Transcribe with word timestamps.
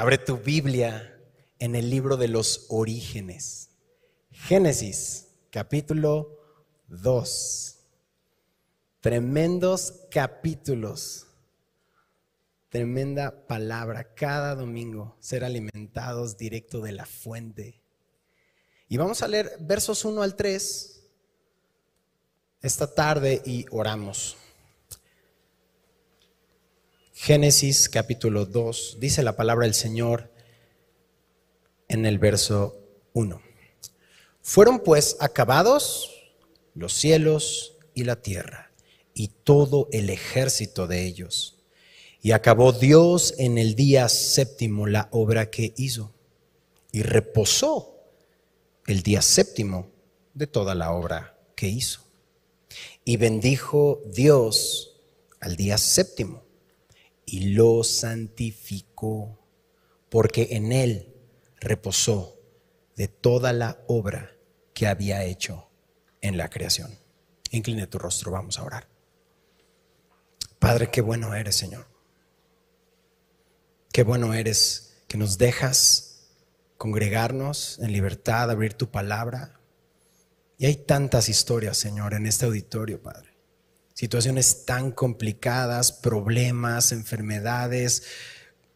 Abre 0.00 0.16
tu 0.16 0.38
Biblia 0.38 1.14
en 1.58 1.76
el 1.76 1.90
libro 1.90 2.16
de 2.16 2.26
los 2.26 2.64
orígenes. 2.70 3.68
Génesis, 4.30 5.26
capítulo 5.50 6.38
2. 6.88 7.78
Tremendos 9.02 10.06
capítulos. 10.10 11.26
Tremenda 12.70 13.46
palabra. 13.46 14.14
Cada 14.14 14.54
domingo 14.54 15.18
ser 15.20 15.44
alimentados 15.44 16.38
directo 16.38 16.80
de 16.80 16.92
la 16.92 17.04
fuente. 17.04 17.82
Y 18.88 18.96
vamos 18.96 19.22
a 19.22 19.28
leer 19.28 19.58
versos 19.60 20.06
1 20.06 20.22
al 20.22 20.34
3 20.34 21.02
esta 22.62 22.94
tarde 22.94 23.42
y 23.44 23.66
oramos. 23.70 24.38
Génesis 27.22 27.90
capítulo 27.90 28.46
2, 28.46 28.96
dice 28.98 29.22
la 29.22 29.36
palabra 29.36 29.66
del 29.66 29.74
Señor 29.74 30.32
en 31.86 32.06
el 32.06 32.18
verso 32.18 32.82
1. 33.12 33.42
Fueron 34.40 34.80
pues 34.80 35.18
acabados 35.20 36.32
los 36.72 36.94
cielos 36.94 37.76
y 37.92 38.04
la 38.04 38.22
tierra 38.22 38.72
y 39.12 39.28
todo 39.44 39.86
el 39.92 40.08
ejército 40.08 40.86
de 40.86 41.04
ellos. 41.04 41.58
Y 42.22 42.32
acabó 42.32 42.72
Dios 42.72 43.34
en 43.36 43.58
el 43.58 43.74
día 43.74 44.08
séptimo 44.08 44.86
la 44.86 45.10
obra 45.12 45.50
que 45.50 45.74
hizo 45.76 46.14
y 46.90 47.02
reposó 47.02 47.98
el 48.86 49.02
día 49.02 49.20
séptimo 49.20 49.90
de 50.32 50.46
toda 50.46 50.74
la 50.74 50.92
obra 50.92 51.38
que 51.54 51.68
hizo. 51.68 52.00
Y 53.04 53.18
bendijo 53.18 54.00
Dios 54.06 55.02
al 55.38 55.56
día 55.56 55.76
séptimo 55.76 56.48
y 57.30 57.50
lo 57.50 57.84
santificó, 57.84 59.38
porque 60.08 60.48
en 60.50 60.72
él 60.72 61.14
reposó 61.60 62.40
de 62.96 63.06
toda 63.06 63.52
la 63.52 63.84
obra 63.86 64.32
que 64.74 64.88
había 64.88 65.22
hecho 65.22 65.70
en 66.22 66.36
la 66.36 66.50
creación. 66.50 66.98
Incline 67.52 67.86
tu 67.86 67.98
rostro, 67.98 68.32
vamos 68.32 68.58
a 68.58 68.64
orar. 68.64 68.88
Padre, 70.58 70.90
qué 70.90 71.02
bueno 71.02 71.32
eres, 71.32 71.54
Señor. 71.54 71.86
Qué 73.92 74.02
bueno 74.02 74.34
eres 74.34 75.04
que 75.06 75.16
nos 75.16 75.38
dejas 75.38 76.32
congregarnos 76.78 77.78
en 77.78 77.92
libertad, 77.92 78.50
abrir 78.50 78.74
tu 78.74 78.90
palabra. 78.90 79.60
Y 80.58 80.66
hay 80.66 80.74
tantas 80.74 81.28
historias, 81.28 81.76
Señor, 81.76 82.14
en 82.14 82.26
este 82.26 82.46
auditorio, 82.46 83.00
Padre 83.00 83.29
situaciones 84.00 84.64
tan 84.64 84.92
complicadas, 84.92 85.92
problemas, 85.92 86.90
enfermedades, 86.90 88.02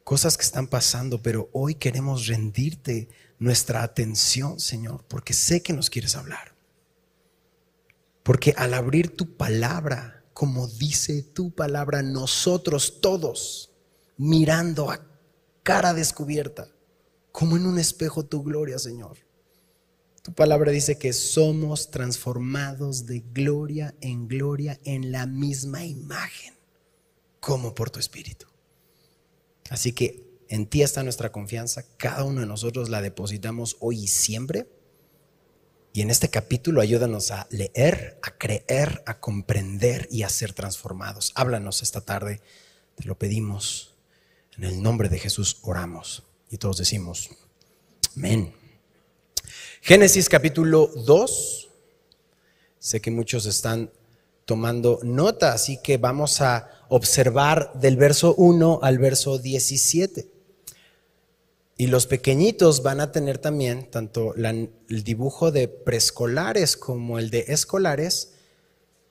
cosas 0.04 0.36
que 0.36 0.44
están 0.44 0.66
pasando, 0.66 1.22
pero 1.22 1.48
hoy 1.54 1.76
queremos 1.76 2.26
rendirte 2.26 3.08
nuestra 3.38 3.82
atención, 3.82 4.60
Señor, 4.60 5.02
porque 5.08 5.32
sé 5.32 5.62
que 5.62 5.72
nos 5.72 5.88
quieres 5.88 6.14
hablar. 6.14 6.54
Porque 8.22 8.52
al 8.58 8.74
abrir 8.74 9.16
tu 9.16 9.34
palabra, 9.34 10.22
como 10.34 10.68
dice 10.68 11.22
tu 11.22 11.54
palabra, 11.54 12.02
nosotros 12.02 13.00
todos, 13.00 13.70
mirando 14.18 14.90
a 14.90 15.06
cara 15.62 15.94
descubierta, 15.94 16.68
como 17.32 17.56
en 17.56 17.64
un 17.64 17.78
espejo 17.78 18.26
tu 18.26 18.42
gloria, 18.42 18.78
Señor, 18.78 19.16
tu 20.24 20.32
palabra 20.32 20.72
dice 20.72 20.96
que 20.96 21.12
somos 21.12 21.90
transformados 21.90 23.04
de 23.04 23.20
gloria 23.20 23.94
en 24.00 24.26
gloria 24.26 24.80
en 24.82 25.12
la 25.12 25.26
misma 25.26 25.84
imagen, 25.84 26.54
como 27.40 27.74
por 27.74 27.90
tu 27.90 28.00
Espíritu. 28.00 28.46
Así 29.68 29.92
que 29.92 30.24
en 30.48 30.66
ti 30.66 30.80
está 30.80 31.02
nuestra 31.02 31.30
confianza, 31.30 31.84
cada 31.98 32.24
uno 32.24 32.40
de 32.40 32.46
nosotros 32.46 32.88
la 32.88 33.02
depositamos 33.02 33.76
hoy 33.80 34.04
y 34.04 34.06
siempre. 34.06 34.66
Y 35.92 36.00
en 36.00 36.08
este 36.08 36.30
capítulo 36.30 36.80
ayúdanos 36.80 37.30
a 37.30 37.46
leer, 37.50 38.18
a 38.22 38.38
creer, 38.38 39.02
a 39.04 39.20
comprender 39.20 40.08
y 40.10 40.22
a 40.22 40.30
ser 40.30 40.54
transformados. 40.54 41.32
Háblanos 41.34 41.82
esta 41.82 42.00
tarde, 42.00 42.40
te 42.94 43.04
lo 43.04 43.18
pedimos. 43.18 43.94
En 44.56 44.64
el 44.64 44.82
nombre 44.82 45.10
de 45.10 45.18
Jesús 45.18 45.58
oramos. 45.60 46.22
Y 46.48 46.56
todos 46.56 46.78
decimos, 46.78 47.28
amén. 48.16 48.63
Génesis 49.86 50.30
capítulo 50.30 50.86
2. 50.86 51.68
Sé 52.78 53.02
que 53.02 53.10
muchos 53.10 53.44
están 53.44 53.92
tomando 54.46 54.98
nota, 55.02 55.52
así 55.52 55.78
que 55.82 55.98
vamos 55.98 56.40
a 56.40 56.70
observar 56.88 57.70
del 57.74 57.98
verso 57.98 58.34
1 58.34 58.78
al 58.82 58.98
verso 58.98 59.36
17. 59.36 60.26
Y 61.76 61.88
los 61.88 62.06
pequeñitos 62.06 62.82
van 62.82 63.02
a 63.02 63.12
tener 63.12 63.36
también 63.36 63.90
tanto 63.90 64.34
el 64.36 65.04
dibujo 65.04 65.50
de 65.52 65.68
preescolares 65.68 66.78
como 66.78 67.18
el 67.18 67.28
de 67.28 67.44
escolares, 67.48 68.32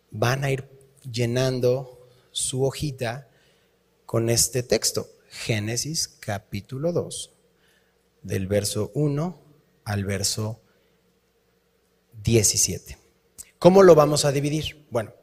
van 0.09 0.43
a 0.43 0.49
ir 0.49 0.67
llenando 1.03 2.09
su 2.31 2.63
hojita 2.63 3.29
con 4.07 4.27
este 4.27 4.63
texto. 4.63 5.07
Génesis 5.29 6.07
capítulo 6.07 6.91
2, 6.91 7.29
del 8.23 8.47
verso 8.47 8.89
1 8.95 9.39
al 9.85 10.05
verso 10.05 10.61
17. 12.23 12.97
¿Cómo 13.59 13.83
lo 13.83 13.95
vamos 13.95 14.25
a 14.25 14.31
dividir? 14.31 14.85
Bueno, 14.89 15.13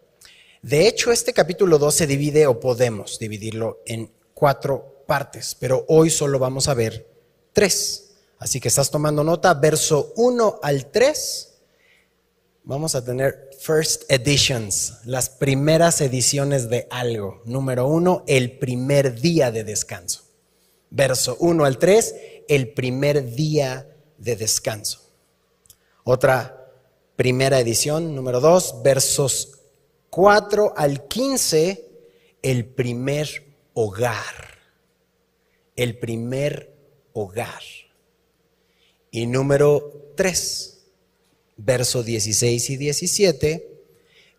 de 0.62 0.87
hecho 0.87 1.11
este 1.12 1.33
capítulo 1.33 1.78
2 1.78 1.94
se 1.94 2.06
divide 2.06 2.47
o 2.47 2.61
podemos 2.61 3.19
dividirlo 3.19 3.83
en 3.87 4.11
cuatro 4.34 5.05
partes, 5.06 5.56
pero 5.59 5.84
hoy 5.88 6.11
solo 6.11 6.38
vamos 6.38 6.69
a 6.69 6.75
ver 6.75 7.06
tres. 7.53 8.12
Así 8.38 8.59
que 8.59 8.69
estás 8.69 8.91
tomando 8.91 9.22
nota, 9.22 9.53
verso 9.53 10.15
1 10.16 10.61
al 10.62 10.91
3, 10.91 11.59
vamos 12.65 12.94
a 12.94 13.05
tener 13.05 13.50
first 13.61 14.11
editions, 14.11 14.94
las 15.05 15.28
primeras 15.28 16.00
ediciones 16.00 16.71
de 16.71 16.87
algo. 16.91 17.43
Número 17.44 17.87
1, 17.87 18.25
el 18.27 18.59
primer 18.59 19.21
día 19.21 19.50
de 19.50 19.65
descanso. 19.65 20.22
Verso 20.88 21.37
1 21.41 21.67
al 21.67 21.77
3, 21.77 22.15
el 22.49 22.72
primer 22.72 23.34
día 23.34 23.94
de 24.17 24.37
descanso. 24.37 25.03
Otra 26.05 26.59
primera 27.20 27.60
edición, 27.60 28.14
número 28.14 28.41
2, 28.41 28.82
versos 28.82 29.60
4 30.08 30.72
al 30.75 31.06
15, 31.06 31.86
el 32.41 32.64
primer 32.64 33.44
hogar. 33.75 34.58
El 35.76 35.98
primer 35.98 36.75
hogar. 37.12 37.60
Y 39.10 39.26
número 39.26 40.14
3, 40.16 40.81
versos 41.58 42.06
16 42.06 42.70
y 42.70 42.76
17, 42.78 43.82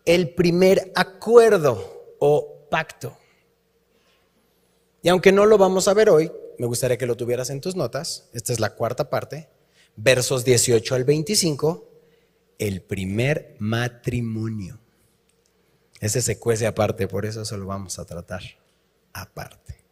el 0.04 0.34
primer 0.34 0.90
acuerdo 0.96 2.16
o 2.18 2.66
pacto. 2.68 3.16
Y 5.02 5.08
aunque 5.08 5.30
no 5.30 5.46
lo 5.46 5.56
vamos 5.56 5.86
a 5.86 5.94
ver 5.94 6.10
hoy, 6.10 6.32
me 6.58 6.66
gustaría 6.66 6.98
que 6.98 7.06
lo 7.06 7.16
tuvieras 7.16 7.48
en 7.50 7.60
tus 7.60 7.76
notas. 7.76 8.28
Esta 8.32 8.52
es 8.52 8.58
la 8.58 8.74
cuarta 8.74 9.08
parte. 9.08 9.48
Versos 9.94 10.44
18 10.44 10.96
al 10.96 11.04
25 11.04 11.91
el 12.66 12.80
primer 12.80 13.56
matrimonio. 13.58 14.78
Ese 16.00 16.22
se 16.22 16.38
cuece 16.38 16.66
aparte, 16.66 17.08
por 17.08 17.26
eso 17.26 17.44
se 17.44 17.56
lo 17.56 17.66
vamos 17.66 17.98
a 17.98 18.04
tratar 18.04 18.42
aparte. 19.12 19.82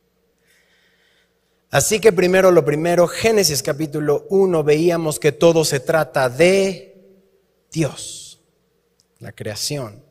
Así 1.71 2.01
que 2.01 2.13
primero 2.13 2.51
lo 2.51 2.65
primero, 2.65 3.09
Génesis 3.09 3.63
capítulo 3.63 4.27
1, 4.31 4.63
veíamos 4.63 5.19
que 5.19 5.33
todo 5.33 5.65
se 5.65 5.81
trata 5.81 6.29
de 6.29 6.97
Dios, 7.73 8.41
la 9.19 9.33
creación, 9.33 10.05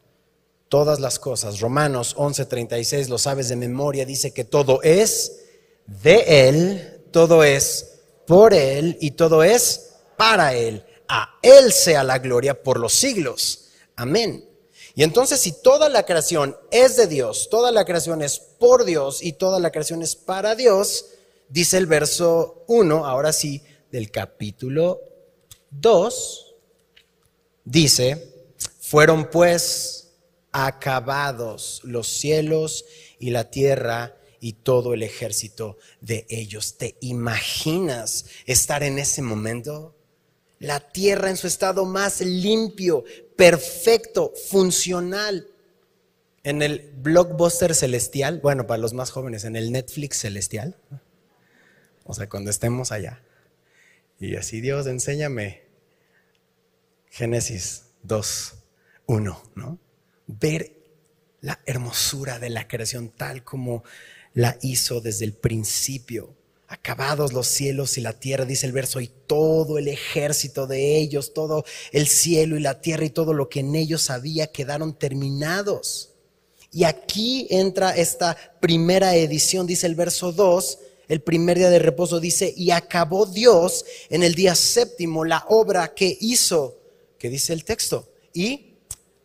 todas 0.68 1.00
las 1.00 1.18
cosas. 1.18 1.62
Romanos 1.62 2.14
11:36, 2.18 3.08
lo 3.08 3.18
sabes 3.18 3.48
de 3.48 3.56
memoria, 3.56 4.06
dice 4.06 4.34
que 4.34 4.44
todo 4.44 4.82
es 4.84 5.44
de 5.86 6.50
Él, 6.50 7.04
todo 7.12 7.44
es 7.44 8.02
por 8.28 8.54
Él 8.54 8.98
y 9.00 9.12
todo 9.12 9.44
es 9.44 9.96
para 10.18 10.54
Él 10.54 10.84
a 11.10 11.38
Él 11.42 11.74
sea 11.74 12.04
la 12.04 12.20
gloria 12.20 12.64
por 12.64 12.80
los 12.80 12.94
siglos. 12.94 13.66
Amén. 13.96 14.48
Y 14.96 15.04
entonces 15.04 15.42
si 15.42 15.52
toda 15.52 15.90
la 15.90 16.06
creación 16.06 16.56
es 16.72 16.96
de 16.96 17.08
Dios, 17.08 17.50
toda 17.50 17.72
la 17.72 17.84
creación 17.84 18.22
es 18.22 18.40
por 18.40 18.86
Dios 18.86 19.22
y 19.24 19.34
toda 19.34 19.60
la 19.60 19.72
creación 19.72 20.02
es 20.02 20.16
para 20.16 20.56
Dios, 20.56 21.08
dice 21.50 21.78
el 21.78 21.88
verso 21.88 22.64
1, 22.68 23.06
ahora 23.06 23.34
sí, 23.34 23.64
del 23.92 24.12
capítulo 24.12 25.02
2, 25.72 26.56
dice, 27.66 28.36
fueron 28.80 29.30
pues 29.30 30.10
acabados 30.52 31.82
los 31.84 32.08
cielos 32.08 32.86
y 33.20 33.32
la 33.32 33.50
tierra 33.50 34.16
y 34.40 34.54
todo 34.54 34.94
el 34.94 35.04
ejército 35.04 35.78
de 36.02 36.26
ellos. 36.30 36.78
¿Te 36.78 36.98
imaginas 37.02 38.26
estar 38.46 38.84
en 38.84 39.00
ese 39.00 39.22
momento? 39.22 39.96
La 40.60 40.80
tierra 40.80 41.30
en 41.30 41.38
su 41.38 41.48
estado 41.48 41.86
más 41.86 42.22
limpio, 42.22 43.04
perfecto, 43.36 44.34
funcional. 44.50 45.48
En 46.44 46.62
el 46.62 46.92
blockbuster 46.98 47.74
celestial, 47.74 48.40
bueno, 48.42 48.68
para 48.68 48.78
los 48.78 48.94
más 48.94 49.12
jóvenes, 49.12 49.44
en 49.46 49.56
el 49.56 49.72
Netflix 49.72 50.20
celestial, 50.20 50.78
O 52.04 52.14
sea, 52.14 52.28
cuando 52.28 52.50
estemos 52.50 52.92
allá. 52.92 53.22
Y 54.20 54.36
así, 54.36 54.62
Dios, 54.62 54.88
enséñame 54.88 55.64
Génesis 57.10 57.86
2, 58.04 58.56
1, 59.06 59.52
¿no? 59.56 59.80
Ver 60.28 60.76
la 61.42 61.60
hermosura 61.66 62.40
de 62.40 62.50
la 62.50 62.68
creación 62.68 63.10
tal 63.10 63.44
como 63.44 63.84
la 64.34 64.58
hizo 64.62 65.02
desde 65.02 65.26
el 65.26 65.34
principio. 65.34 66.36
Acabados 66.72 67.34
los 67.34 67.48
cielos 67.48 67.98
y 67.98 68.02
la 68.02 68.14
tierra, 68.14 68.46
dice 68.46 68.68
el 68.68 68.72
verso, 68.72 69.02
y 69.02 69.08
todo 69.08 69.80
el 69.80 69.88
ejército 69.88 70.68
de 70.68 70.98
ellos, 70.98 71.34
todo 71.34 71.66
el 71.92 72.08
cielo 72.08 72.58
y 72.58 72.60
la 72.60 72.80
tierra 72.80 73.06
y 73.06 73.10
todo 73.10 73.34
lo 73.34 73.50
que 73.50 73.62
en 73.62 73.76
ellos 73.76 74.12
había 74.12 74.52
quedaron 74.52 74.94
terminados. 74.94 76.12
Y 76.72 76.84
aquí 76.84 77.48
entra 77.50 77.96
esta 77.96 78.38
primera 78.60 79.16
edición, 79.16 79.66
dice 79.66 79.88
el 79.88 79.96
verso 79.96 80.32
2, 80.32 80.78
el 81.08 81.22
primer 81.22 81.58
día 81.58 81.72
de 81.72 81.80
reposo 81.80 82.20
dice, 82.20 82.54
y 82.56 82.70
acabó 82.70 83.26
Dios 83.26 83.84
en 84.12 84.22
el 84.22 84.36
día 84.36 84.54
séptimo 84.54 85.26
la 85.26 85.44
obra 85.50 85.96
que 85.96 86.16
hizo, 86.22 86.78
que 87.18 87.30
dice 87.30 87.54
el 87.54 87.66
texto, 87.66 88.08
y 88.32 88.76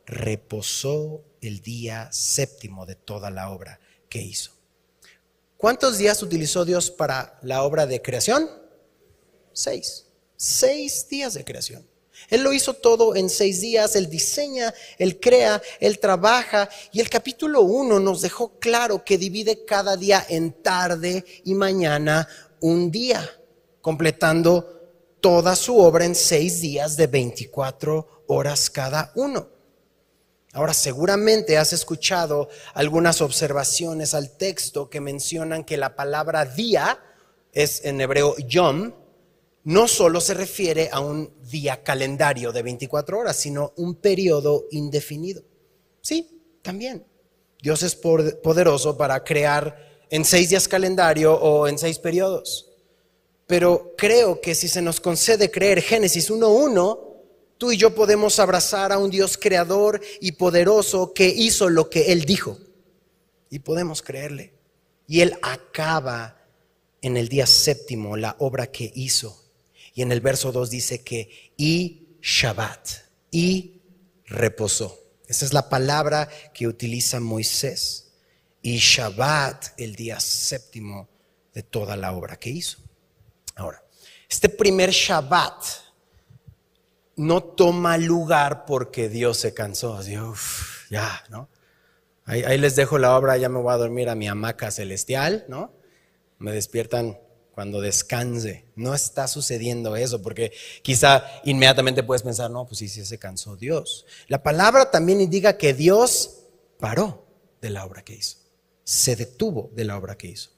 reposó 0.06 1.22
el 1.42 1.60
día 1.60 2.08
séptimo 2.10 2.86
de 2.86 2.94
toda 2.94 3.30
la 3.30 3.50
obra 3.50 3.78
que 4.08 4.22
hizo. 4.22 4.52
¿Cuántos 5.64 5.96
días 5.96 6.22
utilizó 6.22 6.66
Dios 6.66 6.90
para 6.90 7.38
la 7.40 7.62
obra 7.62 7.86
de 7.86 8.02
creación? 8.02 8.50
Seis. 9.54 10.04
Seis 10.36 11.08
días 11.08 11.32
de 11.32 11.42
creación. 11.42 11.88
Él 12.28 12.42
lo 12.42 12.52
hizo 12.52 12.74
todo 12.74 13.16
en 13.16 13.30
seis 13.30 13.62
días, 13.62 13.96
Él 13.96 14.10
diseña, 14.10 14.74
Él 14.98 15.18
crea, 15.18 15.62
Él 15.80 16.00
trabaja. 16.00 16.68
Y 16.92 17.00
el 17.00 17.08
capítulo 17.08 17.62
1 17.62 17.98
nos 17.98 18.20
dejó 18.20 18.58
claro 18.58 19.06
que 19.06 19.16
divide 19.16 19.64
cada 19.64 19.96
día 19.96 20.22
en 20.28 20.52
tarde 20.52 21.24
y 21.44 21.54
mañana 21.54 22.28
un 22.60 22.90
día, 22.90 23.26
completando 23.80 25.16
toda 25.22 25.56
su 25.56 25.78
obra 25.78 26.04
en 26.04 26.14
seis 26.14 26.60
días 26.60 26.94
de 26.98 27.06
24 27.06 28.24
horas 28.26 28.68
cada 28.68 29.12
uno. 29.14 29.53
Ahora, 30.54 30.72
seguramente 30.72 31.58
has 31.58 31.72
escuchado 31.72 32.48
algunas 32.74 33.20
observaciones 33.20 34.14
al 34.14 34.36
texto 34.36 34.88
que 34.88 35.00
mencionan 35.00 35.64
que 35.64 35.76
la 35.76 35.96
palabra 35.96 36.44
día 36.44 37.00
es 37.52 37.84
en 37.84 38.00
hebreo 38.00 38.36
yom, 38.38 38.92
no 39.64 39.88
solo 39.88 40.20
se 40.20 40.32
refiere 40.32 40.90
a 40.92 41.00
un 41.00 41.34
día 41.50 41.82
calendario 41.82 42.52
de 42.52 42.62
24 42.62 43.18
horas, 43.18 43.36
sino 43.36 43.72
un 43.78 43.96
periodo 43.96 44.66
indefinido. 44.70 45.42
Sí, 46.00 46.40
también. 46.62 47.04
Dios 47.60 47.82
es 47.82 47.96
poderoso 47.96 48.96
para 48.96 49.24
crear 49.24 50.06
en 50.08 50.24
seis 50.24 50.50
días 50.50 50.68
calendario 50.68 51.34
o 51.34 51.66
en 51.66 51.78
seis 51.78 51.98
periodos. 51.98 52.70
Pero 53.48 53.94
creo 53.96 54.40
que 54.40 54.54
si 54.54 54.68
se 54.68 54.82
nos 54.82 55.00
concede 55.00 55.50
creer 55.50 55.82
Génesis 55.82 56.30
1.1, 56.30 57.13
tú 57.64 57.72
y 57.72 57.78
yo 57.78 57.94
podemos 57.94 58.38
abrazar 58.40 58.92
a 58.92 58.98
un 58.98 59.08
Dios 59.08 59.38
creador 59.38 59.98
y 60.20 60.32
poderoso 60.32 61.14
que 61.14 61.28
hizo 61.28 61.70
lo 61.70 61.88
que 61.88 62.12
Él 62.12 62.26
dijo. 62.26 62.58
Y 63.48 63.60
podemos 63.60 64.02
creerle. 64.02 64.52
Y 65.06 65.22
Él 65.22 65.38
acaba 65.40 66.44
en 67.00 67.16
el 67.16 67.30
día 67.30 67.46
séptimo 67.46 68.18
la 68.18 68.36
obra 68.38 68.66
que 68.66 68.92
hizo. 68.94 69.42
Y 69.94 70.02
en 70.02 70.12
el 70.12 70.20
verso 70.20 70.52
2 70.52 70.68
dice 70.68 71.02
que 71.02 71.54
y 71.56 72.18
Shabbat, 72.20 72.86
y 73.30 73.80
reposó. 74.26 75.00
Esa 75.26 75.46
es 75.46 75.54
la 75.54 75.70
palabra 75.70 76.28
que 76.52 76.68
utiliza 76.68 77.18
Moisés. 77.18 78.12
Y 78.60 78.76
Shabbat, 78.76 79.80
el 79.80 79.96
día 79.96 80.20
séptimo 80.20 81.08
de 81.54 81.62
toda 81.62 81.96
la 81.96 82.12
obra 82.12 82.38
que 82.38 82.50
hizo. 82.50 82.76
Ahora, 83.54 83.82
este 84.28 84.50
primer 84.50 84.90
Shabbat 84.90 85.83
no 87.16 87.42
toma 87.42 87.98
lugar 87.98 88.64
porque 88.66 89.08
Dios 89.08 89.38
se 89.38 89.54
cansó. 89.54 89.94
Así, 89.94 90.16
ya, 90.90 91.24
¿no? 91.30 91.48
Ahí, 92.26 92.56
les 92.56 92.74
dejo 92.74 92.98
la 92.98 93.16
obra, 93.16 93.36
ya 93.36 93.48
me 93.48 93.60
voy 93.60 93.72
a 93.72 93.76
dormir 93.76 94.08
a 94.08 94.14
mi 94.14 94.28
hamaca 94.28 94.70
celestial, 94.70 95.44
¿no? 95.48 95.72
Me 96.38 96.52
despiertan 96.52 97.18
cuando 97.52 97.80
descanse. 97.80 98.64
No 98.76 98.94
está 98.94 99.28
sucediendo 99.28 99.94
eso, 99.94 100.22
porque 100.22 100.52
quizá 100.82 101.24
inmediatamente 101.44 102.02
puedes 102.02 102.22
pensar, 102.22 102.50
no, 102.50 102.66
pues 102.66 102.78
sí, 102.78 102.88
sí 102.88 103.04
se 103.04 103.18
cansó 103.18 103.56
Dios. 103.56 104.06
La 104.28 104.42
palabra 104.42 104.90
también 104.90 105.20
indica 105.20 105.58
que 105.58 105.74
Dios 105.74 106.44
paró 106.78 107.26
de 107.60 107.70
la 107.70 107.84
obra 107.84 108.02
que 108.02 108.14
hizo, 108.14 108.38
se 108.84 109.16
detuvo 109.16 109.70
de 109.74 109.84
la 109.84 109.96
obra 109.98 110.16
que 110.16 110.28
hizo. 110.28 110.50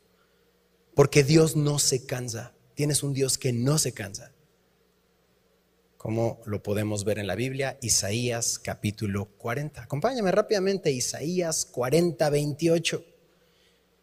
Porque 0.94 1.24
Dios 1.24 1.56
no 1.56 1.78
se 1.78 2.06
cansa. 2.06 2.54
Tienes 2.74 3.02
un 3.02 3.12
Dios 3.12 3.38
que 3.38 3.52
no 3.52 3.76
se 3.76 3.92
cansa. 3.92 4.32
Como 6.06 6.40
lo 6.44 6.62
podemos 6.62 7.02
ver 7.02 7.18
en 7.18 7.26
la 7.26 7.34
Biblia, 7.34 7.78
Isaías 7.82 8.60
capítulo 8.60 9.24
40. 9.38 9.82
Acompáñame 9.82 10.30
rápidamente, 10.30 10.92
Isaías 10.92 11.66
40, 11.66 12.30
28. 12.30 13.04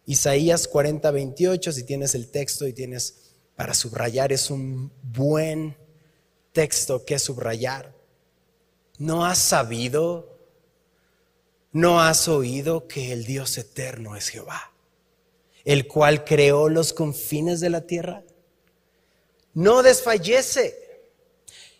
Isaías 0.08 0.68
40, 0.68 1.10
28, 1.12 1.72
si 1.72 1.84
tienes 1.86 2.14
el 2.14 2.30
texto 2.30 2.68
y 2.68 2.74
tienes 2.74 3.32
para 3.56 3.74
subrayar, 3.74 4.34
es 4.34 4.52
un 4.52 4.92
buen 5.02 5.78
texto 6.52 7.06
que 7.06 7.18
subrayar. 7.20 7.96
¿No 8.98 9.26
has 9.26 9.38
sabido, 9.38 10.38
no 11.72 12.02
has 12.02 12.28
oído 12.28 12.86
que 12.86 13.14
el 13.14 13.24
Dios 13.24 13.58
eterno 13.58 14.18
es 14.18 14.28
Jehová, 14.28 14.74
el 15.64 15.88
cual 15.88 16.26
creó 16.26 16.68
los 16.68 16.92
confines 16.92 17.62
de 17.62 17.70
la 17.70 17.88
tierra? 17.88 18.26
No 19.54 19.84
desfallece, 19.84 20.82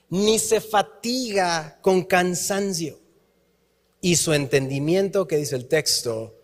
ni 0.10 0.40
se 0.40 0.62
fatiga 0.62 1.80
con 1.82 2.04
cansancio. 2.04 3.00
Y 4.02 4.16
su 4.18 4.34
entendimiento, 4.34 5.28
que 5.28 5.38
dice 5.38 5.56
el 5.56 5.68
texto, 5.68 6.36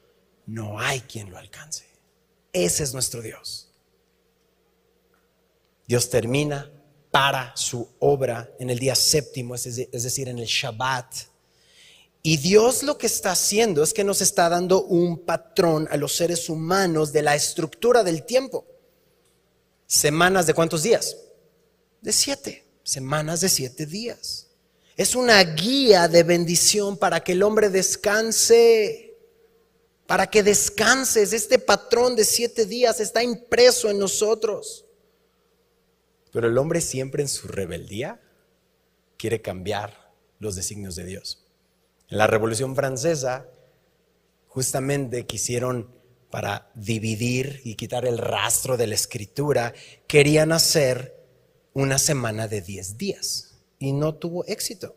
no 0.45 0.79
hay 0.79 1.01
quien 1.01 1.29
lo 1.29 1.37
alcance. 1.37 1.85
Ese 2.53 2.83
es 2.83 2.93
nuestro 2.93 3.21
Dios. 3.21 3.69
Dios 5.87 6.09
termina 6.09 6.71
para 7.11 7.55
su 7.55 7.87
obra 7.99 8.49
en 8.59 8.69
el 8.69 8.79
día 8.79 8.95
séptimo, 8.95 9.55
es 9.55 9.63
decir, 9.65 10.29
en 10.29 10.39
el 10.39 10.45
Shabbat. 10.45 11.13
Y 12.21 12.37
Dios 12.37 12.83
lo 12.83 12.97
que 12.97 13.07
está 13.07 13.31
haciendo 13.31 13.81
es 13.81 13.93
que 13.93 14.03
nos 14.03 14.21
está 14.21 14.49
dando 14.49 14.83
un 14.83 15.19
patrón 15.19 15.87
a 15.89 15.97
los 15.97 16.15
seres 16.15 16.49
humanos 16.49 17.11
de 17.11 17.23
la 17.23 17.35
estructura 17.35 18.03
del 18.03 18.23
tiempo. 18.23 18.65
¿Semanas 19.87 20.45
de 20.45 20.53
cuántos 20.53 20.83
días? 20.83 21.17
De 22.01 22.13
siete. 22.13 22.68
Semanas 22.89 23.41
de 23.41 23.49
siete 23.49 23.85
días. 23.85 24.47
Es 24.97 25.15
una 25.15 25.41
guía 25.43 26.07
de 26.07 26.23
bendición 26.23 26.97
para 26.97 27.19
que 27.19 27.33
el 27.33 27.43
hombre 27.43 27.69
descanse 27.69 29.09
para 30.09 30.25
que 30.25 30.41
descanses. 30.41 31.33
Este 31.33 31.59
patrón 31.59 32.15
de 32.15 32.25
siete 32.25 32.65
días 32.65 32.99
está 32.99 33.21
impreso 33.21 33.91
en 33.91 33.99
nosotros. 33.99 34.83
Pero 36.31 36.47
el 36.47 36.57
hombre 36.57 36.81
siempre 36.81 37.21
en 37.21 37.29
su 37.29 37.47
rebeldía 37.47 38.19
quiere 39.17 39.39
cambiar 39.43 40.11
los 40.39 40.55
designios 40.55 40.95
de 40.95 41.05
Dios. 41.05 41.45
En 42.07 42.17
la 42.17 42.25
Revolución 42.25 42.75
Francesa, 42.75 43.45
justamente 44.47 45.27
quisieron, 45.27 45.93
para 46.31 46.71
dividir 46.73 47.61
y 47.63 47.75
quitar 47.75 48.07
el 48.07 48.17
rastro 48.17 48.77
de 48.77 48.87
la 48.87 48.95
escritura, 48.95 49.75
querían 50.07 50.51
hacer 50.51 51.18
una 51.79 51.97
semana 51.97 52.47
de 52.47 52.61
diez 52.61 52.97
días 52.97 53.55
y 53.79 53.91
no 53.93 54.15
tuvo 54.15 54.45
éxito. 54.45 54.95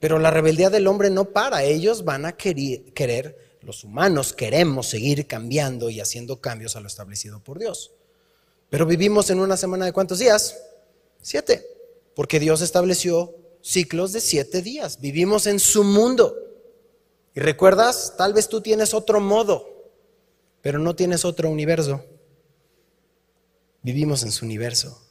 Pero 0.00 0.18
la 0.18 0.30
rebeldía 0.30 0.70
del 0.70 0.86
hombre 0.86 1.10
no 1.10 1.26
para, 1.26 1.64
ellos 1.64 2.04
van 2.04 2.26
a 2.26 2.36
querer 2.36 3.44
los 3.64 3.82
humanos 3.82 4.32
queremos 4.32 4.88
seguir 4.88 5.26
cambiando 5.26 5.88
y 5.88 6.00
haciendo 6.00 6.40
cambios 6.40 6.76
a 6.76 6.80
lo 6.80 6.86
establecido 6.86 7.42
por 7.42 7.58
Dios. 7.58 7.92
Pero 8.68 8.86
vivimos 8.86 9.30
en 9.30 9.40
una 9.40 9.56
semana 9.56 9.86
de 9.86 9.92
cuántos 9.92 10.18
días? 10.18 10.56
Siete. 11.22 11.66
Porque 12.14 12.38
Dios 12.38 12.60
estableció 12.60 13.34
ciclos 13.62 14.12
de 14.12 14.20
siete 14.20 14.62
días. 14.62 15.00
Vivimos 15.00 15.46
en 15.46 15.58
su 15.58 15.82
mundo. 15.82 16.36
Y 17.34 17.40
recuerdas, 17.40 18.14
tal 18.16 18.32
vez 18.32 18.48
tú 18.48 18.60
tienes 18.60 18.94
otro 18.94 19.20
modo, 19.20 19.66
pero 20.60 20.78
no 20.78 20.94
tienes 20.94 21.24
otro 21.24 21.48
universo. 21.50 22.04
Vivimos 23.82 24.22
en 24.22 24.32
su 24.32 24.44
universo. 24.44 25.03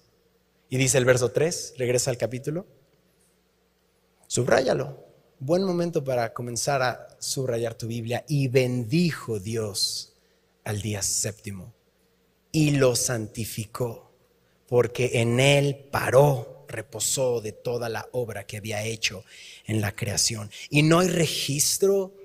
Y 0.74 0.78
dice 0.78 0.98
el 0.98 1.06
verso 1.06 1.30
3, 1.30 1.76
regresa 1.78 2.10
al 2.10 2.18
capítulo. 2.18 2.66
Subráyalo 4.26 5.06
buen 5.38 5.64
momento 5.64 6.04
para 6.04 6.34
comenzar 6.34 6.82
a 6.82 7.16
subrayar 7.20 7.76
tu 7.76 7.86
Biblia. 7.86 8.26
Y 8.28 8.48
bendijo 8.48 9.40
Dios 9.40 10.16
al 10.64 10.82
día 10.82 11.04
séptimo 11.04 11.76
y 12.52 12.72
lo 12.72 12.96
santificó, 12.96 14.10
porque 14.68 15.12
en 15.22 15.40
él 15.40 15.76
paró, 15.92 16.66
reposó 16.68 17.40
de 17.40 17.52
toda 17.52 17.88
la 17.88 18.10
obra 18.12 18.48
que 18.48 18.58
había 18.58 18.84
hecho 18.84 19.24
en 19.68 19.80
la 19.80 19.96
creación. 19.96 20.50
Y 20.72 20.82
no 20.82 21.02
hay 21.02 21.08
registro 21.08 22.16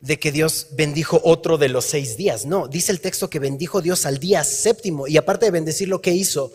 de 0.00 0.18
que 0.18 0.32
Dios 0.32 0.70
bendijo 0.72 1.20
otro 1.22 1.58
de 1.58 1.68
los 1.68 1.84
seis 1.84 2.16
días. 2.16 2.44
No, 2.44 2.66
dice 2.66 2.90
el 2.90 3.00
texto 3.00 3.30
que 3.30 3.38
bendijo 3.38 3.80
Dios 3.82 4.04
al 4.04 4.18
día 4.18 4.42
séptimo 4.42 5.06
y 5.06 5.16
aparte 5.16 5.46
de 5.46 5.52
bendecir 5.52 5.86
lo 5.86 6.02
que 6.02 6.10
hizo, 6.10 6.50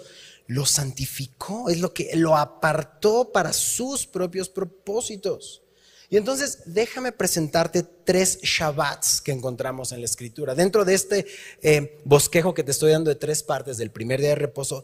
lo 0.47 0.65
santificó, 0.65 1.69
es 1.69 1.79
lo 1.79 1.93
que 1.93 2.15
lo 2.15 2.35
apartó 2.35 3.31
para 3.31 3.53
sus 3.53 4.05
propios 4.05 4.49
propósitos. 4.49 5.61
Y 6.09 6.17
entonces 6.17 6.59
déjame 6.65 7.11
presentarte 7.11 7.81
tres 7.81 8.39
Shabbats 8.41 9.19
que 9.21 9.31
encontramos 9.31 9.91
en 9.91 9.99
la 9.99 10.05
escritura. 10.05 10.53
Dentro 10.53 10.85
de 10.85 10.93
este 10.93 11.25
eh, 11.61 11.99
bosquejo 12.05 12.53
que 12.53 12.63
te 12.63 12.71
estoy 12.71 12.91
dando 12.91 13.09
de 13.09 13.15
tres 13.15 13.41
partes 13.41 13.77
del 13.77 13.89
primer 13.89 14.19
día 14.19 14.29
de 14.29 14.35
reposo, 14.35 14.83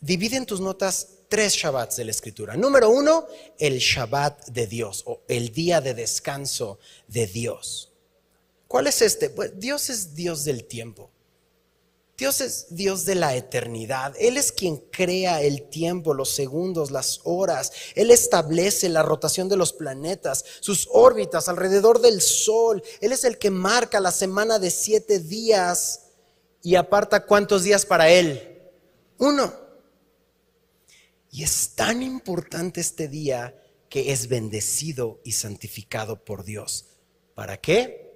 divide 0.00 0.36
en 0.36 0.46
tus 0.46 0.60
notas 0.60 1.08
tres 1.28 1.54
Shabbats 1.54 1.96
de 1.96 2.04
la 2.04 2.10
escritura. 2.10 2.56
Número 2.56 2.90
uno, 2.90 3.26
el 3.58 3.78
Shabbat 3.78 4.48
de 4.48 4.66
Dios 4.66 5.02
o 5.06 5.22
el 5.28 5.50
día 5.50 5.80
de 5.80 5.94
descanso 5.94 6.78
de 7.08 7.26
Dios. 7.26 7.90
¿Cuál 8.68 8.86
es 8.86 9.02
este? 9.02 9.30
Pues 9.30 9.58
Dios 9.58 9.90
es 9.90 10.14
Dios 10.14 10.44
del 10.44 10.64
tiempo. 10.64 11.10
Dios 12.18 12.40
es 12.40 12.66
Dios 12.70 13.04
de 13.04 13.14
la 13.14 13.36
eternidad. 13.36 14.12
Él 14.18 14.36
es 14.36 14.50
quien 14.50 14.78
crea 14.90 15.40
el 15.40 15.68
tiempo, 15.68 16.14
los 16.14 16.34
segundos, 16.34 16.90
las 16.90 17.20
horas. 17.22 17.70
Él 17.94 18.10
establece 18.10 18.88
la 18.88 19.04
rotación 19.04 19.48
de 19.48 19.56
los 19.56 19.72
planetas, 19.72 20.44
sus 20.58 20.88
órbitas 20.90 21.48
alrededor 21.48 22.00
del 22.00 22.20
Sol. 22.20 22.82
Él 23.00 23.12
es 23.12 23.22
el 23.22 23.38
que 23.38 23.52
marca 23.52 24.00
la 24.00 24.10
semana 24.10 24.58
de 24.58 24.72
siete 24.72 25.20
días 25.20 26.08
y 26.60 26.74
aparta 26.74 27.24
cuántos 27.24 27.62
días 27.62 27.86
para 27.86 28.10
Él. 28.10 28.62
Uno. 29.18 29.54
Y 31.30 31.44
es 31.44 31.76
tan 31.76 32.02
importante 32.02 32.80
este 32.80 33.06
día 33.06 33.54
que 33.88 34.10
es 34.10 34.26
bendecido 34.26 35.20
y 35.22 35.32
santificado 35.32 36.24
por 36.24 36.42
Dios. 36.42 36.86
¿Para 37.36 37.60
qué? 37.60 38.12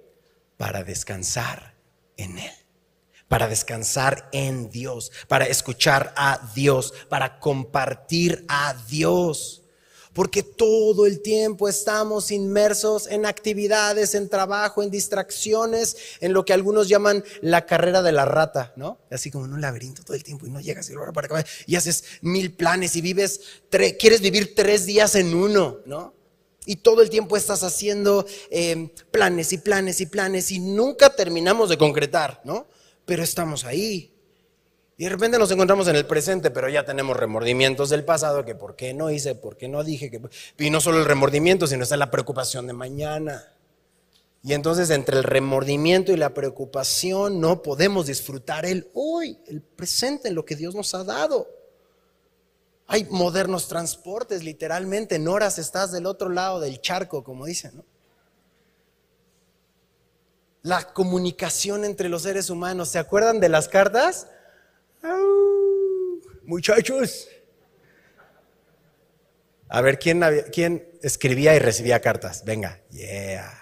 Para 0.57 0.83
descansar 0.83 1.77
en 2.17 2.39
Él 2.39 2.62
para 3.33 3.49
descansar 3.49 4.29
en 4.33 4.69
Dios, 4.69 5.11
para 5.27 5.47
escuchar 5.47 6.13
a 6.19 6.51
Dios, 6.55 6.93
para 7.09 7.41
compartir 7.41 8.45
a 8.47 8.77
Dios. 8.91 9.63
Porque 10.13 10.43
todo 10.43 11.07
el 11.07 11.23
tiempo 11.23 11.67
estamos 11.67 12.31
inmersos 12.31 13.07
en 13.07 13.25
actividades, 13.25 14.15
en 14.15 14.29
trabajo, 14.29 14.83
en 14.83 14.91
distracciones, 14.91 15.97
en 16.21 16.35
lo 16.35 16.45
que 16.45 16.53
algunos 16.53 16.89
llaman 16.91 17.25
la 17.41 17.65
carrera 17.65 18.03
de 18.03 18.13
la 18.13 18.27
rata, 18.27 18.75
¿no? 18.77 18.99
Así 19.11 19.31
como 19.31 19.47
en 19.47 19.55
un 19.55 19.63
laberinto 19.63 20.03
todo 20.03 20.15
el 20.15 20.25
tiempo 20.25 20.47
y 20.47 20.51
no 20.51 20.61
llegas 20.61 20.91
y 20.91 20.95
para 20.95 21.25
acabar 21.25 21.47
y 21.67 21.77
haces 21.77 22.05
mil 22.21 22.53
planes 22.53 22.97
y 22.97 23.01
vives, 23.01 23.41
quieres 23.99 24.21
vivir 24.21 24.55
tres 24.55 24.85
días 24.85 25.15
en 25.15 25.35
uno, 25.35 25.79
¿no? 25.87 26.13
Y 26.67 26.77
todo 26.77 27.01
el 27.01 27.09
tiempo 27.09 27.39
estás 27.39 27.63
haciendo 27.63 28.27
eh, 28.51 28.91
planes 29.11 29.55
y 29.55 29.57
planes 29.57 30.03
y 30.03 30.07
planes 30.07 30.51
y 30.51 30.59
nunca 30.59 31.17
terminamos 31.17 31.71
de 31.71 31.79
concretar, 31.79 32.43
¿no? 32.45 32.67
Pero 33.05 33.23
estamos 33.23 33.65
ahí. 33.65 34.13
Y 34.97 35.05
de 35.05 35.11
repente 35.11 35.39
nos 35.39 35.51
encontramos 35.51 35.89
en 35.89 35.97
el 35.97 36.07
presente, 36.07 36.51
pero 36.51 36.69
ya 36.69 36.85
tenemos 36.85 37.17
remordimientos 37.17 37.91
del 37.91 38.05
pasado, 38.05 38.45
que 38.45 38.55
por 38.55 38.77
qué 38.77 38.95
no 38.95 39.11
hice, 39.11 39.35
por 39.35 39.57
qué 39.57 39.69
no 39.69 39.83
dije, 39.83 40.11
que... 40.11 40.21
y 40.59 40.71
no 40.71 40.81
solo 40.81 40.99
el 40.99 41.07
remordimiento, 41.07 41.67
sino 41.67 41.83
está 41.83 41.97
la 41.97 42.11
preocupación 42.11 42.67
de 42.67 42.73
mañana. 42.73 43.53
Y 44.45 44.55
entonces 44.55 44.91
entre 44.91 45.17
el 45.19 45.25
remordimiento 45.25 46.13
y 46.13 46.17
la 46.17 46.35
preocupación 46.35 47.41
no 47.41 47.63
podemos 47.63 48.07
disfrutar 48.07 48.67
el 48.67 48.91
hoy, 48.93 49.39
el 49.47 49.63
presente, 49.63 50.31
lo 50.31 50.45
que 50.45 50.57
Dios 50.57 50.75
nos 50.75 50.95
ha 50.95 51.05
dado. 51.05 51.49
Hay 52.89 53.05
modernos 53.05 53.69
transportes, 53.69 54.43
literalmente, 54.43 55.15
en 55.15 55.29
horas 55.29 55.59
estás 55.59 55.93
del 55.93 56.07
otro 56.07 56.29
lado 56.29 56.61
del 56.61 56.81
charco, 56.81 57.25
como 57.25 57.47
dicen, 57.47 57.77
¿no? 57.77 57.85
La 60.63 60.93
comunicación 60.93 61.85
entre 61.85 62.09
los 62.09 62.23
seres 62.23 62.51
humanos. 62.51 62.89
¿Se 62.89 62.99
acuerdan 62.99 63.41
de 63.41 63.49
las 63.49 63.69
cartas? 63.69 64.29
muchachos. 66.45 67.29
A 69.69 69.81
ver, 69.81 69.99
¿quién, 69.99 70.23
¿quién, 70.53 70.89
escribía 71.03 71.55
y 71.55 71.59
recibía 71.59 72.01
cartas? 72.01 72.45
Venga, 72.45 72.83
yeah. 72.91 73.59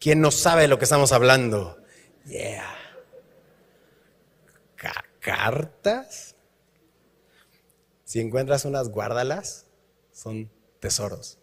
¿Quién 0.00 0.20
no 0.20 0.30
sabe 0.30 0.66
lo 0.68 0.78
que 0.78 0.84
estamos 0.84 1.12
hablando? 1.12 1.78
Yeah. 2.26 2.74
¿Cartas? 5.20 6.34
Si 8.04 8.20
encuentras 8.20 8.64
unas, 8.64 8.88
guárdalas. 8.88 9.66
Son 10.12 10.50
tesoros 10.80 11.38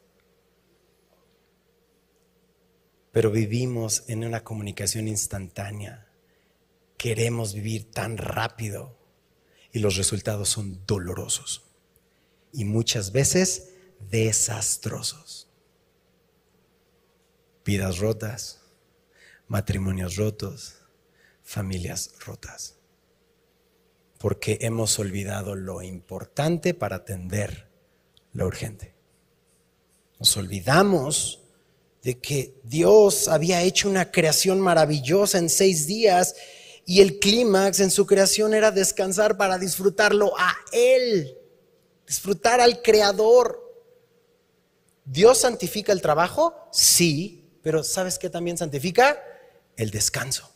pero 3.11 3.31
vivimos 3.31 4.03
en 4.07 4.23
una 4.23 4.43
comunicación 4.43 5.07
instantánea. 5.07 6.07
Queremos 6.97 7.53
vivir 7.53 7.91
tan 7.91 8.17
rápido 8.17 8.97
y 9.71 9.79
los 9.79 9.95
resultados 9.95 10.49
son 10.49 10.85
dolorosos 10.85 11.63
y 12.51 12.65
muchas 12.65 13.11
veces 13.11 13.71
desastrosos. 14.09 15.47
Vidas 17.65 17.99
rotas, 17.99 18.61
matrimonios 19.47 20.15
rotos, 20.15 20.79
familias 21.43 22.13
rotas, 22.25 22.75
porque 24.17 24.59
hemos 24.61 24.97
olvidado 24.99 25.55
lo 25.55 25.81
importante 25.81 26.73
para 26.73 26.97
atender 26.97 27.69
lo 28.33 28.47
urgente. 28.47 28.95
Nos 30.19 30.35
olvidamos 30.37 31.38
de 32.03 32.19
que 32.19 32.55
Dios 32.63 33.27
había 33.27 33.61
hecho 33.61 33.89
una 33.89 34.11
creación 34.11 34.59
maravillosa 34.59 35.37
en 35.37 35.49
seis 35.49 35.85
días 35.85 36.35
y 36.85 37.01
el 37.01 37.19
clímax 37.19 37.81
en 37.81 37.91
su 37.91 38.05
creación 38.05 38.53
era 38.53 38.71
descansar 38.71 39.37
para 39.37 39.57
disfrutarlo 39.57 40.33
a 40.37 40.55
Él, 40.71 41.37
disfrutar 42.07 42.61
al 42.61 42.81
Creador. 42.81 43.63
¿Dios 45.05 45.39
santifica 45.39 45.91
el 45.91 46.01
trabajo? 46.01 46.55
Sí, 46.71 47.59
pero 47.61 47.83
¿sabes 47.83 48.17
qué 48.17 48.29
también 48.29 48.57
santifica? 48.57 49.21
El 49.75 49.91
descanso. 49.91 50.51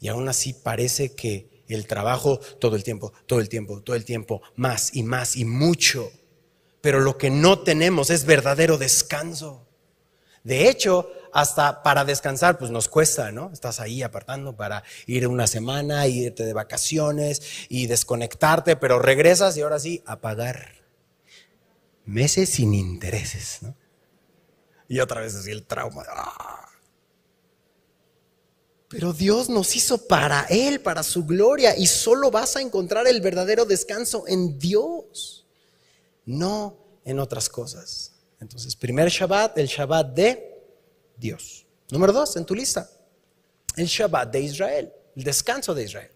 Y 0.00 0.08
aún 0.08 0.28
así 0.28 0.52
parece 0.52 1.14
que 1.14 1.64
el 1.68 1.86
trabajo 1.86 2.38
todo 2.58 2.74
el 2.74 2.82
tiempo, 2.82 3.12
todo 3.26 3.40
el 3.40 3.48
tiempo, 3.48 3.80
todo 3.82 3.96
el 3.96 4.04
tiempo, 4.04 4.42
más 4.56 4.94
y 4.94 5.02
más 5.02 5.36
y 5.36 5.44
mucho 5.44 6.10
pero 6.80 7.00
lo 7.00 7.18
que 7.18 7.30
no 7.30 7.60
tenemos 7.60 8.10
es 8.10 8.24
verdadero 8.24 8.78
descanso. 8.78 9.66
De 10.42 10.68
hecho, 10.68 11.10
hasta 11.32 11.82
para 11.82 12.04
descansar, 12.04 12.58
pues 12.58 12.70
nos 12.70 12.88
cuesta, 12.88 13.30
¿no? 13.30 13.50
Estás 13.52 13.80
ahí 13.80 14.02
apartando 14.02 14.56
para 14.56 14.82
ir 15.06 15.26
una 15.28 15.46
semana, 15.46 16.06
irte 16.06 16.44
de 16.44 16.52
vacaciones 16.52 17.42
y 17.68 17.86
desconectarte, 17.86 18.76
pero 18.76 18.98
regresas 18.98 19.56
y 19.56 19.62
ahora 19.62 19.78
sí, 19.78 20.02
a 20.06 20.20
pagar 20.20 20.80
meses 22.04 22.50
sin 22.50 22.74
intereses, 22.74 23.58
¿no? 23.62 23.74
Y 24.88 24.98
otra 25.00 25.20
vez 25.20 25.34
así 25.34 25.50
el 25.50 25.64
trauma. 25.64 26.04
¡ah! 26.08 26.68
Pero 28.88 29.12
Dios 29.12 29.48
nos 29.48 29.76
hizo 29.76 30.08
para 30.08 30.46
Él, 30.50 30.80
para 30.80 31.04
su 31.04 31.24
gloria, 31.24 31.76
y 31.76 31.86
solo 31.86 32.32
vas 32.32 32.56
a 32.56 32.60
encontrar 32.60 33.06
el 33.06 33.20
verdadero 33.20 33.64
descanso 33.64 34.24
en 34.26 34.58
Dios 34.58 35.39
no 36.26 36.76
en 37.04 37.18
otras 37.18 37.48
cosas. 37.48 38.12
Entonces, 38.40 38.76
primer 38.76 39.08
Shabbat, 39.08 39.58
el 39.58 39.66
Shabbat 39.66 40.14
de 40.14 40.62
Dios. 41.16 41.66
Número 41.90 42.12
dos, 42.12 42.36
en 42.36 42.46
tu 42.46 42.54
lista, 42.54 42.88
el 43.76 43.86
Shabbat 43.86 44.32
de 44.32 44.40
Israel, 44.40 44.92
el 45.16 45.24
descanso 45.24 45.74
de 45.74 45.84
Israel. 45.84 46.10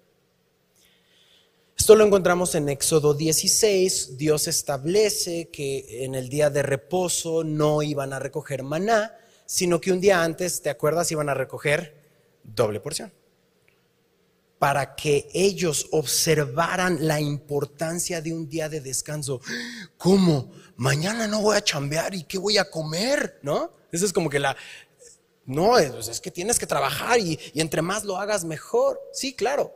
Esto 1.76 1.96
lo 1.96 2.06
encontramos 2.06 2.54
en 2.54 2.68
Éxodo 2.68 3.14
16. 3.14 4.16
Dios 4.16 4.46
establece 4.46 5.50
que 5.50 6.04
en 6.04 6.14
el 6.14 6.28
día 6.28 6.48
de 6.48 6.62
reposo 6.62 7.44
no 7.44 7.82
iban 7.82 8.12
a 8.12 8.18
recoger 8.18 8.62
maná, 8.62 9.18
sino 9.44 9.80
que 9.80 9.92
un 9.92 10.00
día 10.00 10.22
antes, 10.22 10.62
¿te 10.62 10.70
acuerdas? 10.70 11.10
Iban 11.10 11.28
a 11.28 11.34
recoger 11.34 11.94
doble 12.44 12.80
porción 12.80 13.12
para 14.64 14.94
que 14.94 15.28
ellos 15.34 15.88
observaran 15.90 17.06
la 17.06 17.20
importancia 17.20 18.22
de 18.22 18.32
un 18.32 18.48
día 18.48 18.66
de 18.70 18.80
descanso. 18.80 19.42
¿Cómo? 19.98 20.52
Mañana 20.76 21.28
no 21.28 21.42
voy 21.42 21.54
a 21.54 21.62
chambear 21.62 22.14
y 22.14 22.22
qué 22.24 22.38
voy 22.38 22.56
a 22.56 22.70
comer, 22.70 23.40
¿no? 23.42 23.70
Eso 23.92 24.06
es 24.06 24.12
como 24.14 24.30
que 24.30 24.38
la... 24.38 24.56
No, 25.44 25.76
es, 25.76 26.18
que 26.18 26.30
tienes 26.30 26.58
que 26.58 26.66
trabajar 26.66 27.20
y 27.20 27.38
entre 27.56 27.82
más 27.82 28.04
lo 28.04 28.16
hagas 28.16 28.46
mejor. 28.46 28.98
Sí, 29.12 29.34
claro. 29.34 29.70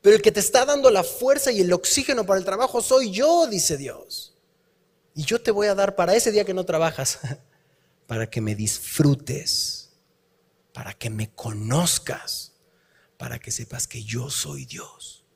Pero 0.00 0.16
el 0.16 0.22
que 0.22 0.32
te 0.32 0.40
está 0.40 0.64
dando 0.64 0.90
la 0.90 1.04
fuerza 1.04 1.52
y 1.52 1.60
el 1.60 1.72
oxígeno 1.72 2.26
para 2.26 2.40
el 2.40 2.44
trabajo 2.44 2.82
soy 2.82 3.12
yo, 3.12 3.46
dice 3.46 3.76
Dios. 3.76 4.34
Y 5.14 5.22
yo 5.22 5.40
te 5.40 5.52
voy 5.52 5.68
a 5.68 5.76
dar 5.76 5.94
para 5.94 6.16
ese 6.16 6.32
día 6.32 6.44
que 6.44 6.52
no 6.52 6.64
trabajas, 6.64 7.20
para 8.08 8.28
que 8.28 8.40
me 8.40 8.56
disfrutes, 8.56 9.90
para 10.72 10.94
que 10.94 11.10
me 11.10 11.30
conozcas 11.30 12.49
para 13.20 13.38
que 13.38 13.50
sepas 13.50 13.86
que 13.86 14.02
yo 14.02 14.30
soy 14.30 14.64
Dios. 14.64 15.26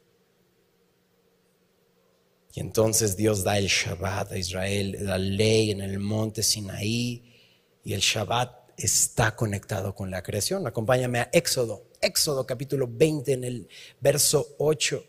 Y 2.55 2.61
entonces 2.61 3.15
Dios 3.15 3.45
da 3.45 3.59
el 3.59 3.67
Shabbat 3.67 4.33
a 4.33 4.39
Israel, 4.39 4.97
la 5.03 5.19
ley 5.19 5.71
en 5.71 5.83
el 5.83 5.99
monte 5.99 6.43
Sinaí, 6.43 7.31
Y 7.83 7.93
el 7.93 8.01
Shabbat 8.01 8.71
está 8.79 9.37
conectado 9.37 9.95
con 9.95 10.11
la 10.11 10.23
creación. 10.23 10.67
Acompáñame 10.67 11.21
a 11.21 11.29
Éxodo, 11.31 11.91
Éxodo 12.01 12.47
capítulo 12.47 12.89
20 12.91 13.33
en 13.35 13.45
el 13.45 13.69
verso 14.01 14.55
8. 14.57 15.05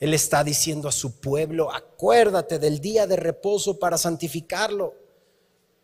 Él 0.00 0.12
está 0.12 0.42
diciendo 0.42 0.88
a 0.88 0.92
su 0.92 1.20
pueblo, 1.20 1.72
acuérdate 1.72 2.58
del 2.58 2.80
día 2.80 3.06
de 3.06 3.14
reposo 3.14 3.78
para 3.78 3.96
santificarlo. 3.96 4.92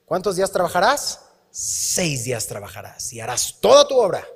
¿Cuántos 0.05 0.35
días 0.35 0.51
trabajarás? 0.51 1.21
Seis 1.53 2.25
días 2.25 2.45
trabajarás 2.49 3.13
y 3.13 3.21
harás 3.21 3.61
toda 3.61 3.87
tu 3.87 3.95
obra. 3.95 4.27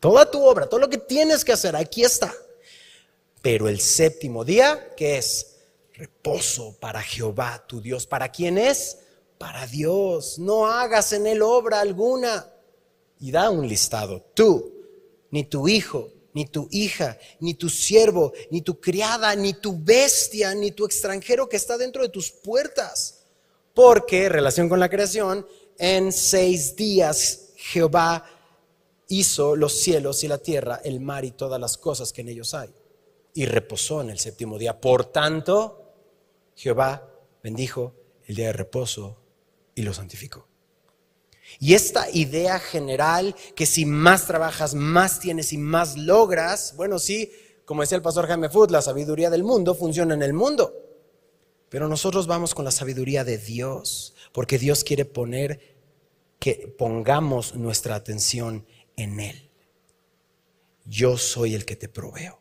Toda 0.00 0.30
tu 0.30 0.42
obra, 0.42 0.68
todo 0.68 0.80
lo 0.80 0.90
que 0.90 0.98
tienes 0.98 1.44
que 1.44 1.52
hacer, 1.52 1.74
aquí 1.74 2.02
está. 2.02 2.32
Pero 3.42 3.68
el 3.68 3.80
séptimo 3.80 4.44
día, 4.44 4.92
¿qué 4.96 5.18
es? 5.18 5.56
Reposo 5.94 6.76
para 6.78 7.02
Jehová, 7.02 7.64
tu 7.66 7.80
Dios. 7.80 8.06
¿Para 8.06 8.30
quién 8.30 8.58
es? 8.58 8.98
Para 9.38 9.66
Dios. 9.66 10.38
No 10.38 10.66
hagas 10.66 11.12
en 11.12 11.26
él 11.26 11.42
obra 11.42 11.80
alguna. 11.80 12.52
Y 13.20 13.30
da 13.30 13.50
un 13.50 13.66
listado. 13.66 14.20
Tú, 14.34 14.74
ni 15.30 15.44
tu 15.44 15.68
hijo, 15.68 16.12
ni 16.34 16.44
tu 16.44 16.68
hija, 16.70 17.18
ni 17.40 17.54
tu 17.54 17.70
siervo, 17.70 18.32
ni 18.50 18.60
tu 18.60 18.78
criada, 18.78 19.34
ni 19.34 19.54
tu 19.54 19.78
bestia, 19.82 20.54
ni 20.54 20.72
tu 20.72 20.84
extranjero 20.84 21.48
que 21.48 21.56
está 21.56 21.78
dentro 21.78 22.02
de 22.02 22.10
tus 22.10 22.30
puertas. 22.30 23.22
Porque, 23.72 24.28
relación 24.28 24.68
con 24.68 24.80
la 24.80 24.90
creación, 24.90 25.46
en 25.78 26.12
seis 26.12 26.76
días 26.76 27.52
Jehová 27.56 28.24
hizo 29.08 29.56
los 29.56 29.72
cielos 29.80 30.24
y 30.24 30.28
la 30.28 30.38
tierra, 30.38 30.80
el 30.84 31.00
mar 31.00 31.24
y 31.24 31.30
todas 31.30 31.60
las 31.60 31.78
cosas 31.78 32.12
que 32.12 32.22
en 32.22 32.28
ellos 32.28 32.54
hay. 32.54 32.70
Y 33.34 33.46
reposó 33.46 34.00
en 34.00 34.10
el 34.10 34.18
séptimo 34.18 34.58
día. 34.58 34.80
Por 34.80 35.06
tanto, 35.06 35.92
Jehová 36.54 37.10
bendijo 37.42 37.94
el 38.24 38.36
día 38.36 38.46
de 38.46 38.52
reposo 38.54 39.18
y 39.74 39.82
lo 39.82 39.92
santificó. 39.92 40.48
Y 41.60 41.74
esta 41.74 42.10
idea 42.10 42.58
general 42.58 43.34
que 43.54 43.66
si 43.66 43.84
más 43.84 44.26
trabajas, 44.26 44.74
más 44.74 45.20
tienes 45.20 45.52
y 45.52 45.58
más 45.58 45.96
logras, 45.96 46.74
bueno, 46.76 46.98
sí, 46.98 47.30
como 47.64 47.82
decía 47.82 47.96
el 47.96 48.02
pastor 48.02 48.26
Jaime 48.26 48.48
Food, 48.48 48.70
la 48.70 48.82
sabiduría 48.82 49.30
del 49.30 49.44
mundo 49.44 49.74
funciona 49.74 50.14
en 50.14 50.22
el 50.22 50.32
mundo. 50.32 50.74
Pero 51.68 51.88
nosotros 51.88 52.26
vamos 52.26 52.54
con 52.54 52.64
la 52.64 52.70
sabiduría 52.70 53.24
de 53.24 53.38
Dios, 53.38 54.14
porque 54.32 54.58
Dios 54.58 54.84
quiere 54.84 55.04
poner 55.04 55.76
que 56.38 56.74
pongamos 56.78 57.54
nuestra 57.54 57.94
atención 57.94 58.66
en 58.96 59.20
Él. 59.20 59.50
Yo 60.84 61.18
soy 61.18 61.54
el 61.54 61.64
que 61.64 61.76
te 61.76 61.88
proveo. 61.88 62.40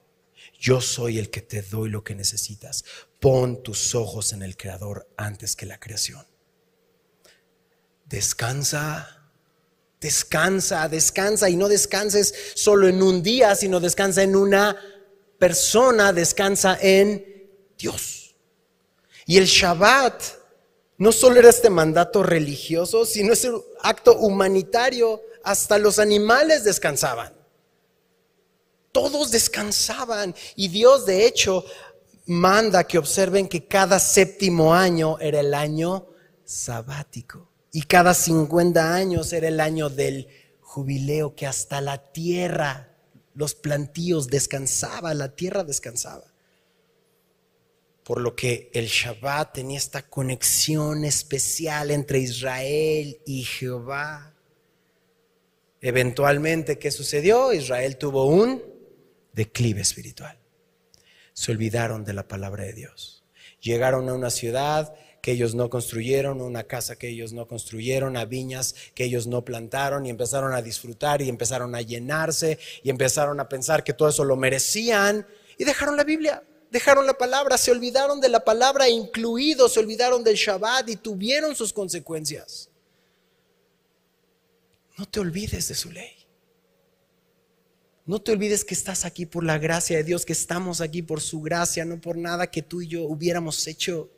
Yo 0.60 0.82
soy 0.82 1.20
el 1.20 1.30
que 1.30 1.42
te 1.42 1.62
doy 1.62 1.90
lo 1.90 2.04
que 2.04 2.16
necesitas. 2.16 2.86
Pon 3.20 3.62
tus 3.62 3.94
ojos 3.96 4.34
en 4.34 4.42
el 4.42 4.56
Creador 4.56 5.08
antes 5.18 5.56
que 5.56 5.66
la 5.66 5.80
creación 5.80 6.26
descansa, 8.06 9.30
descansa, 10.00 10.88
descansa 10.88 11.50
y 11.50 11.56
no 11.56 11.68
descanses 11.68 12.34
solo 12.56 12.88
en 12.88 13.02
un 13.02 13.24
día, 13.24 13.56
sino 13.56 13.80
descansa 13.80 14.24
en 14.24 14.36
una 14.36 14.76
persona, 15.40 16.14
descansa 16.14 16.78
en 16.82 17.50
Dios. 17.78 18.36
Y 19.26 19.38
el 19.38 19.46
Shabbat 19.46 20.22
no 20.98 21.12
solo 21.12 21.40
era 21.40 21.50
este 21.50 21.70
mandato 21.70 22.24
religioso, 22.24 23.06
sino 23.06 23.34
ese 23.34 23.52
acto 23.82 24.18
humanitario. 24.18 25.22
Hasta 25.46 25.78
los 25.78 26.00
animales 26.00 26.64
descansaban. 26.64 27.32
Todos 28.92 29.32
descansaban. 29.32 30.36
Y 30.56 30.68
Dios, 30.70 31.06
de 31.06 31.28
hecho, 31.28 31.64
manda 32.26 32.84
que 32.84 32.98
observen 32.98 33.48
que 33.48 33.68
cada 33.68 34.00
séptimo 34.00 34.74
año 34.74 35.20
era 35.20 35.40
el 35.40 35.54
año 35.54 36.08
sabático. 36.44 37.48
Y 37.72 37.84
cada 37.84 38.14
50 38.14 38.96
años 38.96 39.34
era 39.34 39.48
el 39.48 39.60
año 39.60 39.90
del 39.90 40.28
jubileo 40.62 41.36
que 41.36 41.46
hasta 41.46 41.80
la 41.80 42.12
tierra, 42.12 42.92
los 43.34 43.54
plantíos 43.54 44.28
descansaba, 44.28 45.14
la 45.14 45.36
tierra 45.36 45.64
descansaba. 45.64 46.26
Por 48.04 48.22
lo 48.22 48.36
que 48.36 48.72
el 48.74 48.88
Shabbat 48.88 49.54
tenía 49.54 49.78
esta 49.78 50.04
conexión 50.04 51.06
especial 51.06 51.92
entre 51.92 52.20
Israel 52.20 53.20
y 53.26 53.44
Jehová. 53.44 54.35
Eventualmente, 55.86 56.80
¿qué 56.80 56.90
sucedió? 56.90 57.54
Israel 57.54 57.98
tuvo 57.98 58.26
un 58.26 58.60
declive 59.34 59.82
espiritual. 59.82 60.36
Se 61.32 61.52
olvidaron 61.52 62.04
de 62.04 62.14
la 62.14 62.28
palabra 62.28 62.64
de 62.64 62.74
Dios. 62.74 63.24
Llegaron 63.62 64.10
a 64.10 64.16
una 64.16 64.32
ciudad 64.32 64.96
que 65.22 65.34
ellos 65.34 65.54
no 65.54 65.70
construyeron, 65.70 66.42
una 66.42 66.64
casa 66.64 66.96
que 66.96 67.10
ellos 67.10 67.34
no 67.34 67.48
construyeron, 67.48 68.18
a 68.18 68.26
viñas 68.26 68.74
que 68.96 69.04
ellos 69.04 69.28
no 69.28 69.46
plantaron 69.46 70.08
y 70.08 70.10
empezaron 70.10 70.54
a 70.54 70.64
disfrutar 70.64 71.22
y 71.22 71.30
empezaron 71.30 71.76
a 71.76 71.82
llenarse 71.82 72.58
y 72.82 72.90
empezaron 72.90 73.40
a 73.40 73.48
pensar 73.48 73.84
que 73.84 73.94
todo 73.94 74.10
eso 74.10 74.24
lo 74.24 74.38
merecían 74.38 75.28
y 75.56 75.66
dejaron 75.66 75.98
la 75.98 76.04
Biblia, 76.04 76.44
dejaron 76.72 77.06
la 77.06 77.14
palabra, 77.14 77.60
se 77.60 77.70
olvidaron 77.70 78.20
de 78.20 78.30
la 78.30 78.44
palabra 78.44 78.90
incluido, 78.90 79.70
se 79.70 79.82
olvidaron 79.82 80.24
del 80.24 80.36
Shabbat 80.36 80.90
y 80.90 80.96
tuvieron 80.96 81.56
sus 81.56 81.72
consecuencias. 81.72 82.72
No 84.98 85.06
te 85.08 85.20
olvides 85.20 85.68
de 85.68 85.76
su 85.76 85.92
ley. 85.92 86.12
No 88.06 88.22
te 88.22 88.32
olvides 88.32 88.64
que 88.64 88.76
estás 88.76 89.04
aquí 89.04 89.26
por 89.26 89.44
la 89.44 89.58
gracia 89.58 89.98
de 89.98 90.04
Dios, 90.04 90.26
que 90.26 90.34
estamos 90.34 90.80
aquí 90.80 91.02
por 91.02 91.22
su 91.22 91.42
gracia, 91.42 91.86
no 91.86 92.00
por 92.00 92.18
nada 92.18 92.52
que 92.52 92.62
tú 92.62 92.82
y 92.82 92.88
yo 92.88 93.04
hubiéramos 93.04 93.66
hecho 93.68 94.10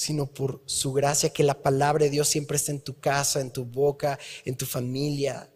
sino 0.00 0.26
por 0.26 0.62
su 0.64 0.94
gracia, 0.94 1.30
que 1.30 1.44
la 1.44 1.60
palabra 1.60 2.04
de 2.04 2.10
Dios 2.10 2.26
siempre 2.26 2.56
está 2.56 2.72
en 2.72 2.80
tu 2.80 2.98
casa, 2.98 3.38
en 3.40 3.50
tu 3.50 3.66
boca, 3.66 4.18
en 4.46 4.56
tu 4.56 4.64
familia. 4.64 5.50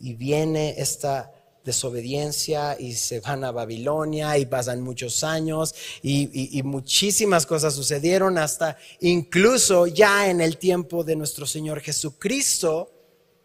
Y 0.00 0.14
viene 0.14 0.74
esta 0.78 1.30
desobediencia 1.64 2.76
y 2.78 2.92
se 2.94 3.20
van 3.20 3.42
a 3.42 3.50
Babilonia 3.50 4.36
y 4.38 4.46
pasan 4.46 4.82
muchos 4.82 5.24
años 5.24 5.74
y, 6.02 6.62
muchísimas 6.64 7.46
cosas 7.46 7.74
sucedieron 7.74 8.38
hasta 8.38 8.76
incluso 9.00 9.86
ya 9.86 10.30
en 10.30 10.40
el 10.40 10.58
tiempo 10.58 11.04
de 11.04 11.16
nuestro 11.16 11.46
Señor 11.46 11.80
Jesucristo, 11.80 12.90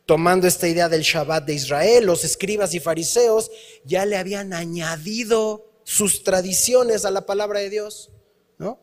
tomando 0.05 0.47
esta 0.47 0.67
idea 0.67 0.89
del 0.89 1.01
Shabbat 1.01 1.45
de 1.45 1.53
Israel, 1.53 2.05
los 2.05 2.23
escribas 2.23 2.73
y 2.73 2.79
fariseos 2.79 3.51
ya 3.86 4.05
le 4.05 4.17
habían 4.17 4.53
añadido 4.53 5.65
sus 5.84 6.23
tradiciones 6.23 7.05
a 7.05 7.12
la 7.12 7.25
palabra 7.25 7.60
de 7.60 7.69
Dios, 7.69 8.12
¿no? 8.58 8.79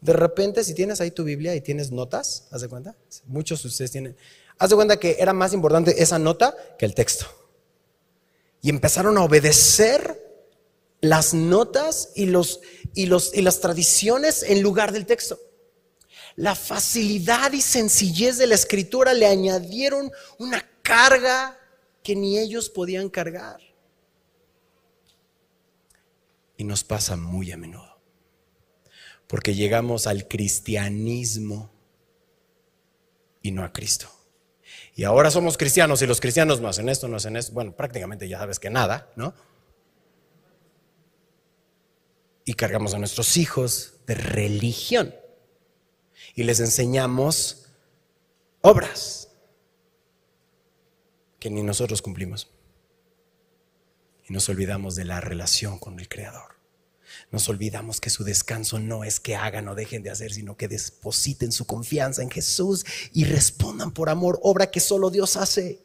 De 0.00 0.12
repente, 0.14 0.64
si 0.64 0.74
tienes 0.74 1.00
ahí 1.00 1.10
tu 1.10 1.24
Biblia 1.24 1.54
y 1.54 1.60
tienes 1.60 1.90
notas, 1.90 2.48
¿haz 2.50 2.62
de 2.62 2.68
cuenta? 2.68 2.96
Muchos 3.26 3.62
de 3.62 3.68
ustedes 3.68 3.90
tienen. 3.90 4.16
Haz 4.58 4.70
de 4.70 4.76
cuenta 4.76 4.98
que 4.98 5.16
era 5.18 5.32
más 5.32 5.52
importante 5.52 6.02
esa 6.02 6.18
nota 6.18 6.54
que 6.78 6.86
el 6.86 6.94
texto. 6.94 7.26
Y 8.62 8.70
empezaron 8.70 9.16
a 9.18 9.22
obedecer 9.22 10.18
las 11.00 11.32
notas 11.32 12.12
y, 12.14 12.26
los, 12.26 12.60
y, 12.94 13.06
los, 13.06 13.34
y 13.34 13.42
las 13.42 13.60
tradiciones 13.60 14.42
en 14.42 14.62
lugar 14.62 14.92
del 14.92 15.06
texto. 15.06 15.38
La 16.36 16.54
facilidad 16.54 17.52
y 17.52 17.60
sencillez 17.60 18.38
de 18.38 18.46
la 18.46 18.54
escritura 18.54 19.14
le 19.14 19.26
añadieron 19.26 20.10
una 20.38 20.68
carga 20.82 21.58
que 22.02 22.14
ni 22.14 22.38
ellos 22.38 22.68
podían 22.68 23.08
cargar. 23.08 23.60
Y 26.56 26.64
nos 26.64 26.84
pasa 26.84 27.16
muy 27.16 27.50
a 27.52 27.56
menudo 27.56 27.90
porque 29.30 29.54
llegamos 29.54 30.08
al 30.08 30.26
cristianismo 30.26 31.70
y 33.42 33.52
no 33.52 33.62
a 33.62 33.72
Cristo. 33.72 34.10
Y 35.00 35.04
ahora 35.04 35.30
somos 35.30 35.56
cristianos 35.56 36.02
y 36.02 36.06
los 36.06 36.20
cristianos 36.20 36.60
no 36.60 36.68
hacen 36.68 36.90
esto, 36.90 37.08
no 37.08 37.16
hacen 37.16 37.34
esto. 37.34 37.54
Bueno, 37.54 37.74
prácticamente 37.74 38.28
ya 38.28 38.38
sabes 38.38 38.58
que 38.58 38.68
nada, 38.68 39.10
¿no? 39.16 39.32
Y 42.44 42.52
cargamos 42.52 42.92
a 42.92 42.98
nuestros 42.98 43.38
hijos 43.38 43.94
de 44.06 44.14
religión. 44.14 45.14
Y 46.34 46.42
les 46.42 46.60
enseñamos 46.60 47.70
obras 48.60 49.30
que 51.38 51.48
ni 51.48 51.62
nosotros 51.62 52.02
cumplimos. 52.02 52.50
Y 54.28 54.34
nos 54.34 54.50
olvidamos 54.50 54.96
de 54.96 55.06
la 55.06 55.22
relación 55.22 55.78
con 55.78 55.98
el 55.98 56.10
Creador 56.10 56.59
nos 57.30 57.48
olvidamos 57.48 58.00
que 58.00 58.10
su 58.10 58.24
descanso 58.24 58.78
no 58.78 59.04
es 59.04 59.20
que 59.20 59.36
hagan 59.36 59.68
o 59.68 59.74
dejen 59.74 60.02
de 60.02 60.10
hacer, 60.10 60.32
sino 60.32 60.56
que 60.56 60.68
depositen 60.68 61.52
su 61.52 61.64
confianza 61.64 62.22
en 62.22 62.30
Jesús 62.30 62.84
y 63.12 63.24
respondan 63.24 63.92
por 63.92 64.08
amor, 64.08 64.40
obra 64.42 64.70
que 64.70 64.80
solo 64.80 65.10
Dios 65.10 65.36
hace. 65.36 65.80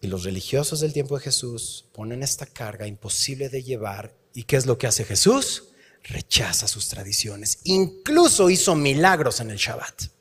Y 0.00 0.06
los 0.06 0.22
religiosos 0.22 0.80
del 0.80 0.92
tiempo 0.92 1.16
de 1.16 1.24
Jesús 1.24 1.86
ponen 1.92 2.22
esta 2.22 2.46
carga 2.46 2.86
imposible 2.86 3.48
de 3.48 3.62
llevar. 3.62 4.14
¿Y 4.32 4.44
qué 4.44 4.56
es 4.56 4.66
lo 4.66 4.78
que 4.78 4.86
hace 4.86 5.04
Jesús? 5.04 5.70
Rechaza 6.04 6.68
sus 6.68 6.88
tradiciones. 6.88 7.60
Incluso 7.64 8.50
hizo 8.50 8.74
milagros 8.76 9.40
en 9.40 9.50
el 9.50 9.56
Shabbat. 9.56 10.13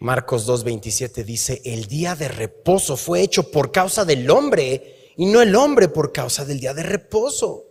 Marcos 0.00 0.46
2.27 0.48 1.24
dice, 1.24 1.60
el 1.64 1.86
día 1.86 2.14
de 2.14 2.28
reposo 2.28 2.96
fue 2.96 3.20
hecho 3.20 3.50
por 3.50 3.72
causa 3.72 4.04
del 4.04 4.30
hombre 4.30 5.12
y 5.16 5.26
no 5.26 5.42
el 5.42 5.56
hombre 5.56 5.88
por 5.88 6.12
causa 6.12 6.44
del 6.44 6.60
día 6.60 6.72
de 6.72 6.84
reposo. 6.84 7.64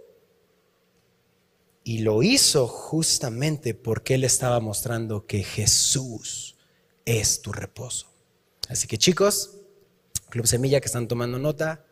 Y 1.84 2.00
lo 2.00 2.22
hizo 2.22 2.68
justamente 2.68 3.74
porque 3.74 4.16
Él 4.16 4.26
estaba 4.26 4.60
mostrando 4.60 5.26
que 5.26 5.44
Jesús 5.44 6.58
es 7.06 7.42
tu 7.42 7.54
reposo. 7.54 8.12
Así 8.68 8.88
que 8.88 8.98
chicos, 8.98 9.62
Club 10.30 10.46
Semilla 10.46 10.82
que 10.82 10.88
están 10.88 11.08
tomando 11.08 11.40
nota, 11.40 11.86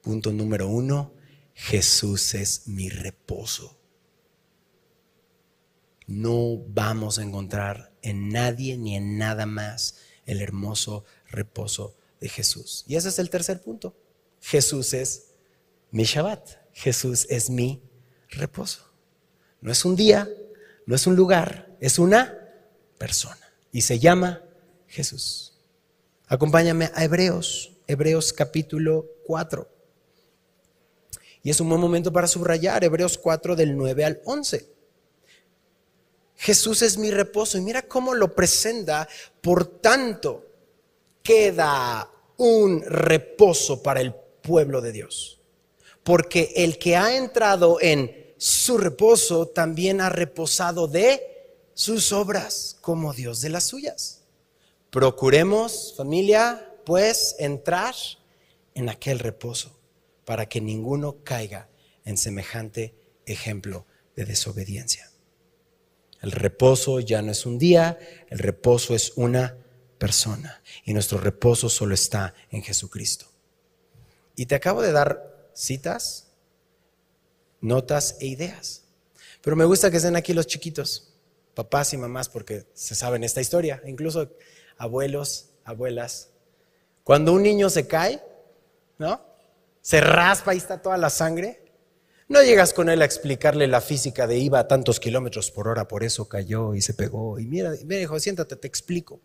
punto 0.00 0.32
número 0.32 0.68
uno, 0.68 1.12
Jesús 1.52 2.32
es 2.32 2.66
mi 2.66 2.88
reposo. 2.88 3.78
No 6.06 6.56
vamos 6.68 7.18
a 7.18 7.22
encontrar 7.22 7.93
en 8.04 8.28
nadie 8.28 8.76
ni 8.76 8.96
en 8.96 9.18
nada 9.18 9.46
más 9.46 9.96
el 10.26 10.40
hermoso 10.40 11.04
reposo 11.28 11.96
de 12.20 12.28
Jesús. 12.28 12.84
Y 12.86 12.96
ese 12.96 13.08
es 13.08 13.18
el 13.18 13.30
tercer 13.30 13.62
punto. 13.62 13.96
Jesús 14.40 14.92
es 14.94 15.32
mi 15.90 16.04
Shabbat. 16.04 16.48
Jesús 16.72 17.26
es 17.30 17.50
mi 17.50 17.82
reposo. 18.28 18.84
No 19.60 19.72
es 19.72 19.84
un 19.84 19.96
día, 19.96 20.28
no 20.86 20.94
es 20.94 21.06
un 21.06 21.16
lugar, 21.16 21.74
es 21.80 21.98
una 21.98 22.38
persona. 22.98 23.52
Y 23.72 23.80
se 23.80 23.98
llama 23.98 24.42
Jesús. 24.86 25.58
Acompáñame 26.26 26.90
a 26.94 27.04
Hebreos, 27.04 27.72
Hebreos 27.86 28.32
capítulo 28.32 29.06
4. 29.26 29.68
Y 31.42 31.50
es 31.50 31.60
un 31.60 31.68
buen 31.68 31.80
momento 31.80 32.12
para 32.12 32.26
subrayar 32.26 32.84
Hebreos 32.84 33.18
4 33.18 33.56
del 33.56 33.76
9 33.76 34.04
al 34.04 34.20
11. 34.24 34.73
Jesús 36.36 36.82
es 36.82 36.98
mi 36.98 37.10
reposo 37.10 37.58
y 37.58 37.60
mira 37.60 37.82
cómo 37.82 38.14
lo 38.14 38.34
presenta. 38.34 39.08
Por 39.40 39.64
tanto, 39.80 40.46
queda 41.22 42.10
un 42.36 42.82
reposo 42.82 43.82
para 43.82 44.00
el 44.00 44.14
pueblo 44.14 44.80
de 44.80 44.92
Dios. 44.92 45.40
Porque 46.02 46.52
el 46.56 46.78
que 46.78 46.96
ha 46.96 47.16
entrado 47.16 47.78
en 47.80 48.34
su 48.36 48.76
reposo 48.76 49.48
también 49.48 50.00
ha 50.00 50.10
reposado 50.10 50.86
de 50.86 51.34
sus 51.72 52.12
obras 52.12 52.76
como 52.80 53.14
Dios 53.14 53.40
de 53.40 53.48
las 53.48 53.64
suyas. 53.64 54.22
Procuremos, 54.90 55.94
familia, 55.96 56.72
pues 56.84 57.36
entrar 57.38 57.94
en 58.74 58.88
aquel 58.88 59.18
reposo 59.18 59.72
para 60.24 60.46
que 60.46 60.60
ninguno 60.60 61.16
caiga 61.24 61.68
en 62.04 62.16
semejante 62.16 62.94
ejemplo 63.26 63.86
de 64.14 64.24
desobediencia. 64.24 65.10
El 66.24 66.32
reposo 66.32 67.00
ya 67.00 67.20
no 67.20 67.32
es 67.32 67.44
un 67.44 67.58
día, 67.58 67.98
el 68.30 68.38
reposo 68.38 68.94
es 68.94 69.12
una 69.16 69.58
persona 69.98 70.62
y 70.82 70.94
nuestro 70.94 71.18
reposo 71.18 71.68
solo 71.68 71.92
está 71.92 72.32
en 72.50 72.62
Jesucristo. 72.62 73.26
Y 74.34 74.46
te 74.46 74.54
acabo 74.54 74.80
de 74.80 74.92
dar 74.92 75.50
citas 75.52 76.28
notas 77.60 78.16
e 78.20 78.26
ideas. 78.26 78.84
Pero 79.42 79.54
me 79.54 79.66
gusta 79.66 79.90
que 79.90 79.98
estén 79.98 80.16
aquí 80.16 80.32
los 80.32 80.46
chiquitos, 80.46 81.12
papás 81.54 81.92
y 81.92 81.98
mamás, 81.98 82.30
porque 82.30 82.64
se 82.72 82.94
saben 82.94 83.22
esta 83.22 83.42
historia, 83.42 83.82
incluso 83.84 84.30
abuelos, 84.78 85.50
abuelas. 85.62 86.30
Cuando 87.02 87.34
un 87.34 87.42
niño 87.42 87.68
se 87.68 87.86
cae, 87.86 88.22
¿no? 88.96 89.20
Se 89.82 90.00
raspa 90.00 90.54
y 90.54 90.56
está 90.56 90.80
toda 90.80 90.96
la 90.96 91.10
sangre. 91.10 91.63
No 92.28 92.42
llegas 92.42 92.72
con 92.72 92.88
él 92.88 93.02
a 93.02 93.04
explicarle 93.04 93.66
la 93.66 93.80
física 93.80 94.26
de 94.26 94.38
iba 94.38 94.58
a 94.58 94.68
tantos 94.68 94.98
kilómetros 94.98 95.50
por 95.50 95.68
hora, 95.68 95.86
por 95.86 96.04
eso 96.04 96.28
cayó 96.28 96.74
y 96.74 96.80
se 96.80 96.94
pegó. 96.94 97.38
Y 97.38 97.46
mira, 97.46 97.72
mira, 97.84 98.00
hijo, 98.00 98.18
siéntate, 98.18 98.56
te 98.56 98.66
explico. 98.66 99.20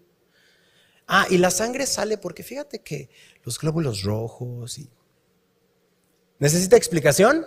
Ah, 1.08 1.26
y 1.30 1.38
la 1.38 1.50
sangre 1.50 1.86
sale 1.86 2.18
porque 2.18 2.44
fíjate 2.44 2.80
que 2.80 3.10
los 3.44 3.58
glóbulos 3.60 4.04
rojos 4.04 4.78
y... 4.78 4.90
¿Necesita 6.40 6.78
explicación? 6.78 7.46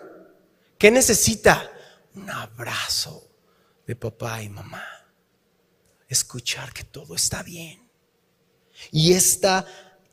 ¿Qué 0.78 0.90
necesita? 0.90 1.70
Un 2.14 2.28
abrazo 2.28 3.30
de 3.86 3.94
papá 3.94 4.42
y 4.42 4.48
mamá. 4.48 4.84
Escuchar 6.08 6.72
que 6.72 6.84
todo 6.84 7.14
está 7.14 7.42
bien. 7.42 7.88
Y 8.90 9.12
esta 9.12 9.64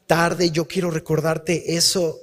tarde 0.06 0.52
yo 0.52 0.67
quiero 0.67 0.91
recordarte 0.91 1.75
eso. 1.75 2.19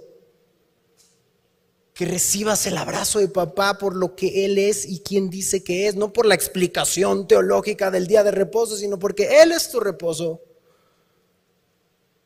Que 1.96 2.04
recibas 2.04 2.66
el 2.66 2.76
abrazo 2.76 3.20
de 3.20 3.28
papá 3.28 3.78
por 3.78 3.96
lo 3.96 4.14
que 4.14 4.44
Él 4.44 4.58
es 4.58 4.84
y 4.84 5.00
quien 5.00 5.30
dice 5.30 5.64
que 5.64 5.88
es, 5.88 5.94
no 5.96 6.12
por 6.12 6.26
la 6.26 6.34
explicación 6.34 7.26
teológica 7.26 7.90
del 7.90 8.06
día 8.06 8.22
de 8.22 8.32
reposo, 8.32 8.76
sino 8.76 8.98
porque 8.98 9.40
Él 9.40 9.52
es 9.52 9.70
tu 9.70 9.80
reposo. 9.80 10.42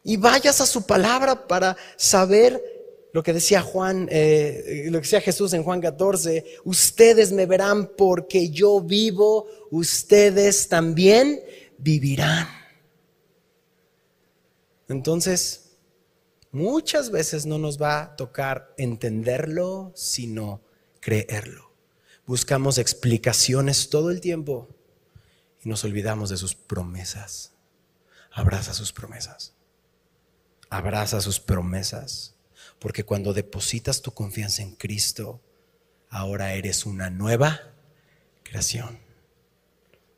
Y 0.02 0.16
vayas 0.16 0.60
a 0.60 0.66
su 0.66 0.86
palabra 0.86 1.46
para 1.46 1.76
saber 1.96 2.60
lo 3.12 3.22
que 3.22 3.32
decía 3.32 3.62
Juan, 3.62 4.08
eh, 4.10 4.86
lo 4.86 4.98
que 4.98 5.02
decía 5.02 5.20
Jesús 5.20 5.52
en 5.52 5.62
Juan 5.62 5.80
14, 5.80 6.44
ustedes 6.64 7.30
me 7.30 7.46
verán 7.46 7.92
porque 7.96 8.50
yo 8.50 8.80
vivo, 8.80 9.46
ustedes 9.70 10.68
también 10.68 11.40
vivirán. 11.78 12.48
Entonces, 14.88 15.69
muchas 16.52 17.10
veces 17.10 17.46
no 17.46 17.58
nos 17.58 17.80
va 17.80 18.02
a 18.02 18.16
tocar 18.16 18.74
entenderlo, 18.76 19.92
sino 19.94 20.62
creerlo. 21.00 21.72
Buscamos 22.26 22.78
explicaciones 22.78 23.90
todo 23.90 24.10
el 24.10 24.20
tiempo 24.20 24.68
y 25.62 25.68
nos 25.68 25.84
olvidamos 25.84 26.30
de 26.30 26.36
sus 26.36 26.54
promesas. 26.54 27.52
Abraza 28.32 28.74
sus 28.74 28.92
promesas. 28.92 29.54
Abraza 30.68 31.20
sus 31.20 31.40
promesas 31.40 32.34
porque 32.80 33.04
cuando 33.04 33.34
depositas 33.34 34.02
tu 34.02 34.12
confianza 34.12 34.62
en 34.62 34.74
Cristo, 34.74 35.40
ahora 36.08 36.54
eres 36.54 36.86
una 36.86 37.10
nueva 37.10 37.60
creación. 38.42 38.98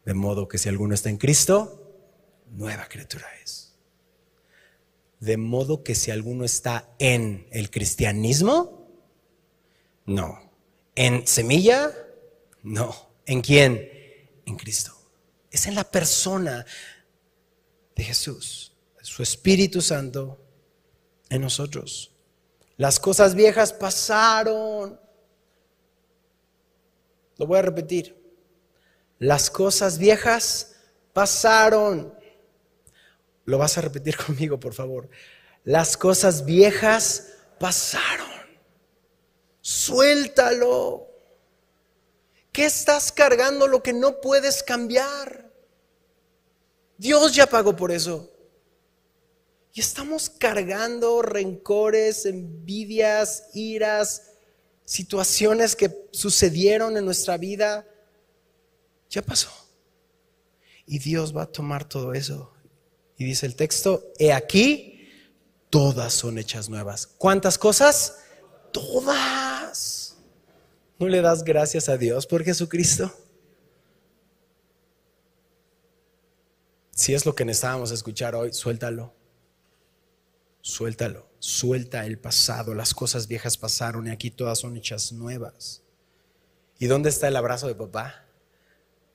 De 0.04 0.14
modo 0.14 0.48
que 0.48 0.58
si 0.58 0.68
alguno 0.68 0.94
está 0.94 1.10
en 1.10 1.18
Cristo, 1.18 1.82
nueva 2.50 2.88
criatura 2.88 3.26
es. 3.42 3.61
De 5.22 5.36
modo 5.36 5.84
que 5.84 5.94
si 5.94 6.10
alguno 6.10 6.44
está 6.44 6.88
en 6.98 7.46
el 7.52 7.70
cristianismo, 7.70 8.88
no. 10.04 10.50
¿En 10.96 11.28
semilla? 11.28 11.92
No. 12.64 12.92
¿En 13.24 13.40
quién? 13.40 13.88
En 14.46 14.56
Cristo. 14.56 14.90
Es 15.48 15.68
en 15.68 15.76
la 15.76 15.84
persona 15.84 16.66
de 17.94 18.02
Jesús, 18.02 18.72
su 19.00 19.22
Espíritu 19.22 19.80
Santo 19.80 20.44
en 21.30 21.42
nosotros. 21.42 22.10
Las 22.76 22.98
cosas 22.98 23.36
viejas 23.36 23.72
pasaron. 23.72 24.98
Lo 27.36 27.46
voy 27.46 27.60
a 27.60 27.62
repetir. 27.62 28.20
Las 29.20 29.50
cosas 29.50 29.98
viejas 29.98 30.74
pasaron. 31.12 32.12
Lo 33.44 33.58
vas 33.58 33.78
a 33.78 33.80
repetir 33.80 34.16
conmigo, 34.26 34.58
por 34.58 34.74
favor. 34.74 35.08
Las 35.64 35.96
cosas 35.96 36.44
viejas 36.44 37.28
pasaron. 37.58 38.28
Suéltalo. 39.60 41.08
¿Qué 42.52 42.66
estás 42.66 43.10
cargando 43.10 43.66
lo 43.66 43.82
que 43.82 43.92
no 43.92 44.20
puedes 44.20 44.62
cambiar? 44.62 45.50
Dios 46.98 47.34
ya 47.34 47.46
pagó 47.46 47.74
por 47.74 47.90
eso. 47.90 48.30
Y 49.72 49.80
estamos 49.80 50.28
cargando 50.28 51.22
rencores, 51.22 52.26
envidias, 52.26 53.48
iras, 53.54 54.32
situaciones 54.84 55.74
que 55.74 56.08
sucedieron 56.12 56.96
en 56.96 57.06
nuestra 57.06 57.38
vida. 57.38 57.86
Ya 59.08 59.22
pasó. 59.22 59.50
Y 60.84 60.98
Dios 60.98 61.34
va 61.34 61.42
a 61.44 61.50
tomar 61.50 61.88
todo 61.88 62.12
eso. 62.12 62.51
Dice 63.24 63.46
el 63.46 63.56
texto, 63.56 64.12
he 64.18 64.32
aquí, 64.32 65.08
todas 65.70 66.12
son 66.12 66.38
hechas 66.38 66.68
nuevas. 66.68 67.06
¿Cuántas 67.06 67.58
cosas? 67.58 68.18
Todas. 68.72 70.16
¿No 70.98 71.08
le 71.08 71.20
das 71.20 71.44
gracias 71.44 71.88
a 71.88 71.96
Dios 71.96 72.26
por 72.26 72.44
Jesucristo? 72.44 73.12
Si 76.90 77.14
es 77.14 77.26
lo 77.26 77.34
que 77.34 77.44
necesitábamos 77.44 77.90
escuchar 77.90 78.34
hoy, 78.34 78.52
suéltalo. 78.52 79.14
Suéltalo, 80.60 81.28
suelta 81.40 82.06
el 82.06 82.20
pasado, 82.20 82.72
las 82.72 82.94
cosas 82.94 83.26
viejas 83.26 83.58
pasaron 83.58 84.06
y 84.06 84.10
aquí 84.10 84.30
todas 84.30 84.60
son 84.60 84.76
hechas 84.76 85.12
nuevas. 85.12 85.82
¿Y 86.78 86.86
dónde 86.86 87.08
está 87.10 87.26
el 87.26 87.34
abrazo 87.34 87.66
de 87.66 87.74
papá? 87.74 88.24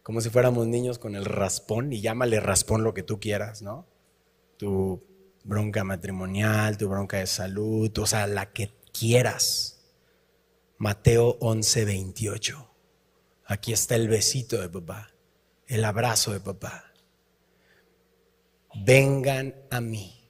Como 0.03 0.19
si 0.19 0.29
fuéramos 0.29 0.67
niños 0.67 0.99
con 0.99 1.15
el 1.15 1.23
raspón 1.23 1.93
y 1.93 2.01
llámale 2.01 2.41
raspón 2.41 2.83
lo 2.83 2.93
que 2.93 3.03
tú 3.03 3.21
quieras, 3.21 3.61
¿no? 3.61 3.85
Tu 4.57 5.03
bronca 5.43 5.83
matrimonial, 5.83 6.77
tu 6.77 6.89
bronca 6.89 7.17
de 7.17 7.27
salud, 7.27 7.95
o 7.97 8.05
sea, 8.05 8.27
la 8.27 8.51
que 8.51 8.71
quieras. 8.91 9.79
Mateo 10.77 11.37
11, 11.39 11.85
28. 11.85 12.69
Aquí 13.45 13.71
está 13.71 13.95
el 13.95 14.09
besito 14.09 14.59
de 14.61 14.69
papá, 14.69 15.11
el 15.67 15.85
abrazo 15.85 16.33
de 16.33 16.39
papá. 16.39 16.91
Vengan 18.75 19.55
a 19.71 19.81
mí 19.81 20.29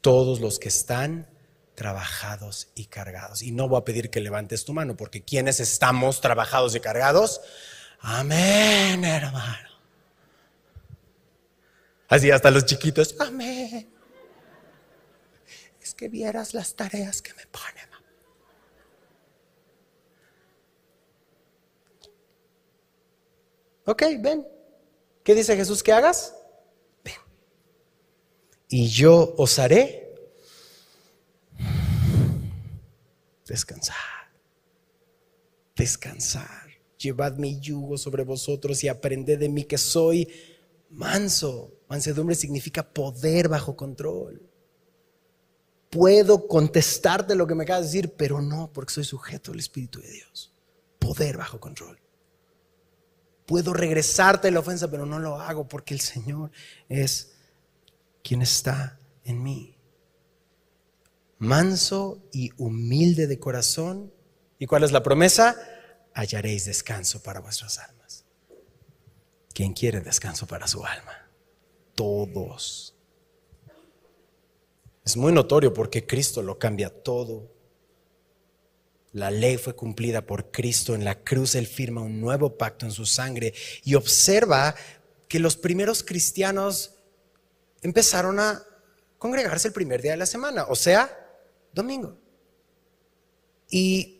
todos 0.00 0.40
los 0.40 0.58
que 0.58 0.68
están 0.68 1.28
trabajados 1.74 2.68
y 2.74 2.86
cargados. 2.86 3.42
Y 3.42 3.52
no 3.52 3.68
voy 3.68 3.80
a 3.80 3.84
pedir 3.84 4.10
que 4.10 4.20
levantes 4.20 4.64
tu 4.64 4.74
mano, 4.74 4.96
porque 4.96 5.22
quienes 5.22 5.60
estamos 5.60 6.20
trabajados 6.20 6.76
y 6.76 6.80
cargados, 6.80 7.40
amén, 8.00 9.04
hermano. 9.04 9.71
Así 12.12 12.30
hasta 12.30 12.50
los 12.50 12.66
chiquitos, 12.66 13.16
amén. 13.18 13.90
Es 15.80 15.94
que 15.94 16.10
vieras 16.10 16.52
las 16.52 16.74
tareas 16.74 17.22
que 17.22 17.32
me 17.32 17.46
ponen. 17.46 17.88
Ok, 23.86 24.02
ven. 24.20 24.46
¿Qué 25.24 25.34
dice 25.34 25.56
Jesús 25.56 25.82
que 25.82 25.90
hagas? 25.90 26.34
Ven. 27.02 27.14
Y 28.68 28.88
yo 28.88 29.34
os 29.38 29.58
haré 29.58 30.14
descansar. 33.46 33.96
Descansar. 35.74 36.68
Llevad 36.98 37.38
mi 37.38 37.58
yugo 37.58 37.96
sobre 37.96 38.22
vosotros 38.24 38.84
y 38.84 38.88
aprended 38.88 39.38
de 39.38 39.48
mí 39.48 39.64
que 39.64 39.78
soy 39.78 40.28
manso. 40.90 41.78
Mansedumbre 41.92 42.34
significa 42.34 42.82
poder 42.82 43.50
bajo 43.50 43.76
control. 43.76 44.48
Puedo 45.90 46.48
contestarte 46.48 47.34
lo 47.34 47.46
que 47.46 47.54
me 47.54 47.64
acabas 47.64 47.82
de 47.82 47.88
decir, 47.88 48.14
pero 48.16 48.40
no, 48.40 48.72
porque 48.72 48.94
soy 48.94 49.04
sujeto 49.04 49.52
al 49.52 49.58
Espíritu 49.58 50.00
de 50.00 50.10
Dios. 50.10 50.54
Poder 50.98 51.36
bajo 51.36 51.60
control. 51.60 52.00
Puedo 53.44 53.74
regresarte 53.74 54.50
la 54.50 54.60
ofensa, 54.60 54.90
pero 54.90 55.04
no 55.04 55.18
lo 55.18 55.38
hago 55.38 55.68
porque 55.68 55.92
el 55.92 56.00
Señor 56.00 56.50
es 56.88 57.34
quien 58.24 58.40
está 58.40 58.98
en 59.24 59.42
mí. 59.42 59.76
Manso 61.36 62.22
y 62.32 62.52
humilde 62.56 63.26
de 63.26 63.38
corazón. 63.38 64.14
¿Y 64.58 64.64
cuál 64.64 64.84
es 64.84 64.92
la 64.92 65.02
promesa? 65.02 65.56
Hallaréis 66.14 66.64
descanso 66.64 67.22
para 67.22 67.40
vuestras 67.40 67.78
almas. 67.78 68.24
¿Quién 69.52 69.74
quiere 69.74 70.00
descanso 70.00 70.46
para 70.46 70.66
su 70.66 70.86
alma? 70.86 71.21
Todos. 72.02 72.96
Es 75.04 75.16
muy 75.16 75.32
notorio 75.32 75.72
porque 75.72 76.04
Cristo 76.04 76.42
lo 76.42 76.58
cambia 76.58 76.90
todo. 76.90 77.48
La 79.12 79.30
ley 79.30 79.56
fue 79.56 79.76
cumplida 79.76 80.26
por 80.26 80.50
Cristo 80.50 80.96
en 80.96 81.04
la 81.04 81.22
cruz. 81.22 81.54
Él 81.54 81.68
firma 81.68 82.00
un 82.00 82.20
nuevo 82.20 82.58
pacto 82.58 82.86
en 82.86 82.90
su 82.90 83.06
sangre 83.06 83.54
y 83.84 83.94
observa 83.94 84.74
que 85.28 85.38
los 85.38 85.56
primeros 85.56 86.02
cristianos 86.02 86.94
empezaron 87.82 88.40
a 88.40 88.64
congregarse 89.16 89.68
el 89.68 89.74
primer 89.74 90.02
día 90.02 90.10
de 90.10 90.18
la 90.18 90.26
semana, 90.26 90.66
o 90.68 90.74
sea, 90.74 91.08
domingo. 91.72 92.18
Y 93.70 94.18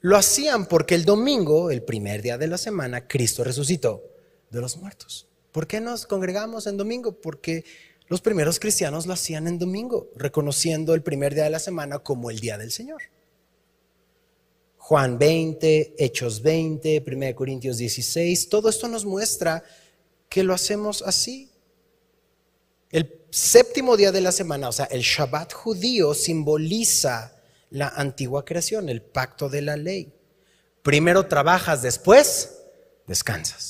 lo 0.00 0.18
hacían 0.18 0.66
porque 0.66 0.94
el 0.94 1.06
domingo, 1.06 1.70
el 1.70 1.82
primer 1.82 2.20
día 2.20 2.36
de 2.36 2.48
la 2.48 2.58
semana, 2.58 3.08
Cristo 3.08 3.44
resucitó 3.44 4.02
de 4.50 4.60
los 4.60 4.76
muertos. 4.76 5.27
¿Por 5.58 5.66
qué 5.66 5.80
nos 5.80 6.06
congregamos 6.06 6.68
en 6.68 6.76
domingo? 6.76 7.20
Porque 7.20 7.64
los 8.06 8.20
primeros 8.20 8.60
cristianos 8.60 9.06
lo 9.06 9.14
hacían 9.14 9.48
en 9.48 9.58
domingo, 9.58 10.08
reconociendo 10.14 10.94
el 10.94 11.02
primer 11.02 11.34
día 11.34 11.42
de 11.42 11.50
la 11.50 11.58
semana 11.58 11.98
como 11.98 12.30
el 12.30 12.38
día 12.38 12.56
del 12.56 12.70
Señor. 12.70 13.02
Juan 14.76 15.18
20, 15.18 15.96
Hechos 15.98 16.42
20, 16.42 17.04
1 17.04 17.34
Corintios 17.34 17.76
16, 17.76 18.48
todo 18.48 18.68
esto 18.68 18.86
nos 18.86 19.04
muestra 19.04 19.64
que 20.28 20.44
lo 20.44 20.54
hacemos 20.54 21.02
así. 21.02 21.50
El 22.92 23.20
séptimo 23.30 23.96
día 23.96 24.12
de 24.12 24.20
la 24.20 24.30
semana, 24.30 24.68
o 24.68 24.72
sea, 24.72 24.84
el 24.84 25.00
Shabbat 25.00 25.54
judío 25.54 26.14
simboliza 26.14 27.36
la 27.70 27.88
antigua 27.88 28.44
creación, 28.44 28.88
el 28.88 29.02
pacto 29.02 29.48
de 29.48 29.62
la 29.62 29.76
ley. 29.76 30.12
Primero 30.84 31.26
trabajas, 31.26 31.82
después 31.82 32.60
descansas. 33.08 33.67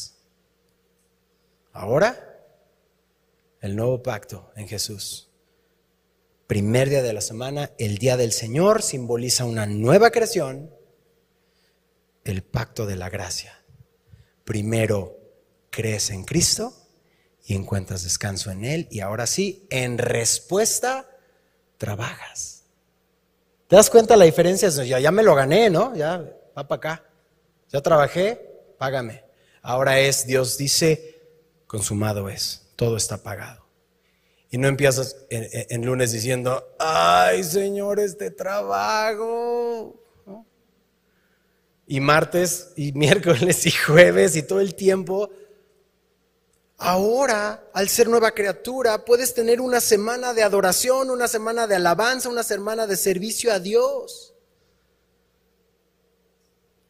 Ahora, 1.79 2.43
el 3.61 3.77
nuevo 3.77 4.03
pacto 4.03 4.51
en 4.57 4.67
Jesús. 4.67 5.31
Primer 6.49 6.88
día 6.88 7.05
de 7.05 7.12
la 7.12 7.21
semana, 7.21 7.71
el 7.79 7.99
día 7.99 8.17
del 8.17 8.33
Señor 8.33 8.83
simboliza 8.83 9.45
una 9.45 9.64
nueva 9.64 10.11
creación 10.11 10.75
el 12.25 12.43
pacto 12.43 12.85
de 12.85 12.97
la 12.97 13.11
gracia. 13.11 13.62
Primero 14.45 15.21
crees 15.71 16.11
en 16.11 16.25
Cristo 16.25 16.75
y 17.45 17.55
encuentras 17.55 18.03
descanso 18.03 18.51
en 18.51 18.64
Él 18.64 18.88
y 18.91 18.99
ahora 18.99 19.29
sí, 19.29 19.64
en 19.71 19.99
respuesta, 19.99 21.09
trabajas. 21.77 22.64
¿Te 23.69 23.77
das 23.77 23.88
cuenta 23.88 24.17
la 24.17 24.25
diferencia? 24.25 24.69
Ya, 24.83 24.99
ya 24.99 25.12
me 25.12 25.23
lo 25.23 25.37
gané, 25.37 25.71
¿no? 25.71 25.95
Ya 25.95 26.29
va 26.57 26.67
para 26.67 26.77
acá. 26.77 27.05
Ya 27.69 27.81
trabajé, 27.81 28.75
págame. 28.79 29.23
Ahora 29.62 30.01
es, 30.01 30.27
Dios 30.27 30.59
dice, 30.59 31.17
consumado 31.68 32.28
es, 32.28 32.66
todo 32.74 32.96
está 32.96 33.22
pagado. 33.22 33.64
Y 34.50 34.59
no 34.59 34.66
empiezas 34.66 35.14
en, 35.28 35.85
lunes 35.85 36.11
diciendo, 36.11 36.74
ay 36.78 37.44
Señor, 37.44 38.00
este 38.00 38.31
trabajo, 38.33 39.94
y 41.87 42.00
martes 42.00 42.72
y 42.74 42.92
miércoles 42.94 43.66
y 43.66 43.70
jueves 43.70 44.35
y 44.35 44.42
todo 44.42 44.61
el 44.61 44.74
tiempo. 44.74 45.31
Ahora, 46.78 47.68
al 47.74 47.88
ser 47.88 48.09
nueva 48.09 48.31
criatura, 48.31 49.04
puedes 49.04 49.35
tener 49.35 49.61
una 49.61 49.81
semana 49.81 50.33
de 50.33 50.44
adoración, 50.44 51.11
una 51.11 51.28
semana 51.28 51.66
de 51.66 51.74
alabanza, 51.74 52.28
una 52.28 52.44
semana 52.44 52.87
de 52.87 52.96
servicio 52.96 53.52
a 53.52 53.59
Dios. 53.59 54.35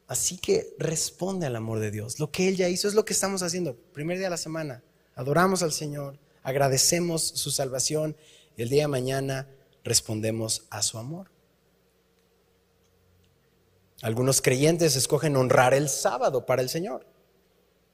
Así 0.08 0.38
que 0.38 0.74
responde 0.78 1.46
al 1.46 1.54
amor 1.54 1.78
de 1.78 1.92
Dios. 1.92 2.18
Lo 2.18 2.32
que 2.32 2.48
Él 2.48 2.56
ya 2.56 2.68
hizo 2.68 2.88
es 2.88 2.94
lo 2.94 3.04
que 3.04 3.12
estamos 3.12 3.42
haciendo. 3.42 3.76
Primer 3.92 4.16
día 4.16 4.26
de 4.26 4.30
la 4.30 4.36
semana, 4.36 4.82
adoramos 5.14 5.62
al 5.62 5.72
Señor, 5.72 6.18
agradecemos 6.42 7.22
su 7.22 7.52
salvación 7.52 8.16
el 8.58 8.68
día 8.68 8.82
de 8.82 8.88
mañana 8.88 9.48
respondemos 9.84 10.66
a 10.68 10.82
su 10.82 10.98
amor. 10.98 11.30
Algunos 14.02 14.42
creyentes 14.42 14.96
escogen 14.96 15.36
honrar 15.36 15.74
el 15.74 15.88
sábado 15.88 16.44
para 16.44 16.60
el 16.60 16.68
Señor, 16.68 17.06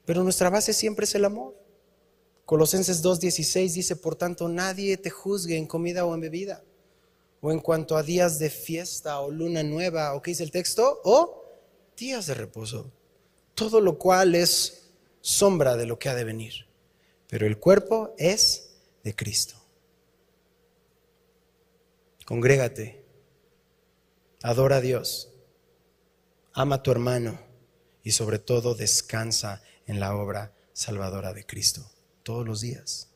pero 0.05 0.23
nuestra 0.23 0.49
base 0.49 0.73
siempre 0.73 1.05
es 1.05 1.13
el 1.15 1.25
amor. 1.25 1.55
Colosenses 2.45 3.03
2.16 3.03 3.73
dice, 3.73 3.95
por 3.95 4.15
tanto, 4.15 4.47
nadie 4.49 4.97
te 4.97 5.09
juzgue 5.11 5.57
en 5.57 5.67
comida 5.67 6.05
o 6.05 6.13
en 6.13 6.21
bebida, 6.21 6.63
o 7.41 7.51
en 7.51 7.59
cuanto 7.59 7.95
a 7.95 8.03
días 8.03 8.39
de 8.39 8.49
fiesta 8.49 9.19
o 9.19 9.29
luna 9.29 9.61
nueva, 9.61 10.15
o 10.15 10.21
qué 10.21 10.31
dice 10.31 10.43
el 10.43 10.51
texto, 10.51 10.99
o 11.03 11.44
días 11.95 12.25
de 12.27 12.33
reposo, 12.33 12.91
todo 13.53 13.81
lo 13.81 13.97
cual 13.97 14.35
es 14.35 14.91
sombra 15.21 15.75
de 15.75 15.85
lo 15.85 15.97
que 15.99 16.09
ha 16.09 16.15
de 16.15 16.23
venir, 16.23 16.67
pero 17.27 17.47
el 17.47 17.57
cuerpo 17.59 18.13
es 18.17 18.77
de 19.03 19.15
Cristo. 19.15 19.55
Congrégate, 22.25 23.05
adora 24.41 24.77
a 24.77 24.81
Dios 24.81 25.31
ama 26.55 26.75
a 26.75 26.83
tu 26.83 26.91
hermano 26.91 27.37
y 28.01 28.11
sobre 28.11 28.39
todo 28.39 28.75
descansa 28.75 29.61
en 29.85 29.99
la 29.99 30.15
obra 30.15 30.55
salvadora 30.73 31.33
de 31.33 31.45
Cristo 31.45 31.85
todos 32.23 32.47
los 32.47 32.61
días. 32.61 33.09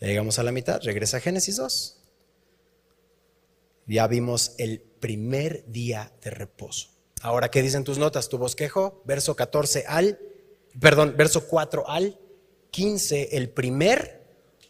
Ya 0.00 0.08
llegamos 0.08 0.38
a 0.38 0.42
la 0.42 0.52
mitad, 0.52 0.80
regresa 0.82 1.16
a 1.16 1.20
Génesis 1.20 1.56
2. 1.56 1.98
Ya 3.86 4.06
vimos 4.06 4.54
el 4.58 4.80
primer 4.80 5.64
día 5.66 6.12
de 6.22 6.30
reposo. 6.30 6.90
Ahora, 7.22 7.50
¿qué 7.50 7.62
dicen 7.62 7.84
tus 7.84 7.98
notas? 7.98 8.28
Tu 8.28 8.36
bosquejo, 8.36 9.00
verso 9.04 9.36
14 9.36 9.84
al, 9.86 10.18
perdón, 10.80 11.14
verso 11.16 11.46
4 11.46 11.88
al 11.88 12.18
15, 12.70 13.36
el 13.36 13.50
primer 13.50 14.22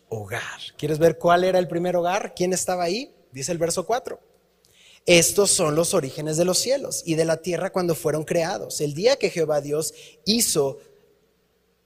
hogar. 0.09 0.61
¿Quieres 0.77 0.99
ver 0.99 1.19
cuál 1.19 1.45
era 1.45 1.59
el 1.59 1.67
primer 1.67 1.97
hogar? 1.97 2.35
¿Quién 2.35 2.53
estaba 2.53 2.85
ahí? 2.85 3.15
Dice 3.33 3.53
el 3.53 3.59
verso 3.59 3.87
4. 3.87 4.21
Estos 5.07 5.51
son 5.51 5.75
los 5.75 5.95
orígenes 5.95 6.37
de 6.37 6.45
los 6.45 6.59
cielos 6.59 7.03
y 7.05 7.17
de 7.17 7.25
la 7.25 7.39
tierra 7.39 7.73
cuando 7.73 7.95
fueron 7.95 8.25
creados, 8.25 8.81
el 8.81 8.95
día 8.95 9.17
que 9.17 9.31
Jehová 9.31 9.61
Dios 9.61 9.95
hizo 10.25 10.79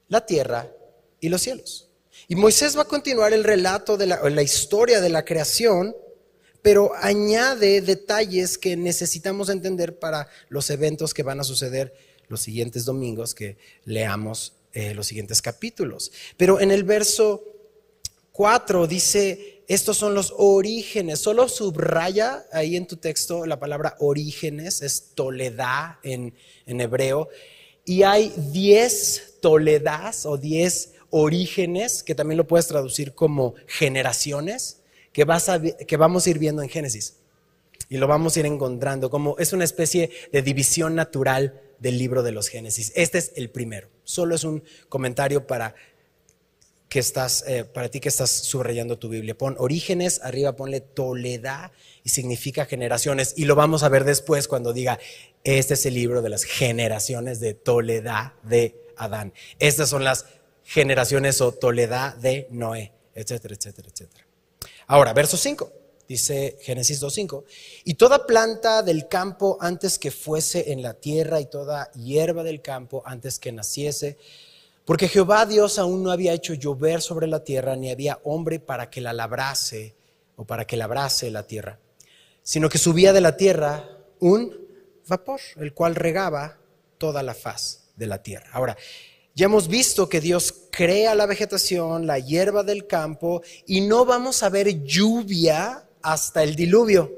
la 0.07 0.25
tierra 0.25 0.71
y 1.19 1.29
los 1.29 1.41
cielos. 1.41 1.89
Y 2.27 2.35
Moisés 2.35 2.77
va 2.77 2.81
a 2.83 2.87
continuar 2.87 3.33
el 3.33 3.43
relato 3.43 3.97
de 3.97 4.05
la, 4.05 4.41
historia 4.41 5.01
de 5.01 5.09
la 5.09 5.23
creación, 5.23 5.95
pero 6.61 6.91
añade 6.95 7.81
detalles 7.81 8.57
que 8.57 8.75
necesitamos 8.75 9.49
entender 9.49 9.99
para 9.99 10.27
los 10.49 10.69
eventos 10.69 11.13
que 11.13 11.23
van 11.23 11.39
a 11.39 11.43
suceder 11.43 11.93
los 12.27 12.41
siguientes 12.41 12.85
domingos 12.85 13.33
que 13.33 13.57
leamos 13.85 14.53
eh, 14.73 14.93
los 14.93 15.07
siguientes 15.07 15.41
capítulos. 15.41 16.11
Pero 16.35 16.59
en 16.59 16.71
el 16.71 16.83
verso 16.83 17.43
4 18.33 18.85
dice, 18.85 19.63
estos 19.67 19.97
son 19.97 20.13
los 20.13 20.33
orígenes. 20.37 21.19
Solo 21.19 21.49
subraya 21.49 22.45
ahí 22.51 22.75
en 22.75 22.85
tu 22.85 22.97
texto 22.97 23.45
la 23.45 23.59
palabra 23.59 23.95
orígenes, 23.99 24.81
es 24.81 25.15
Toledá 25.15 25.99
en, 26.03 26.33
hebreo. 26.65 27.29
Y 27.85 28.03
hay 28.03 28.31
diez 28.51 29.39
Toledas 29.41 30.25
o 30.25 30.37
diez 30.37 30.93
orígenes, 31.09 32.03
que 32.03 32.15
también 32.15 32.37
lo 32.37 32.47
puedes 32.47 32.67
traducir 32.67 33.13
como 33.13 33.55
generaciones, 33.65 34.81
que, 35.17 35.97
vamos 35.97 36.27
a 36.27 36.29
ir 36.29 36.37
viendo 36.37 36.61
en 36.61 36.69
Génesis. 36.69 37.15
Y 37.89 37.97
lo 37.97 38.05
vamos 38.05 38.35
a 38.35 38.39
ir 38.39 38.45
encontrando 38.45 39.09
como 39.09 39.35
es 39.39 39.51
una 39.51 39.63
especie 39.63 40.11
de 40.31 40.41
división 40.43 40.93
natural 40.93 41.59
del 41.79 41.97
libro 41.97 42.21
de 42.21 42.31
los 42.31 42.49
Génesis. 42.49 42.91
Este 42.95 43.17
es 43.17 43.31
el 43.35 43.49
primero. 43.49 43.89
Solo 44.03 44.35
es 44.35 44.43
un 44.43 44.63
comentario 44.89 45.47
para 45.47 45.73
que 46.87 46.99
estás, 46.99 47.43
eh, 47.47 47.65
para 47.65 47.89
ti 47.89 47.99
que 47.99 48.09
estás 48.09 48.29
subrayando 48.29 48.99
tu 48.99 49.09
Biblia. 49.09 49.35
Pon 49.35 49.55
orígenes, 49.57 50.21
arriba 50.21 50.55
ponle 50.55 50.81
Toledad 50.81 51.71
y 52.03 52.09
significa 52.09 52.65
generaciones. 52.65 53.33
Y 53.37 53.45
lo 53.45 53.55
vamos 53.55 53.81
a 53.81 53.89
ver 53.89 54.03
después 54.03 54.47
cuando 54.47 54.71
diga, 54.71 54.99
este 55.43 55.73
es 55.73 55.85
el 55.87 55.95
libro 55.95 56.21
de 56.21 56.29
las 56.29 56.43
generaciones 56.43 57.39
de 57.39 57.55
Toledad 57.55 58.33
de 58.43 58.75
Adán. 58.97 59.33
Estas 59.57 59.89
son 59.89 60.03
las 60.03 60.27
generaciones 60.63 61.41
o 61.41 61.53
Toledad 61.53 62.15
de 62.17 62.47
Noé, 62.51 62.91
etcétera, 63.15 63.55
etcétera, 63.55 63.89
etcétera. 63.91 64.26
Ahora, 64.89 65.11
verso 65.11 65.35
5, 65.35 65.71
dice 66.07 66.57
Génesis 66.61 67.01
2.5, 67.03 67.43
y 67.83 67.95
toda 67.95 68.25
planta 68.25 68.81
del 68.81 69.09
campo 69.09 69.57
antes 69.59 69.99
que 69.99 70.11
fuese 70.11 70.71
en 70.71 70.81
la 70.81 70.93
tierra 70.93 71.41
y 71.41 71.45
toda 71.47 71.91
hierba 71.91 72.43
del 72.43 72.61
campo 72.61 73.03
antes 73.05 73.37
que 73.37 73.51
naciese, 73.51 74.17
porque 74.85 75.09
Jehová 75.09 75.45
Dios 75.45 75.77
aún 75.77 76.03
no 76.03 76.11
había 76.11 76.31
hecho 76.31 76.53
llover 76.53 77.01
sobre 77.01 77.27
la 77.27 77.43
tierra, 77.43 77.75
ni 77.75 77.91
había 77.91 78.21
hombre 78.23 78.61
para 78.61 78.89
que 78.89 79.01
la 79.01 79.11
labrase 79.11 79.93
o 80.37 80.45
para 80.45 80.65
que 80.65 80.77
labrase 80.77 81.29
la 81.31 81.43
tierra, 81.43 81.79
sino 82.41 82.69
que 82.69 82.77
subía 82.77 83.11
de 83.11 83.19
la 83.19 83.35
tierra 83.35 83.89
un 84.21 84.55
vapor, 85.05 85.41
el 85.57 85.73
cual 85.73 85.95
regaba 85.95 86.59
toda 86.97 87.23
la 87.23 87.33
faz 87.33 87.89
de 87.97 88.07
la 88.07 88.23
tierra. 88.23 88.47
Ahora, 88.53 88.77
ya 89.37 89.45
hemos 89.45 89.67
visto 89.67 90.09
que 90.09 90.19
Dios 90.19 90.51
crea 90.71 91.13
la 91.13 91.27
vegetación, 91.27 92.07
la 92.07 92.17
hierba 92.17 92.63
del 92.63 92.87
campo, 92.87 93.43
y 93.67 93.81
no 93.81 94.03
vamos 94.03 94.41
a 94.41 94.49
ver 94.49 94.83
lluvia 94.83 95.87
hasta 96.01 96.41
el 96.41 96.55
diluvio. 96.55 97.13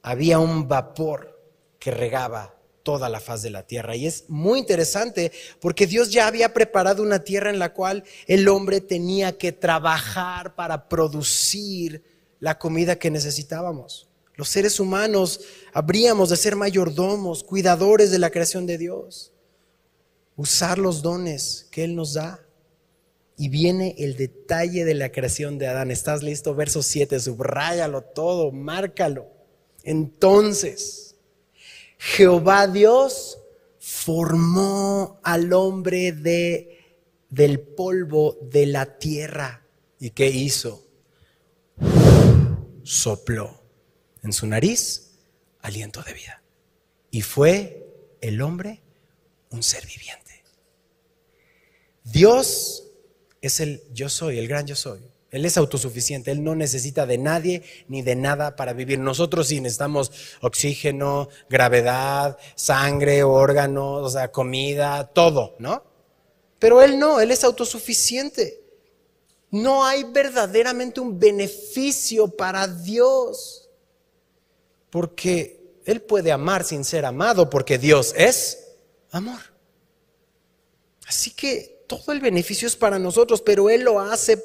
Había 0.00 0.38
un 0.38 0.68
vapor 0.68 1.36
que 1.80 1.90
regaba 1.90 2.56
toda 2.84 3.08
la 3.08 3.18
faz 3.18 3.42
de 3.42 3.50
la 3.50 3.66
tierra. 3.66 3.96
Y 3.96 4.06
es 4.06 4.26
muy 4.28 4.60
interesante 4.60 5.32
porque 5.60 5.88
Dios 5.88 6.12
ya 6.12 6.28
había 6.28 6.54
preparado 6.54 7.02
una 7.02 7.24
tierra 7.24 7.50
en 7.50 7.58
la 7.58 7.72
cual 7.72 8.04
el 8.28 8.46
hombre 8.46 8.80
tenía 8.80 9.36
que 9.36 9.50
trabajar 9.50 10.54
para 10.54 10.88
producir 10.88 12.04
la 12.38 12.60
comida 12.60 13.00
que 13.00 13.10
necesitábamos. 13.10 14.08
Los 14.36 14.50
seres 14.50 14.78
humanos 14.78 15.40
habríamos 15.72 16.30
de 16.30 16.36
ser 16.36 16.54
mayordomos, 16.54 17.42
cuidadores 17.42 18.12
de 18.12 18.20
la 18.20 18.30
creación 18.30 18.66
de 18.66 18.78
Dios, 18.78 19.31
usar 20.36 20.78
los 20.78 21.02
dones 21.02 21.68
que 21.70 21.84
Él 21.84 21.94
nos 21.94 22.14
da. 22.14 22.40
Y 23.36 23.48
viene 23.48 23.94
el 23.98 24.16
detalle 24.16 24.84
de 24.84 24.94
la 24.94 25.10
creación 25.10 25.58
de 25.58 25.66
Adán. 25.66 25.90
¿Estás 25.90 26.22
listo? 26.22 26.54
Verso 26.54 26.82
7, 26.82 27.18
subráyalo 27.18 28.02
todo, 28.02 28.52
márcalo. 28.52 29.26
Entonces, 29.82 31.16
Jehová 31.98 32.66
Dios 32.66 33.38
formó 33.78 35.20
al 35.24 35.52
hombre 35.52 36.12
de, 36.12 36.96
del 37.30 37.60
polvo 37.60 38.38
de 38.42 38.66
la 38.66 38.98
tierra. 38.98 39.66
¿Y 39.98 40.10
qué 40.10 40.28
hizo? 40.28 40.84
Sopló 42.82 43.62
en 44.22 44.32
su 44.32 44.46
nariz 44.46 45.12
aliento 45.62 46.02
de 46.02 46.12
vida. 46.12 46.42
Y 47.10 47.22
fue 47.22 47.86
el 48.20 48.40
hombre 48.42 48.82
un 49.50 49.62
ser 49.62 49.86
viviente. 49.86 50.21
Dios 52.04 52.84
es 53.40 53.60
el 53.60 53.82
yo 53.92 54.08
soy, 54.08 54.38
el 54.38 54.48
gran 54.48 54.66
yo 54.66 54.76
soy. 54.76 55.00
Él 55.32 55.46
es 55.46 55.56
autosuficiente, 55.56 56.30
Él 56.30 56.44
no 56.44 56.54
necesita 56.54 57.06
de 57.06 57.16
nadie 57.16 57.62
ni 57.88 58.02
de 58.02 58.14
nada 58.14 58.54
para 58.54 58.74
vivir. 58.74 58.98
Nosotros 58.98 59.48
sí 59.48 59.62
necesitamos 59.62 60.12
oxígeno, 60.42 61.30
gravedad, 61.48 62.36
sangre, 62.54 63.22
órganos, 63.22 64.06
o 64.06 64.10
sea, 64.10 64.30
comida, 64.30 65.08
todo, 65.08 65.56
¿no? 65.58 65.84
Pero 66.58 66.82
Él 66.82 66.98
no, 66.98 67.18
Él 67.18 67.30
es 67.30 67.44
autosuficiente. 67.44 68.62
No 69.50 69.86
hay 69.86 70.04
verdaderamente 70.04 71.00
un 71.00 71.18
beneficio 71.18 72.28
para 72.28 72.68
Dios, 72.68 73.70
porque 74.90 75.80
Él 75.86 76.02
puede 76.02 76.30
amar 76.30 76.62
sin 76.62 76.84
ser 76.84 77.06
amado, 77.06 77.48
porque 77.48 77.78
Dios 77.78 78.12
es 78.18 78.76
amor. 79.10 79.40
Así 81.06 81.30
que 81.30 81.71
todo 81.98 82.12
el 82.12 82.20
beneficio 82.20 82.68
es 82.68 82.76
para 82.76 82.98
nosotros, 82.98 83.42
pero 83.42 83.70
Él 83.70 83.82
lo 83.82 84.00
hace 84.00 84.42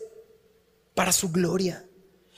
para 0.93 1.11
su 1.11 1.29
gloria. 1.29 1.87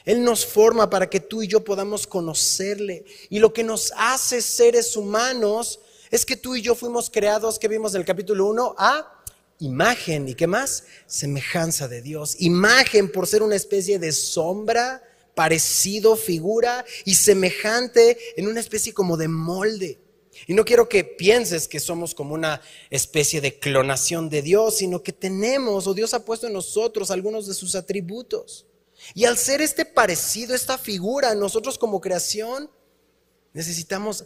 Él 0.05 0.23
nos 0.23 0.45
forma 0.45 0.89
para 0.89 1.09
que 1.09 1.19
tú 1.19 1.43
y 1.43 1.47
yo 1.47 1.63
podamos 1.63 2.07
conocerle. 2.07 3.05
Y 3.29 3.39
lo 3.39 3.53
que 3.53 3.63
nos 3.63 3.93
hace 3.95 4.41
seres 4.41 4.95
humanos 4.95 5.79
es 6.09 6.25
que 6.25 6.35
tú 6.35 6.55
y 6.55 6.61
yo 6.61 6.75
fuimos 6.75 7.09
creados, 7.09 7.59
que 7.59 7.67
vimos 7.67 7.93
en 7.93 8.01
el 8.01 8.05
capítulo 8.05 8.47
1, 8.47 8.75
a 8.77 9.23
imagen. 9.59 10.27
¿Y 10.27 10.35
qué 10.35 10.47
más? 10.47 10.85
Semejanza 11.05 11.87
de 11.87 12.01
Dios. 12.01 12.35
Imagen 12.39 13.11
por 13.11 13.27
ser 13.27 13.43
una 13.43 13.55
especie 13.55 13.99
de 13.99 14.11
sombra, 14.11 15.03
parecido, 15.35 16.15
figura 16.15 16.83
y 17.05 17.15
semejante 17.15 18.17
en 18.35 18.47
una 18.47 18.59
especie 18.59 18.93
como 18.93 19.15
de 19.15 19.27
molde. 19.27 19.99
Y 20.47 20.53
no 20.53 20.65
quiero 20.65 20.89
que 20.89 21.03
pienses 21.03 21.67
que 21.67 21.79
somos 21.79 22.15
como 22.15 22.33
una 22.33 22.61
especie 22.89 23.41
de 23.41 23.59
clonación 23.59 24.29
de 24.29 24.41
Dios, 24.41 24.77
sino 24.77 25.03
que 25.03 25.13
tenemos, 25.13 25.87
o 25.87 25.93
Dios 25.93 26.13
ha 26.13 26.25
puesto 26.25 26.47
en 26.47 26.53
nosotros 26.53 27.11
algunos 27.11 27.47
de 27.47 27.53
sus 27.53 27.75
atributos. 27.75 28.65
Y 29.13 29.25
al 29.25 29.37
ser 29.37 29.61
este 29.61 29.85
parecido, 29.85 30.55
esta 30.55 30.77
figura, 30.77 31.33
nosotros 31.35 31.77
como 31.77 32.01
creación, 32.01 32.69
necesitamos 33.53 34.25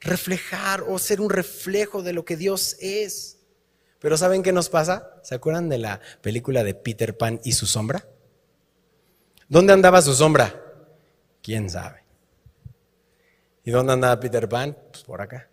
reflejar 0.00 0.82
o 0.82 0.98
ser 0.98 1.20
un 1.20 1.30
reflejo 1.30 2.02
de 2.02 2.12
lo 2.12 2.24
que 2.24 2.36
Dios 2.36 2.76
es. 2.80 3.38
Pero 3.98 4.18
¿saben 4.18 4.42
qué 4.42 4.52
nos 4.52 4.68
pasa? 4.68 5.18
¿Se 5.22 5.34
acuerdan 5.34 5.68
de 5.68 5.78
la 5.78 6.00
película 6.20 6.62
de 6.62 6.74
Peter 6.74 7.16
Pan 7.16 7.40
y 7.42 7.52
su 7.52 7.66
sombra? 7.66 8.06
¿Dónde 9.48 9.72
andaba 9.72 10.02
su 10.02 10.14
sombra? 10.14 10.60
¿Quién 11.42 11.70
sabe? 11.70 12.03
¿Y 13.64 13.70
dónde 13.70 13.94
andaba 13.94 14.20
Peter 14.20 14.48
Pan? 14.48 14.76
Pues 14.90 15.04
por 15.04 15.20
acá. 15.22 15.48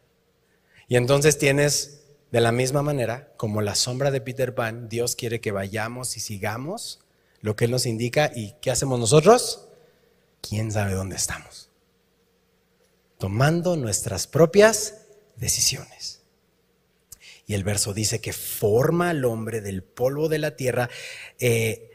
Y 0.87 0.97
entonces 0.97 1.37
tienes, 1.37 2.03
de 2.31 2.41
la 2.41 2.51
misma 2.51 2.81
manera, 2.81 3.31
como 3.37 3.61
la 3.61 3.75
sombra 3.75 4.11
de 4.11 4.21
Peter 4.21 4.53
Pan, 4.53 4.89
Dios 4.89 5.15
quiere 5.15 5.39
que 5.39 5.51
vayamos 5.51 6.17
y 6.17 6.19
sigamos 6.19 6.99
lo 7.39 7.55
que 7.55 7.65
Él 7.65 7.71
nos 7.71 7.85
indica. 7.85 8.31
¿Y 8.35 8.55
qué 8.61 8.71
hacemos 8.71 8.99
nosotros? 8.99 9.69
¿Quién 10.41 10.71
sabe 10.71 10.93
dónde 10.93 11.15
estamos? 11.15 11.69
Tomando 13.17 13.77
nuestras 13.77 14.27
propias 14.27 15.01
decisiones. 15.37 16.21
Y 17.45 17.53
el 17.53 17.63
verso 17.63 17.93
dice 17.93 18.21
que 18.21 18.33
forma 18.33 19.09
al 19.09 19.25
hombre 19.25 19.61
del 19.61 19.83
polvo 19.83 20.29
de 20.29 20.39
la 20.39 20.55
tierra. 20.55 20.89
Eh, 21.39 21.90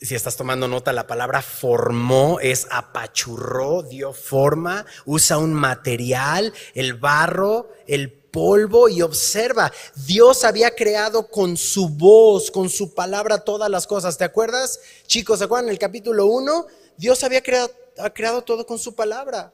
si 0.00 0.14
estás 0.14 0.36
tomando 0.36 0.68
nota, 0.68 0.92
la 0.92 1.06
palabra 1.06 1.42
formó 1.42 2.38
es 2.40 2.68
apachurró, 2.70 3.82
dio 3.82 4.12
forma, 4.12 4.86
usa 5.06 5.38
un 5.38 5.52
material, 5.52 6.52
el 6.74 6.94
barro, 6.94 7.72
el 7.86 8.12
polvo 8.12 8.88
y 8.88 9.02
observa, 9.02 9.72
Dios 10.06 10.44
había 10.44 10.74
creado 10.74 11.28
con 11.28 11.56
su 11.56 11.88
voz, 11.88 12.50
con 12.50 12.68
su 12.68 12.94
palabra 12.94 13.42
todas 13.42 13.68
las 13.70 13.86
cosas. 13.86 14.16
¿Te 14.16 14.24
acuerdas? 14.24 14.80
Chicos, 15.06 15.38
¿se 15.38 15.46
acuerdan? 15.46 15.66
En 15.66 15.72
el 15.72 15.78
capítulo 15.78 16.26
1, 16.26 16.66
Dios 16.96 17.24
había 17.24 17.42
creado, 17.42 17.72
ha 17.98 18.10
creado 18.10 18.42
todo 18.42 18.66
con 18.66 18.78
su 18.78 18.94
palabra. 18.94 19.52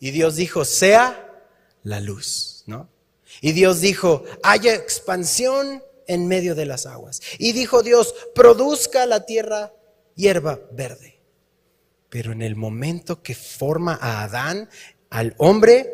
Y 0.00 0.10
Dios 0.10 0.36
dijo, 0.36 0.64
sea 0.64 1.46
la 1.84 2.00
luz, 2.00 2.64
¿no? 2.66 2.88
Y 3.40 3.52
Dios 3.52 3.80
dijo, 3.80 4.24
haya 4.42 4.74
expansión 4.74 5.82
en 6.08 6.26
medio 6.26 6.56
de 6.56 6.66
las 6.66 6.86
aguas. 6.86 7.20
Y 7.38 7.52
dijo 7.52 7.84
Dios, 7.84 8.14
produzca 8.34 9.06
la 9.06 9.24
tierra 9.24 9.72
hierba 10.16 10.58
verde. 10.72 11.20
Pero 12.08 12.32
en 12.32 12.42
el 12.42 12.56
momento 12.56 13.22
que 13.22 13.36
forma 13.36 13.96
a 14.00 14.24
Adán, 14.24 14.68
al 15.10 15.36
hombre, 15.38 15.92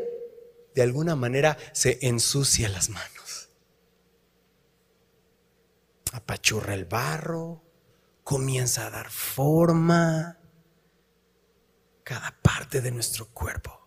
de 0.74 0.82
alguna 0.82 1.16
manera 1.16 1.58
se 1.72 1.98
ensucia 2.00 2.68
las 2.70 2.88
manos. 2.88 3.50
Apachurra 6.12 6.74
el 6.74 6.86
barro, 6.86 7.62
comienza 8.22 8.86
a 8.86 8.90
dar 8.90 9.10
forma 9.10 10.38
cada 12.04 12.38
parte 12.40 12.80
de 12.80 12.92
nuestro 12.92 13.26
cuerpo 13.26 13.83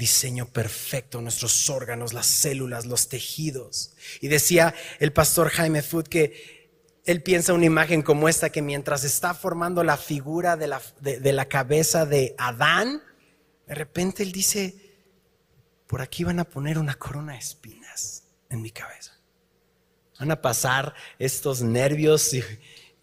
diseño 0.00 0.46
perfecto, 0.46 1.20
nuestros 1.20 1.68
órganos, 1.68 2.12
las 2.12 2.26
células, 2.26 2.86
los 2.86 3.08
tejidos. 3.08 3.92
Y 4.20 4.28
decía 4.28 4.74
el 4.98 5.12
pastor 5.12 5.50
Jaime 5.50 5.82
Food 5.82 6.08
que 6.08 6.70
él 7.04 7.22
piensa 7.22 7.52
una 7.52 7.66
imagen 7.66 8.02
como 8.02 8.28
esta, 8.28 8.50
que 8.50 8.62
mientras 8.62 9.04
está 9.04 9.34
formando 9.34 9.84
la 9.84 9.96
figura 9.96 10.56
de 10.56 10.66
la, 10.68 10.82
de 11.00 11.32
la 11.32 11.44
cabeza 11.44 12.06
de 12.06 12.34
Adán, 12.38 13.02
de 13.66 13.74
repente 13.74 14.22
él 14.22 14.32
dice, 14.32 14.74
por 15.86 16.00
aquí 16.00 16.24
van 16.24 16.40
a 16.40 16.44
poner 16.44 16.78
una 16.78 16.94
corona 16.94 17.34
de 17.34 17.38
espinas 17.38 18.24
en 18.48 18.62
mi 18.62 18.70
cabeza. 18.70 19.12
Van 20.18 20.30
a 20.30 20.40
pasar 20.40 20.94
estos 21.18 21.62
nervios 21.62 22.32
y, 22.32 22.42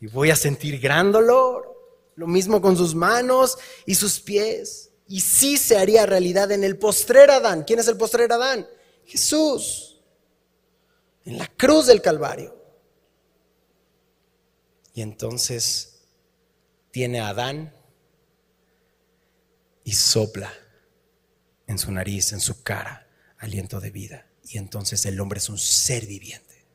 y 0.01 0.07
voy 0.07 0.31
a 0.31 0.35
sentir 0.35 0.79
gran 0.79 1.11
dolor. 1.11 1.75
lo 2.15 2.25
mismo 2.25 2.59
con 2.59 2.75
sus 2.75 2.95
manos 2.95 3.57
y 3.85 3.93
sus 3.93 4.19
pies. 4.19 4.86
Y 5.07 5.21
sí 5.21 5.57
se 5.57 5.77
haría 5.77 6.05
realidad 6.05 6.51
en 6.51 6.63
el 6.63 6.77
postrer 6.77 7.31
Adán. 7.31 7.63
¿Quién 7.63 7.79
es 7.79 7.87
el 7.87 7.97
postrer 7.97 8.31
Adán? 8.31 8.67
Jesús. 9.05 10.01
En 11.23 11.37
la 11.37 11.47
cruz 11.47 11.87
del 11.87 12.01
Calvario. 12.01 12.55
Y 14.93 15.01
entonces 15.01 15.99
tiene 16.91 17.19
a 17.19 17.29
Adán 17.29 17.73
y 19.83 19.93
sopla 19.93 20.51
en 21.67 21.77
su 21.77 21.91
nariz, 21.91 22.33
en 22.33 22.39
su 22.39 22.63
cara, 22.63 23.07
aliento 23.37 23.79
de 23.79 23.91
vida. 23.91 24.27
Y 24.43 24.57
entonces 24.57 25.05
el 25.05 25.19
hombre 25.19 25.39
es 25.39 25.49
un 25.49 25.57
ser 25.57 26.05
viviente. 26.05 26.65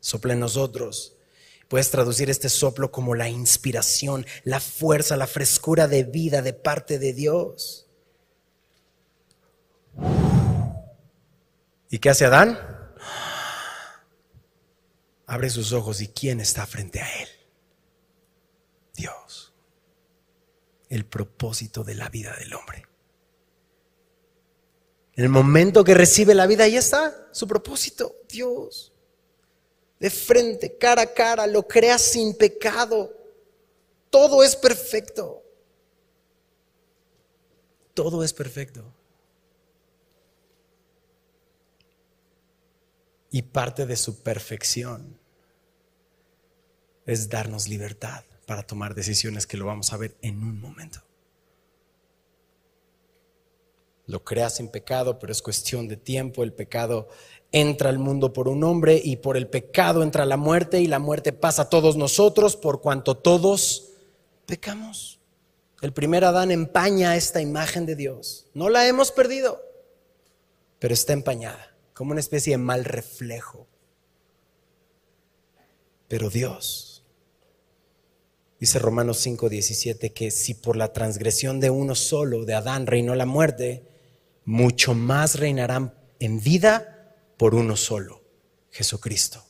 Sopla 0.00 0.34
en 0.34 0.40
nosotros. 0.40 1.15
Puedes 1.68 1.90
traducir 1.90 2.30
este 2.30 2.48
soplo 2.48 2.92
como 2.92 3.14
la 3.14 3.28
inspiración, 3.28 4.24
la 4.44 4.60
fuerza, 4.60 5.16
la 5.16 5.26
frescura 5.26 5.88
de 5.88 6.04
vida 6.04 6.42
de 6.42 6.52
parte 6.52 6.98
de 6.98 7.12
Dios. 7.12 7.88
¿Y 11.90 11.98
qué 11.98 12.10
hace 12.10 12.24
Adán? 12.24 12.58
Abre 15.26 15.50
sus 15.50 15.72
ojos 15.72 16.00
y 16.00 16.08
¿quién 16.08 16.40
está 16.40 16.66
frente 16.66 17.00
a 17.00 17.22
él? 17.22 17.28
Dios. 18.94 19.52
El 20.88 21.04
propósito 21.04 21.82
de 21.82 21.96
la 21.96 22.08
vida 22.08 22.36
del 22.36 22.54
hombre. 22.54 22.86
En 25.14 25.24
el 25.24 25.30
momento 25.30 25.82
que 25.82 25.94
recibe 25.94 26.34
la 26.34 26.46
vida, 26.46 26.64
ahí 26.64 26.76
está 26.76 27.28
su 27.32 27.48
propósito, 27.48 28.16
Dios. 28.28 28.92
De 29.98 30.10
frente, 30.10 30.76
cara 30.76 31.02
a 31.02 31.12
cara, 31.12 31.46
lo 31.46 31.66
crea 31.66 31.98
sin 31.98 32.34
pecado. 32.34 33.12
Todo 34.10 34.42
es 34.42 34.54
perfecto. 34.54 35.42
Todo 37.94 38.22
es 38.22 38.32
perfecto. 38.32 38.84
Y 43.30 43.42
parte 43.42 43.86
de 43.86 43.96
su 43.96 44.22
perfección 44.22 45.18
es 47.06 47.28
darnos 47.28 47.68
libertad 47.68 48.24
para 48.46 48.66
tomar 48.66 48.94
decisiones 48.94 49.46
que 49.46 49.56
lo 49.56 49.66
vamos 49.66 49.92
a 49.92 49.96
ver 49.96 50.16
en 50.22 50.42
un 50.42 50.60
momento 50.60 51.06
lo 54.06 54.24
crea 54.24 54.50
sin 54.50 54.68
pecado, 54.68 55.18
pero 55.18 55.32
es 55.32 55.42
cuestión 55.42 55.88
de 55.88 55.96
tiempo. 55.96 56.42
El 56.42 56.52
pecado 56.52 57.08
entra 57.56 57.88
al 57.88 57.98
mundo 57.98 58.34
por 58.34 58.48
un 58.48 58.62
hombre 58.64 59.00
y 59.02 59.16
por 59.16 59.38
el 59.38 59.48
pecado 59.48 60.02
entra 60.02 60.26
la 60.26 60.36
muerte 60.36 60.78
y 60.82 60.88
la 60.88 60.98
muerte 60.98 61.32
pasa 61.32 61.62
a 61.62 61.70
todos 61.70 61.96
nosotros 61.96 62.54
por 62.54 62.82
cuanto 62.82 63.16
todos 63.16 63.92
pecamos. 64.44 65.20
El 65.80 65.94
primer 65.94 66.26
Adán 66.26 66.50
empaña 66.50 67.16
esta 67.16 67.40
imagen 67.40 67.86
de 67.86 67.96
Dios. 67.96 68.46
No 68.52 68.68
la 68.68 68.86
hemos 68.86 69.10
perdido, 69.10 69.62
pero 70.78 70.92
está 70.92 71.14
empañada, 71.14 71.74
como 71.94 72.10
una 72.10 72.20
especie 72.20 72.52
de 72.52 72.58
mal 72.58 72.84
reflejo. 72.84 73.66
Pero 76.08 76.28
Dios, 76.28 77.04
dice 78.60 78.78
Romanos 78.78 79.18
5:17, 79.26 80.12
que 80.12 80.30
si 80.30 80.52
por 80.52 80.76
la 80.76 80.92
transgresión 80.92 81.58
de 81.60 81.70
uno 81.70 81.94
solo, 81.94 82.44
de 82.44 82.52
Adán, 82.52 82.86
reinó 82.86 83.14
la 83.14 83.24
muerte, 83.24 83.82
mucho 84.44 84.92
más 84.92 85.38
reinarán 85.38 85.94
en 86.18 86.38
vida 86.42 86.95
por 87.36 87.54
uno 87.54 87.76
solo, 87.76 88.22
Jesucristo. 88.70 89.44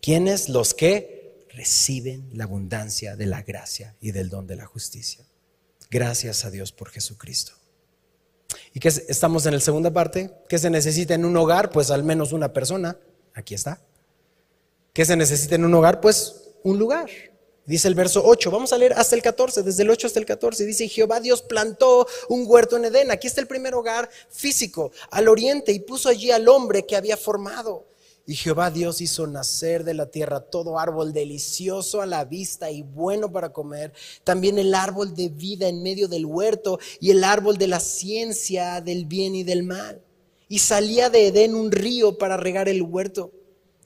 ¿Quiénes? 0.00 0.48
Los 0.48 0.74
que 0.74 1.46
reciben 1.50 2.30
la 2.32 2.44
abundancia 2.44 3.16
de 3.16 3.26
la 3.26 3.42
gracia 3.42 3.94
y 4.00 4.12
del 4.12 4.28
don 4.28 4.46
de 4.46 4.56
la 4.56 4.66
justicia. 4.66 5.24
Gracias 5.90 6.44
a 6.44 6.50
Dios 6.50 6.72
por 6.72 6.90
Jesucristo. 6.90 7.52
¿Y 8.74 8.80
qué 8.80 8.88
estamos 8.88 9.46
en 9.46 9.54
la 9.54 9.60
segunda 9.60 9.92
parte? 9.92 10.32
¿Qué 10.48 10.58
se 10.58 10.70
necesita 10.70 11.14
en 11.14 11.24
un 11.24 11.36
hogar? 11.36 11.70
Pues 11.70 11.90
al 11.90 12.04
menos 12.04 12.32
una 12.32 12.52
persona. 12.52 12.98
Aquí 13.34 13.54
está. 13.54 13.80
¿Qué 14.92 15.04
se 15.04 15.16
necesita 15.16 15.54
en 15.54 15.64
un 15.64 15.74
hogar? 15.74 16.00
Pues 16.00 16.50
un 16.62 16.78
lugar. 16.78 17.08
Dice 17.64 17.86
el 17.86 17.94
verso 17.94 18.22
8, 18.24 18.50
vamos 18.50 18.72
a 18.72 18.78
leer 18.78 18.92
hasta 18.94 19.14
el 19.14 19.22
14, 19.22 19.62
desde 19.62 19.84
el 19.84 19.90
8 19.90 20.08
hasta 20.08 20.18
el 20.18 20.26
14. 20.26 20.66
Dice, 20.66 20.88
Jehová 20.88 21.20
Dios 21.20 21.42
plantó 21.42 22.08
un 22.28 22.44
huerto 22.46 22.76
en 22.76 22.86
Edén. 22.86 23.12
Aquí 23.12 23.28
está 23.28 23.40
el 23.40 23.46
primer 23.46 23.74
hogar 23.74 24.10
físico, 24.30 24.90
al 25.10 25.28
oriente, 25.28 25.70
y 25.70 25.78
puso 25.78 26.08
allí 26.08 26.32
al 26.32 26.48
hombre 26.48 26.84
que 26.84 26.96
había 26.96 27.16
formado. 27.16 27.86
Y 28.26 28.34
Jehová 28.34 28.70
Dios 28.70 29.00
hizo 29.00 29.26
nacer 29.28 29.84
de 29.84 29.94
la 29.94 30.06
tierra 30.06 30.40
todo 30.40 30.78
árbol 30.78 31.12
delicioso 31.12 32.02
a 32.02 32.06
la 32.06 32.24
vista 32.24 32.70
y 32.70 32.82
bueno 32.82 33.30
para 33.30 33.52
comer, 33.52 33.92
también 34.22 34.58
el 34.58 34.74
árbol 34.74 35.14
de 35.14 35.28
vida 35.28 35.68
en 35.68 35.82
medio 35.82 36.06
del 36.06 36.26
huerto 36.26 36.78
y 37.00 37.10
el 37.10 37.24
árbol 37.24 37.58
de 37.58 37.66
la 37.66 37.80
ciencia 37.80 38.80
del 38.80 39.06
bien 39.06 39.34
y 39.34 39.42
del 39.42 39.62
mal. 39.64 40.00
Y 40.48 40.60
salía 40.60 41.10
de 41.10 41.28
Edén 41.28 41.54
un 41.54 41.72
río 41.72 42.18
para 42.18 42.36
regar 42.36 42.68
el 42.68 42.82
huerto 42.82 43.32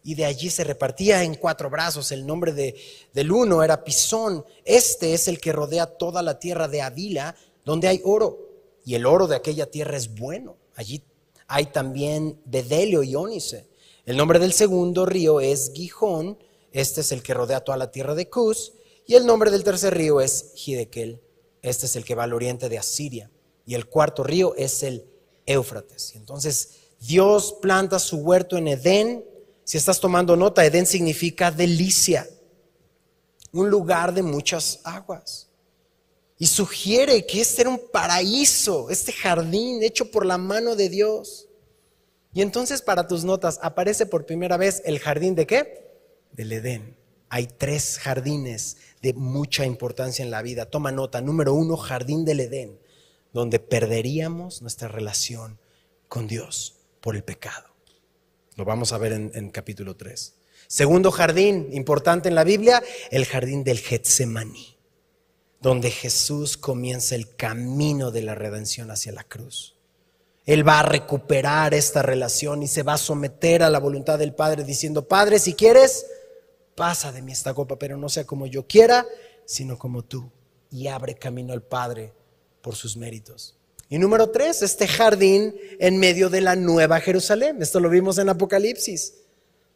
y 0.06 0.14
de 0.14 0.24
allí 0.24 0.50
se 0.50 0.62
repartía 0.62 1.24
en 1.24 1.34
cuatro 1.34 1.68
brazos. 1.68 2.12
El 2.12 2.24
nombre 2.24 2.52
de, 2.52 2.76
del 3.12 3.32
uno 3.32 3.64
era 3.64 3.82
Pisón. 3.82 4.44
Este 4.64 5.14
es 5.14 5.26
el 5.26 5.40
que 5.40 5.50
rodea 5.50 5.86
toda 5.86 6.22
la 6.22 6.38
tierra 6.38 6.68
de 6.68 6.80
Avila, 6.80 7.34
donde 7.64 7.88
hay 7.88 8.00
oro. 8.04 8.38
Y 8.84 8.94
el 8.94 9.04
oro 9.04 9.26
de 9.26 9.34
aquella 9.34 9.68
tierra 9.68 9.96
es 9.96 10.14
bueno. 10.14 10.58
Allí 10.76 11.02
hay 11.48 11.66
también 11.66 12.40
Bedelio 12.44 13.02
y 13.02 13.16
Ónice. 13.16 13.66
El 14.04 14.16
nombre 14.16 14.38
del 14.38 14.52
segundo 14.52 15.06
río 15.06 15.40
es 15.40 15.72
Gijón. 15.74 16.38
Este 16.70 17.00
es 17.00 17.10
el 17.10 17.24
que 17.24 17.34
rodea 17.34 17.62
toda 17.62 17.76
la 17.76 17.90
tierra 17.90 18.14
de 18.14 18.30
Cus. 18.30 18.74
Y 19.08 19.16
el 19.16 19.26
nombre 19.26 19.50
del 19.50 19.64
tercer 19.64 19.92
río 19.92 20.20
es 20.20 20.52
Hidekel. 20.54 21.20
Este 21.62 21.86
es 21.86 21.96
el 21.96 22.04
que 22.04 22.14
va 22.14 22.22
al 22.22 22.32
oriente 22.32 22.68
de 22.68 22.78
Asiria. 22.78 23.28
Y 23.66 23.74
el 23.74 23.86
cuarto 23.86 24.22
río 24.22 24.54
es 24.54 24.84
el 24.84 25.04
Éufrates. 25.46 26.14
Entonces 26.14 26.74
Dios 27.00 27.56
planta 27.60 27.98
su 27.98 28.18
huerto 28.18 28.56
en 28.56 28.68
Edén 28.68 29.24
si 29.66 29.76
estás 29.76 29.98
tomando 29.98 30.36
nota, 30.36 30.64
Edén 30.64 30.86
significa 30.86 31.50
delicia, 31.50 32.24
un 33.50 33.68
lugar 33.68 34.14
de 34.14 34.22
muchas 34.22 34.78
aguas. 34.84 35.48
Y 36.38 36.46
sugiere 36.46 37.26
que 37.26 37.40
este 37.40 37.62
era 37.62 37.70
un 37.70 37.80
paraíso, 37.92 38.90
este 38.90 39.10
jardín 39.10 39.82
hecho 39.82 40.08
por 40.12 40.24
la 40.24 40.38
mano 40.38 40.76
de 40.76 40.88
Dios. 40.88 41.48
Y 42.32 42.42
entonces 42.42 42.80
para 42.80 43.08
tus 43.08 43.24
notas 43.24 43.58
aparece 43.60 44.06
por 44.06 44.24
primera 44.24 44.56
vez 44.56 44.82
el 44.84 45.00
jardín 45.00 45.34
de 45.34 45.48
qué? 45.48 45.98
Del 46.30 46.52
Edén. 46.52 46.96
Hay 47.28 47.48
tres 47.48 47.98
jardines 47.98 48.76
de 49.02 49.14
mucha 49.14 49.66
importancia 49.66 50.24
en 50.24 50.30
la 50.30 50.42
vida. 50.42 50.66
Toma 50.66 50.92
nota. 50.92 51.20
Número 51.20 51.54
uno, 51.54 51.76
jardín 51.76 52.24
del 52.24 52.38
Edén, 52.38 52.78
donde 53.32 53.58
perderíamos 53.58 54.62
nuestra 54.62 54.86
relación 54.86 55.58
con 56.06 56.28
Dios 56.28 56.76
por 57.00 57.16
el 57.16 57.24
pecado. 57.24 57.75
Lo 58.56 58.64
vamos 58.64 58.92
a 58.92 58.98
ver 58.98 59.12
en, 59.12 59.50
capítulo 59.50 59.96
3. 59.96 60.34
Segundo 60.66 61.10
jardín 61.12 61.68
importante 61.72 62.30
en 62.30 62.34
la 62.34 62.42
Biblia, 62.42 62.82
el 63.10 63.26
jardín 63.26 63.64
del 63.64 63.78
Getsemaní, 63.80 64.78
donde 65.60 65.90
Jesús 65.90 66.56
comienza 66.56 67.14
el 67.14 67.36
camino 67.36 68.10
de 68.10 68.22
la 68.22 68.34
redención 68.34 68.90
hacia 68.90 69.12
la 69.12 69.24
cruz. 69.24 69.76
Él 70.46 70.66
va 70.66 70.80
a 70.80 70.84
recuperar 70.84 71.74
esta 71.74 72.00
relación 72.00 72.62
y 72.62 72.68
se 72.68 72.82
va 72.82 72.94
a 72.94 72.98
someter 72.98 73.62
a 73.62 73.68
la 73.68 73.78
voluntad 73.78 74.18
del 74.18 74.34
Padre 74.34 74.64
diciendo, 74.64 75.06
Padre, 75.06 75.38
si 75.38 75.52
quieres, 75.52 76.06
pasa 76.74 77.12
de 77.12 77.20
mí 77.20 77.32
esta 77.32 77.52
copa, 77.52 77.78
pero 77.78 77.98
no 77.98 78.08
sea 78.08 78.24
como 78.24 78.46
yo 78.46 78.66
quiera, 78.66 79.06
sino 79.44 79.78
como 79.78 80.02
tú. 80.02 80.30
Y 80.70 80.86
abre 80.86 81.14
camino 81.14 81.52
al 81.52 81.62
Padre 81.62 82.14
por 82.62 82.74
sus 82.74 82.96
méritos. 82.96 83.55
Y 83.88 83.98
número 83.98 84.30
tres, 84.30 84.62
este 84.62 84.88
jardín 84.88 85.54
en 85.78 85.98
medio 85.98 86.28
de 86.28 86.40
la 86.40 86.56
nueva 86.56 87.00
Jerusalén. 87.00 87.62
Esto 87.62 87.78
lo 87.78 87.88
vimos 87.88 88.18
en 88.18 88.28
Apocalipsis, 88.28 89.14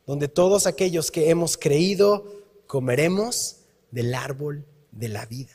donde 0.07 0.27
todos 0.27 0.67
aquellos 0.67 1.11
que 1.11 1.31
hemos 1.31 1.57
creído 1.57 2.25
comeremos 2.67 3.59
del 3.91 4.15
árbol 4.15 4.65
de 4.91 5.09
la 5.09 5.27
vida. 5.27 5.53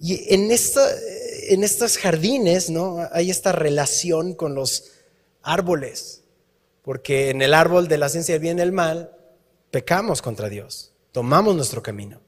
Y 0.00 0.34
en, 0.34 0.50
estos 0.50 1.96
jardines 1.96 2.70
¿no? 2.70 3.06
hay 3.12 3.30
esta 3.30 3.52
relación 3.52 4.34
con 4.34 4.56
los 4.56 4.90
árboles, 5.42 6.24
porque 6.82 7.30
en 7.30 7.40
el 7.40 7.54
árbol 7.54 7.86
de 7.86 7.98
la 7.98 8.08
ciencia 8.08 8.34
del 8.34 8.42
bien 8.42 8.58
y 8.58 8.62
el 8.62 8.72
mal 8.72 9.16
pecamos 9.70 10.20
contra 10.20 10.48
Dios, 10.48 10.92
tomamos 11.12 11.54
nuestro 11.54 11.84
camino. 11.84 12.20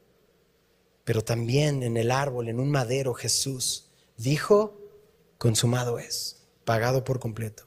Pero 1.03 1.25
también 1.25 1.83
en 1.83 1.97
el 1.97 2.13
árbol, 2.13 2.49
en 2.49 2.61
un 2.61 2.71
madero, 2.71 3.13
Jesús 3.13 3.89
dijo, 4.17 4.84
consumado 5.39 5.99
es, 5.99 6.45
pagado 6.65 7.05
por 7.05 7.21
completo. 7.21 7.65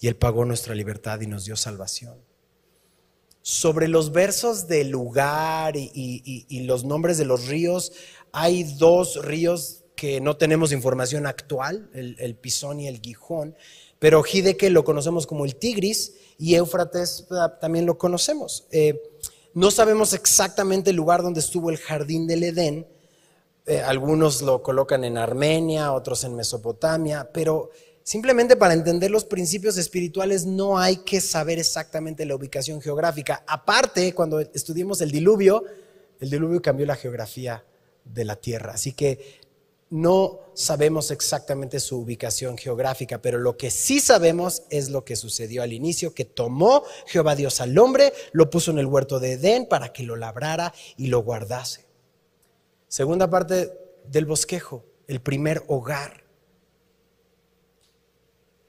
Y 0.00 0.08
Él 0.08 0.16
pagó 0.16 0.44
nuestra 0.44 0.74
libertad 0.74 1.20
y 1.20 1.26
nos 1.26 1.44
dio 1.44 1.56
salvación. 1.56 2.16
Sobre 3.42 3.88
los 3.88 4.12
versos 4.12 4.68
del 4.68 4.90
lugar 4.90 5.74
y, 5.76 6.60
los 6.66 6.84
nombres 6.84 7.18
de 7.18 7.24
los 7.24 7.48
ríos, 7.48 7.92
hay 8.32 8.64
dos 8.64 9.24
ríos 9.24 9.84
que 9.96 10.20
no 10.20 10.36
tenemos 10.36 10.72
información 10.72 11.26
actual, 11.26 11.90
el, 11.92 12.34
Pisón 12.36 12.80
y 12.80 12.88
el 12.88 13.00
Gijón, 13.00 13.56
pero 13.98 14.22
Hideke 14.24 14.70
lo 14.70 14.84
conocemos 14.84 15.26
como 15.26 15.44
el 15.44 15.56
Tigris 15.56 16.14
y 16.38 16.54
Éufrates 16.54 17.26
ah, 17.30 17.58
también 17.60 17.84
lo 17.86 17.98
conocemos. 17.98 18.66
Eh, 18.70 19.00
no 19.52 19.70
sabemos 19.70 20.12
exactamente 20.12 20.90
el 20.90 20.96
lugar 20.96 21.22
donde 21.22 21.40
estuvo 21.40 21.70
el 21.70 21.76
jardín 21.76 22.26
del 22.26 22.44
Edén, 22.44 22.86
eh, 23.70 23.80
algunos 23.82 24.42
lo 24.42 24.64
colocan 24.64 25.04
en 25.04 25.16
Armenia, 25.16 25.92
otros 25.92 26.24
en 26.24 26.34
Mesopotamia, 26.34 27.30
pero 27.32 27.70
simplemente 28.02 28.56
para 28.56 28.74
entender 28.74 29.12
los 29.12 29.24
principios 29.24 29.78
espirituales 29.78 30.44
no 30.44 30.76
hay 30.76 30.96
que 30.96 31.20
saber 31.20 31.60
exactamente 31.60 32.26
la 32.26 32.34
ubicación 32.34 32.80
geográfica. 32.80 33.44
Aparte, 33.46 34.12
cuando 34.12 34.40
estudiemos 34.40 35.00
el 35.02 35.12
diluvio, 35.12 35.62
el 36.18 36.30
diluvio 36.30 36.60
cambió 36.60 36.84
la 36.84 36.96
geografía 36.96 37.64
de 38.04 38.24
la 38.24 38.34
tierra, 38.34 38.72
así 38.72 38.90
que 38.90 39.38
no 39.88 40.40
sabemos 40.54 41.12
exactamente 41.12 41.78
su 41.78 41.98
ubicación 41.98 42.58
geográfica, 42.58 43.22
pero 43.22 43.38
lo 43.38 43.56
que 43.56 43.70
sí 43.70 44.00
sabemos 44.00 44.64
es 44.70 44.90
lo 44.90 45.04
que 45.04 45.14
sucedió 45.14 45.62
al 45.62 45.72
inicio, 45.72 46.12
que 46.12 46.24
tomó 46.24 46.82
Jehová 47.06 47.36
Dios 47.36 47.60
al 47.60 47.78
hombre, 47.78 48.12
lo 48.32 48.50
puso 48.50 48.72
en 48.72 48.80
el 48.80 48.86
huerto 48.86 49.20
de 49.20 49.34
Edén 49.34 49.66
para 49.66 49.92
que 49.92 50.02
lo 50.02 50.16
labrara 50.16 50.74
y 50.96 51.06
lo 51.06 51.22
guardase. 51.22 51.89
Segunda 52.90 53.30
parte 53.30 53.72
del 54.06 54.26
bosquejo, 54.26 54.84
el 55.06 55.22
primer 55.22 55.62
hogar. 55.68 56.24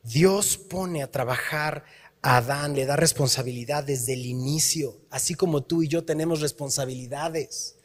Dios 0.03 0.57
pone 0.57 1.03
a 1.03 1.11
trabajar 1.11 1.83
a 2.21 2.37
Adán, 2.37 2.75
le 2.75 2.85
da 2.85 2.95
responsabilidad 2.95 3.83
desde 3.83 4.13
el 4.13 4.25
inicio, 4.25 5.01
así 5.09 5.33
como 5.33 5.63
tú 5.63 5.83
y 5.83 5.89
yo 5.89 6.05
tenemos 6.05 6.39
responsabilidades 6.39 7.75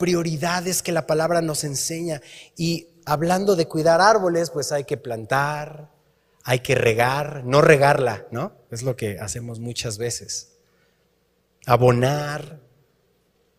prioridades 0.00 0.82
que 0.82 0.90
la 0.90 1.06
palabra 1.06 1.42
nos 1.42 1.62
enseña. 1.62 2.22
Y 2.56 2.88
hablando 3.04 3.54
de 3.54 3.68
cuidar 3.68 4.00
árboles, 4.00 4.50
pues 4.50 4.72
hay 4.72 4.82
que 4.84 4.96
plantar, 4.96 5.90
hay 6.42 6.60
que 6.60 6.74
regar, 6.74 7.44
no 7.44 7.60
regarla, 7.60 8.26
¿no? 8.32 8.52
Es 8.72 8.82
lo 8.82 8.96
que 8.96 9.20
hacemos 9.20 9.60
muchas 9.60 9.98
veces. 9.98 10.56
Abonar. 11.66 12.58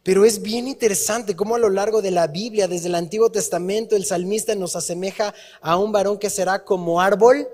Pero 0.03 0.25
es 0.25 0.41
bien 0.41 0.67
interesante 0.67 1.35
cómo 1.35 1.55
a 1.55 1.59
lo 1.59 1.69
largo 1.69 2.01
de 2.01 2.11
la 2.11 2.27
Biblia, 2.27 2.67
desde 2.67 2.87
el 2.87 2.95
Antiguo 2.95 3.31
Testamento, 3.31 3.95
el 3.95 4.05
salmista 4.05 4.55
nos 4.55 4.75
asemeja 4.75 5.33
a 5.61 5.77
un 5.77 5.91
varón 5.91 6.17
que 6.17 6.29
será 6.29 6.63
como 6.63 6.99
árbol 6.99 7.47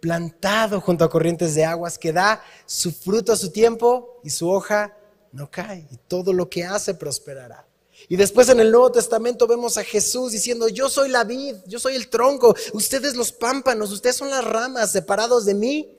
plantado 0.00 0.80
junto 0.80 1.04
a 1.04 1.10
corrientes 1.10 1.54
de 1.54 1.64
aguas, 1.64 1.98
que 1.98 2.12
da 2.12 2.42
su 2.64 2.90
fruto 2.90 3.32
a 3.32 3.36
su 3.36 3.50
tiempo 3.50 4.18
y 4.24 4.30
su 4.30 4.48
hoja 4.48 4.96
no 5.32 5.50
cae, 5.50 5.86
y 5.90 5.96
todo 6.08 6.32
lo 6.32 6.48
que 6.48 6.64
hace 6.64 6.94
prosperará. 6.94 7.66
Y 8.08 8.16
después 8.16 8.48
en 8.48 8.60
el 8.60 8.70
Nuevo 8.70 8.90
Testamento 8.90 9.46
vemos 9.46 9.76
a 9.76 9.84
Jesús 9.84 10.32
diciendo, 10.32 10.68
yo 10.68 10.88
soy 10.88 11.10
la 11.10 11.24
vid, 11.24 11.56
yo 11.66 11.78
soy 11.78 11.96
el 11.96 12.08
tronco, 12.08 12.56
ustedes 12.72 13.14
los 13.14 13.30
pámpanos, 13.30 13.92
ustedes 13.92 14.16
son 14.16 14.30
las 14.30 14.42
ramas, 14.42 14.90
separados 14.90 15.44
de 15.44 15.54
mí, 15.54 15.98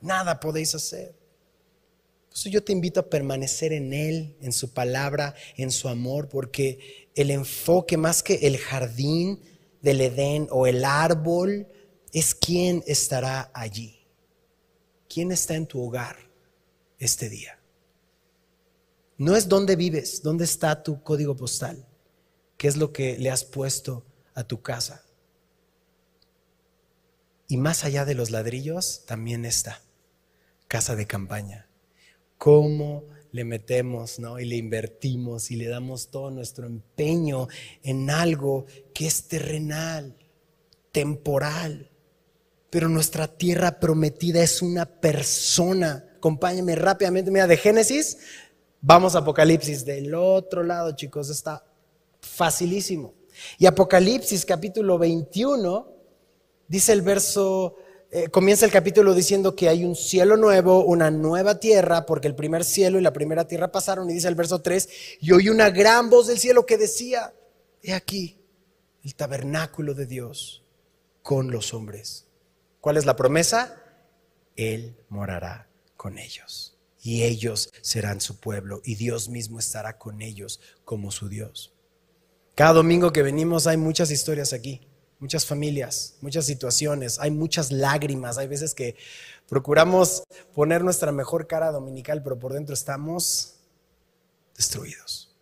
nada 0.00 0.40
podéis 0.40 0.74
hacer. 0.74 1.14
Entonces 2.34 2.50
yo 2.50 2.64
te 2.64 2.72
invito 2.72 2.98
a 2.98 3.08
permanecer 3.08 3.72
en 3.72 3.92
Él, 3.92 4.36
en 4.40 4.52
su 4.52 4.72
palabra, 4.72 5.36
en 5.56 5.70
su 5.70 5.88
amor, 5.88 6.28
porque 6.28 7.08
el 7.14 7.30
enfoque 7.30 7.96
más 7.96 8.24
que 8.24 8.34
el 8.48 8.58
jardín 8.58 9.40
del 9.80 10.00
Edén 10.00 10.48
o 10.50 10.66
el 10.66 10.84
árbol 10.84 11.68
es 12.12 12.34
quién 12.34 12.82
estará 12.88 13.52
allí. 13.54 14.04
¿Quién 15.08 15.30
está 15.30 15.54
en 15.54 15.68
tu 15.68 15.80
hogar 15.80 16.16
este 16.98 17.28
día? 17.28 17.56
No 19.16 19.36
es 19.36 19.48
dónde 19.48 19.76
vives, 19.76 20.20
dónde 20.20 20.42
está 20.42 20.82
tu 20.82 21.04
código 21.04 21.36
postal, 21.36 21.86
qué 22.56 22.66
es 22.66 22.76
lo 22.76 22.92
que 22.92 23.16
le 23.16 23.30
has 23.30 23.44
puesto 23.44 24.04
a 24.34 24.42
tu 24.42 24.60
casa. 24.60 25.04
Y 27.46 27.58
más 27.58 27.84
allá 27.84 28.04
de 28.04 28.16
los 28.16 28.32
ladrillos 28.32 29.04
también 29.06 29.44
está 29.44 29.80
casa 30.66 30.96
de 30.96 31.06
campaña. 31.06 31.68
¿Cómo 32.44 33.04
le 33.32 33.42
metemos 33.42 34.18
¿no? 34.18 34.38
y 34.38 34.44
le 34.44 34.56
invertimos 34.56 35.50
y 35.50 35.56
le 35.56 35.66
damos 35.66 36.10
todo 36.10 36.30
nuestro 36.30 36.66
empeño 36.66 37.48
en 37.82 38.10
algo 38.10 38.66
que 38.92 39.06
es 39.06 39.28
terrenal, 39.28 40.14
temporal? 40.92 41.90
Pero 42.68 42.90
nuestra 42.90 43.28
tierra 43.28 43.80
prometida 43.80 44.42
es 44.42 44.60
una 44.60 44.84
persona. 44.84 46.04
Acompáñame 46.18 46.74
rápidamente, 46.74 47.30
mira, 47.30 47.46
de 47.46 47.56
Génesis 47.56 48.18
Vamos 48.86 49.16
a 49.16 49.20
Apocalipsis 49.20 49.82
del 49.86 50.14
otro 50.14 50.62
lado, 50.62 50.94
chicos, 50.94 51.30
está 51.30 51.64
facilísimo. 52.20 53.14
Y 53.56 53.64
Apocalipsis 53.64 54.44
capítulo 54.44 54.98
21, 54.98 55.90
dice 56.68 56.92
el 56.92 57.00
verso, 57.00 57.76
eh, 58.16 58.28
comienza 58.28 58.64
el 58.64 58.70
capítulo 58.70 59.12
diciendo 59.12 59.56
que 59.56 59.68
hay 59.68 59.84
un 59.84 59.96
cielo 59.96 60.36
nuevo, 60.36 60.84
una 60.84 61.10
nueva 61.10 61.58
tierra, 61.58 62.06
porque 62.06 62.28
el 62.28 62.36
primer 62.36 62.62
cielo 62.62 62.96
y 62.96 63.02
la 63.02 63.12
primera 63.12 63.48
tierra 63.48 63.72
pasaron, 63.72 64.08
y 64.08 64.14
dice 64.14 64.28
el 64.28 64.36
verso 64.36 64.62
3, 64.62 64.88
y 65.20 65.32
oí 65.32 65.48
una 65.48 65.68
gran 65.70 66.10
voz 66.10 66.28
del 66.28 66.38
cielo 66.38 66.64
que 66.64 66.78
decía, 66.78 67.34
he 67.82 67.92
aquí 67.92 68.38
el 69.02 69.16
tabernáculo 69.16 69.94
de 69.94 70.06
Dios 70.06 70.64
con 71.22 71.50
los 71.50 71.74
hombres. 71.74 72.28
¿Cuál 72.80 72.98
es 72.98 73.04
la 73.04 73.16
promesa? 73.16 73.82
Él 74.54 74.96
morará 75.08 75.68
con 75.96 76.16
ellos 76.16 76.78
y 77.02 77.24
ellos 77.24 77.72
serán 77.82 78.20
su 78.20 78.38
pueblo 78.38 78.80
y 78.84 78.94
Dios 78.94 79.28
mismo 79.28 79.58
estará 79.58 79.98
con 79.98 80.22
ellos 80.22 80.60
como 80.84 81.10
su 81.10 81.28
Dios. 81.28 81.74
Cada 82.54 82.74
domingo 82.74 83.12
que 83.12 83.24
venimos 83.24 83.66
hay 83.66 83.76
muchas 83.76 84.12
historias 84.12 84.52
aquí, 84.52 84.86
muchas 85.24 85.46
familias, 85.46 86.18
muchas 86.20 86.44
situaciones, 86.44 87.18
hay 87.18 87.30
muchas 87.30 87.72
lágrimas, 87.72 88.36
hay 88.36 88.46
veces 88.46 88.74
que 88.74 88.94
procuramos 89.48 90.22
poner 90.54 90.84
nuestra 90.84 91.12
mejor 91.12 91.46
cara 91.46 91.72
dominical, 91.72 92.22
pero 92.22 92.38
por 92.38 92.52
dentro 92.52 92.74
estamos 92.74 93.54
destruidos. 94.54 95.34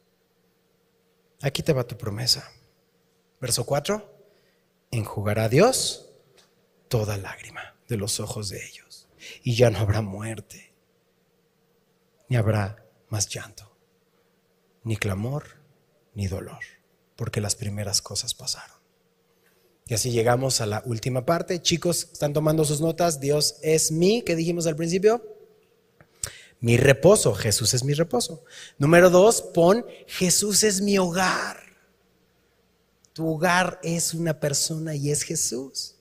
Aquí 1.41 1.64
te 1.64 1.72
va 1.72 1.83
tu 1.83 1.99
promesa. 1.99 2.49
Verso 3.41 3.66
4, 3.66 4.09
enjugará 4.93 5.49
Dios 5.49 6.12
toda 6.87 7.16
lágrima 7.16 7.74
de 7.89 7.97
los 7.97 8.20
ojos 8.20 8.51
de 8.51 8.64
ellos 8.64 9.09
y 9.43 9.57
ya 9.57 9.68
no 9.70 9.80
habrá 9.80 10.01
muerte 10.01 10.72
ni 12.28 12.37
habrá 12.37 12.87
más 13.09 13.28
llanto, 13.28 13.76
ni 14.85 14.97
clamor, 14.97 15.61
ni 16.14 16.28
dolor, 16.28 16.62
porque 17.16 17.41
las 17.41 17.57
primeras 17.57 18.01
cosas 18.01 18.33
pasaron. 18.33 18.82
Y 19.87 19.95
así 19.95 20.11
llegamos 20.11 20.61
a 20.61 20.66
la 20.66 20.83
última 20.87 21.24
parte. 21.24 21.61
Chicos, 21.61 22.09
¿están 22.12 22.33
tomando 22.33 22.64
sus 22.64 22.80
notas? 22.80 23.20
Dios 23.20 23.57
es 23.62 23.91
mi, 23.91 24.22
que 24.22 24.37
dijimos 24.37 24.66
al 24.66 24.76
principio. 24.76 25.22
Mi 26.61 26.76
reposo, 26.76 27.35
Jesús 27.35 27.74
es 27.74 27.85
mi 27.85 27.93
reposo. 27.93 28.45
Número 28.78 29.11
dos, 29.11 29.43
pon 29.43 29.85
Jesús 30.07 30.62
es 30.62 30.80
mi 30.80 30.97
hogar. 30.99 31.59
Tu 33.12 33.28
hogar 33.28 33.80
es 33.83 34.14
una 34.14 34.39
persona 34.39 34.95
y 34.95 35.11
es 35.11 35.22
Jesús. 35.22 35.97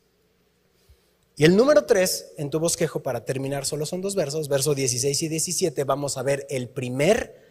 Y 1.36 1.46
el 1.46 1.56
número 1.56 1.86
3 1.86 2.34
en 2.38 2.50
tu 2.50 2.60
bosquejo, 2.60 3.02
para 3.02 3.26
terminar, 3.26 3.66
solo 3.66 3.86
son 3.86 4.02
dos 4.02 4.16
versos, 4.16 4.48
versos 4.48 4.76
16 4.76 5.24
y 5.24 5.28
17, 5.28 5.84
vamos 5.86 6.18
a 6.18 6.24
ver 6.24 6.46
el 6.50 6.70
primer 6.70 7.42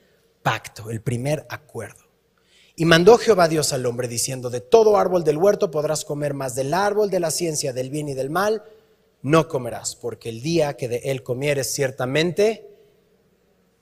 pacto, 0.43 0.91
el 0.91 1.01
primer 1.01 1.47
acuerdo. 1.49 2.10
Y 2.81 2.87
mandó 2.87 3.18
Jehová 3.18 3.47
Dios 3.47 3.74
al 3.74 3.85
hombre 3.85 4.09
diciendo, 4.09 4.49
de 4.49 4.62
todo 4.62 4.97
árbol 4.97 5.22
del 5.22 5.37
huerto 5.37 5.70
podrás 5.70 6.03
comer, 6.03 6.33
más 6.33 6.55
del 6.55 6.72
árbol 6.72 7.11
de 7.11 7.20
la 7.20 7.31
ciencia 7.31 7.74
del 7.74 7.91
bien 7.91 8.09
y 8.09 8.14
del 8.14 8.31
mal 8.31 8.62
no 9.20 9.49
comerás, 9.49 9.95
porque 9.95 10.31
el 10.31 10.41
día 10.41 10.78
que 10.78 10.89
de 10.89 10.97
él 11.05 11.22
comieres 11.22 11.74
ciertamente 11.74 12.70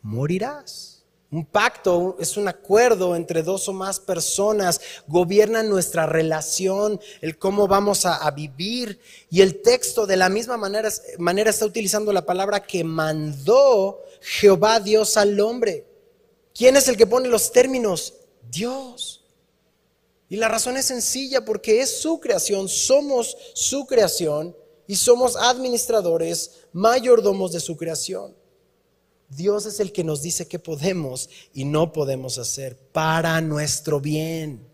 morirás. 0.02 1.04
Un 1.30 1.46
pacto 1.46 2.16
es 2.18 2.36
un 2.36 2.48
acuerdo 2.48 3.14
entre 3.14 3.44
dos 3.44 3.68
o 3.68 3.72
más 3.72 4.00
personas, 4.00 4.80
gobierna 5.06 5.62
nuestra 5.62 6.06
relación, 6.06 7.00
el 7.20 7.38
cómo 7.38 7.68
vamos 7.68 8.04
a, 8.04 8.28
vivir. 8.32 8.98
Y 9.30 9.42
el 9.42 9.62
texto 9.62 10.08
de 10.08 10.16
la 10.16 10.28
misma 10.28 10.56
manera, 10.56 10.90
manera 11.18 11.50
está 11.50 11.66
utilizando 11.66 12.12
la 12.12 12.26
palabra 12.26 12.64
que 12.64 12.82
mandó 12.82 14.00
Jehová 14.20 14.80
Dios 14.80 15.16
al 15.16 15.38
hombre. 15.38 15.86
¿Quién 16.52 16.76
es 16.76 16.88
el 16.88 16.96
que 16.96 17.06
pone 17.06 17.28
los 17.28 17.52
términos? 17.52 18.17
Dios. 18.50 19.24
Y 20.28 20.36
la 20.36 20.48
razón 20.48 20.76
es 20.76 20.86
sencilla 20.86 21.44
porque 21.44 21.80
es 21.80 22.00
su 22.00 22.20
creación, 22.20 22.68
somos 22.68 23.36
su 23.54 23.86
creación 23.86 24.54
y 24.86 24.96
somos 24.96 25.36
administradores, 25.36 26.66
mayordomos 26.72 27.52
de 27.52 27.60
su 27.60 27.76
creación. 27.76 28.36
Dios 29.30 29.66
es 29.66 29.80
el 29.80 29.92
que 29.92 30.04
nos 30.04 30.22
dice 30.22 30.48
qué 30.48 30.58
podemos 30.58 31.28
y 31.52 31.64
no 31.64 31.92
podemos 31.92 32.38
hacer 32.38 32.76
para 32.76 33.40
nuestro 33.40 34.00
bien. 34.00 34.66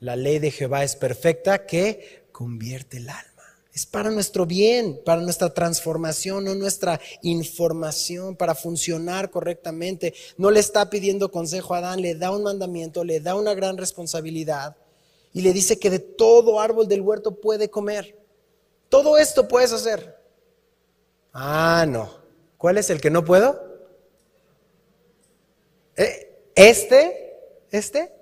La 0.00 0.16
ley 0.16 0.38
de 0.38 0.50
Jehová 0.50 0.84
es 0.84 0.96
perfecta 0.96 1.66
que 1.66 2.28
convierte 2.32 2.98
el 2.98 3.08
alma. 3.08 3.37
Es 3.78 3.86
para 3.86 4.10
nuestro 4.10 4.44
bien, 4.44 5.00
para 5.04 5.20
nuestra 5.20 5.54
transformación, 5.54 6.42
no 6.42 6.56
nuestra 6.56 7.00
información, 7.22 8.34
para 8.34 8.56
funcionar 8.56 9.30
correctamente. 9.30 10.14
No 10.36 10.50
le 10.50 10.58
está 10.58 10.90
pidiendo 10.90 11.30
consejo 11.30 11.74
a 11.74 11.78
Adán, 11.78 12.02
le 12.02 12.16
da 12.16 12.32
un 12.32 12.42
mandamiento, 12.42 13.04
le 13.04 13.20
da 13.20 13.36
una 13.36 13.54
gran 13.54 13.78
responsabilidad 13.78 14.76
y 15.32 15.42
le 15.42 15.52
dice 15.52 15.78
que 15.78 15.90
de 15.90 16.00
todo 16.00 16.58
árbol 16.58 16.88
del 16.88 17.02
huerto 17.02 17.36
puede 17.36 17.70
comer. 17.70 18.18
Todo 18.88 19.16
esto 19.16 19.46
puedes 19.46 19.72
hacer. 19.72 20.24
Ah, 21.32 21.86
no. 21.88 22.10
¿Cuál 22.56 22.78
es 22.78 22.90
el 22.90 23.00
que 23.00 23.10
no 23.10 23.24
puedo? 23.24 23.62
Eh, 25.96 26.50
este 26.56 27.28
este? 27.70 28.12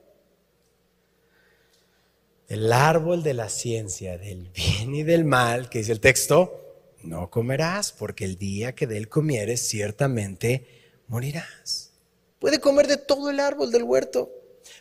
El 2.56 2.72
árbol 2.72 3.22
de 3.22 3.34
la 3.34 3.50
ciencia 3.50 4.16
del 4.16 4.48
bien 4.48 4.94
y 4.94 5.02
del 5.02 5.26
mal, 5.26 5.68
que 5.68 5.80
dice 5.80 5.92
el 5.92 6.00
texto, 6.00 6.58
no 7.02 7.28
comerás, 7.28 7.92
porque 7.92 8.24
el 8.24 8.38
día 8.38 8.74
que 8.74 8.86
de 8.86 8.96
él 8.96 9.10
comieres 9.10 9.68
ciertamente 9.68 10.66
morirás. 11.06 11.90
Puede 12.38 12.58
comer 12.58 12.86
de 12.86 12.96
todo 12.96 13.28
el 13.28 13.40
árbol 13.40 13.70
del 13.70 13.82
huerto, 13.82 14.30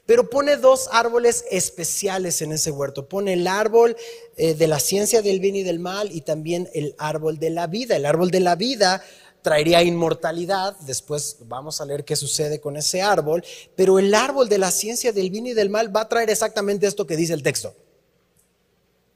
pero 0.05 0.29
pone 0.29 0.55
dos 0.55 0.87
árboles 0.93 1.43
especiales 1.51 2.41
en 2.41 2.53
ese 2.53 2.71
huerto. 2.71 3.09
Pone 3.09 3.33
el 3.33 3.45
árbol 3.45 3.97
eh, 4.37 4.53
de 4.53 4.67
la 4.67 4.79
ciencia 4.79 5.21
del 5.21 5.41
bien 5.41 5.57
y 5.57 5.63
del 5.63 5.79
mal 5.79 6.13
y 6.13 6.21
también 6.21 6.69
el 6.73 6.95
árbol 6.97 7.39
de 7.39 7.49
la 7.49 7.67
vida. 7.67 7.97
El 7.97 8.05
árbol 8.05 8.31
de 8.31 8.39
la 8.39 8.55
vida 8.55 9.03
traería 9.45 9.83
inmortalidad, 9.83 10.75
después 10.79 11.37
vamos 11.41 11.79
a 11.79 11.85
leer 11.85 12.03
qué 12.03 12.15
sucede 12.15 12.59
con 12.59 12.77
ese 12.77 13.03
árbol, 13.03 13.43
pero 13.75 13.99
el 13.99 14.15
árbol 14.15 14.49
de 14.49 14.57
la 14.57 14.71
ciencia 14.71 15.13
del 15.13 15.29
bien 15.29 15.45
y 15.45 15.53
del 15.53 15.69
mal 15.69 15.95
va 15.95 16.01
a 16.01 16.09
traer 16.09 16.31
exactamente 16.31 16.87
esto 16.87 17.05
que 17.05 17.15
dice 17.15 17.35
el 17.35 17.43
texto. 17.43 17.75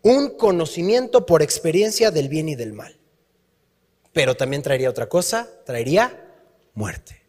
Un 0.03 0.38
conocimiento 0.38 1.25
por 1.25 1.41
experiencia 1.41 2.11
del 2.11 2.30
bien 2.30 2.47
y 2.47 2.55
del 2.55 2.73
mal. 2.73 2.95
Pero 4.13 4.38
también 4.38 4.61
traería 4.61 4.91
otra 4.91 5.09
cosa, 5.09 5.49
traería 5.65 6.32
muerte. 6.75 7.23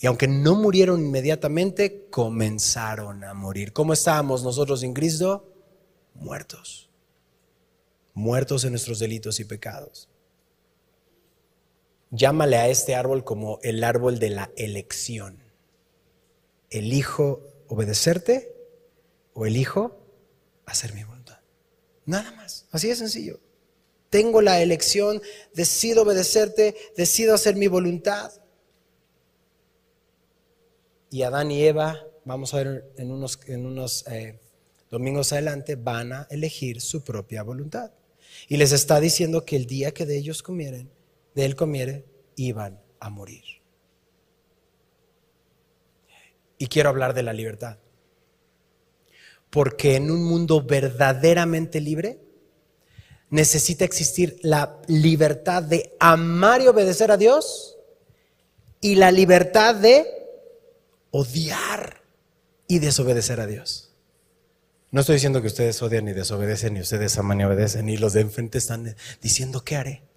Y 0.00 0.06
aunque 0.06 0.28
no 0.28 0.56
murieron 0.56 1.00
inmediatamente, 1.00 2.08
comenzaron 2.10 3.24
a 3.24 3.32
morir. 3.32 3.72
¿Cómo 3.72 3.94
estábamos 3.94 4.44
nosotros 4.44 4.82
en 4.82 4.92
Cristo? 4.92 5.50
Muertos. 6.12 6.90
Muertos 8.12 8.64
en 8.64 8.72
nuestros 8.72 8.98
delitos 8.98 9.40
y 9.40 9.46
pecados. 9.46 10.09
Llámale 12.10 12.56
a 12.56 12.68
este 12.68 12.94
árbol 12.94 13.24
como 13.24 13.58
el 13.62 13.84
árbol 13.84 14.18
de 14.18 14.30
la 14.30 14.50
elección. 14.56 15.42
Elijo 16.70 17.42
obedecerte 17.68 18.54
o 19.32 19.46
elijo 19.46 19.96
hacer 20.66 20.92
mi 20.94 21.04
voluntad. 21.04 21.38
Nada 22.04 22.32
más. 22.32 22.66
Así 22.72 22.88
de 22.88 22.96
sencillo. 22.96 23.40
Tengo 24.08 24.42
la 24.42 24.60
elección, 24.60 25.22
decido 25.54 26.02
obedecerte, 26.02 26.74
decido 26.96 27.32
hacer 27.32 27.54
mi 27.54 27.68
voluntad. 27.68 28.32
Y 31.10 31.22
Adán 31.22 31.52
y 31.52 31.62
Eva, 31.62 32.04
vamos 32.24 32.52
a 32.52 32.58
ver 32.58 32.92
en 32.96 33.12
unos, 33.12 34.04
eh, 34.08 34.40
domingos 34.90 35.32
adelante, 35.32 35.76
van 35.76 36.12
a 36.12 36.26
elegir 36.30 36.80
su 36.80 37.04
propia 37.04 37.44
voluntad. 37.44 37.92
Y 38.48 38.56
les 38.56 38.72
está 38.72 38.98
diciendo 38.98 39.44
que 39.44 39.54
el 39.54 39.66
día 39.66 39.92
que 39.92 40.06
de 40.06 40.16
ellos 40.16 40.42
comieren, 40.42 40.90
de 41.34 41.44
él 41.44 41.56
comiere, 41.56 42.04
iban 42.36 42.80
a 42.98 43.10
morir. 43.10 43.44
Y 46.58 46.66
quiero 46.66 46.90
hablar 46.90 47.14
de 47.14 47.22
la 47.22 47.32
libertad. 47.32 47.78
Porque 49.48 49.96
en 49.96 50.10
un 50.10 50.24
mundo 50.24 50.62
verdaderamente 50.62 51.80
libre 51.80 52.20
necesita 53.30 53.84
existir 53.84 54.38
la 54.42 54.80
libertad 54.86 55.62
de 55.62 55.96
amar 55.98 56.60
y 56.60 56.66
obedecer 56.66 57.10
a 57.10 57.16
Dios 57.16 57.78
y 58.80 58.96
la 58.96 59.10
libertad 59.10 59.74
de 59.74 60.06
odiar 61.10 62.02
y 62.66 62.78
desobedecer 62.78 63.40
a 63.40 63.46
Dios. 63.46 63.90
No 64.90 65.00
estoy 65.00 65.14
diciendo 65.14 65.40
que 65.40 65.46
ustedes 65.46 65.80
odian 65.82 66.04
ni 66.04 66.12
desobedecen, 66.12 66.74
ni 66.74 66.80
ustedes 66.80 67.16
aman 67.16 67.40
y 67.40 67.44
obedecen, 67.44 67.86
ni 67.86 67.96
los 67.96 68.12
de 68.12 68.22
enfrente 68.22 68.58
están 68.58 68.96
diciendo 69.22 69.64
qué 69.64 69.76
haré. 69.76 70.09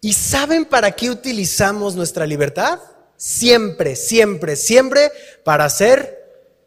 ¿Y 0.00 0.12
saben 0.12 0.64
para 0.64 0.92
qué 0.92 1.10
utilizamos 1.10 1.96
nuestra 1.96 2.26
libertad? 2.26 2.80
Siempre, 3.16 3.96
siempre, 3.96 4.54
siempre 4.54 5.10
para 5.44 5.64
hacer 5.64 6.18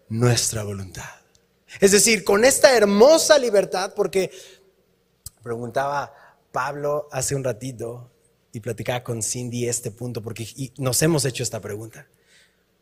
nuestra 0.10 0.64
voluntad. 0.64 1.10
Es 1.80 1.92
decir, 1.92 2.26
con 2.26 2.44
esta 2.44 2.76
hermosa 2.76 3.40
libertad, 3.40 3.94
porque 3.96 4.32
preguntaba 5.42 6.14
Pablo 6.52 7.08
hace 7.12 7.36
un 7.36 7.44
ratito 7.44 8.12
y 8.52 8.60
platicaba 8.60 9.04
con 9.04 9.24
Cindy 9.24 9.68
este 9.68 9.92
punto, 9.92 10.22
porque 10.22 10.46
nos 10.78 11.02
hemos 11.02 11.24
hecho 11.24 11.44
esta 11.44 11.62
pregunta. 11.62 12.08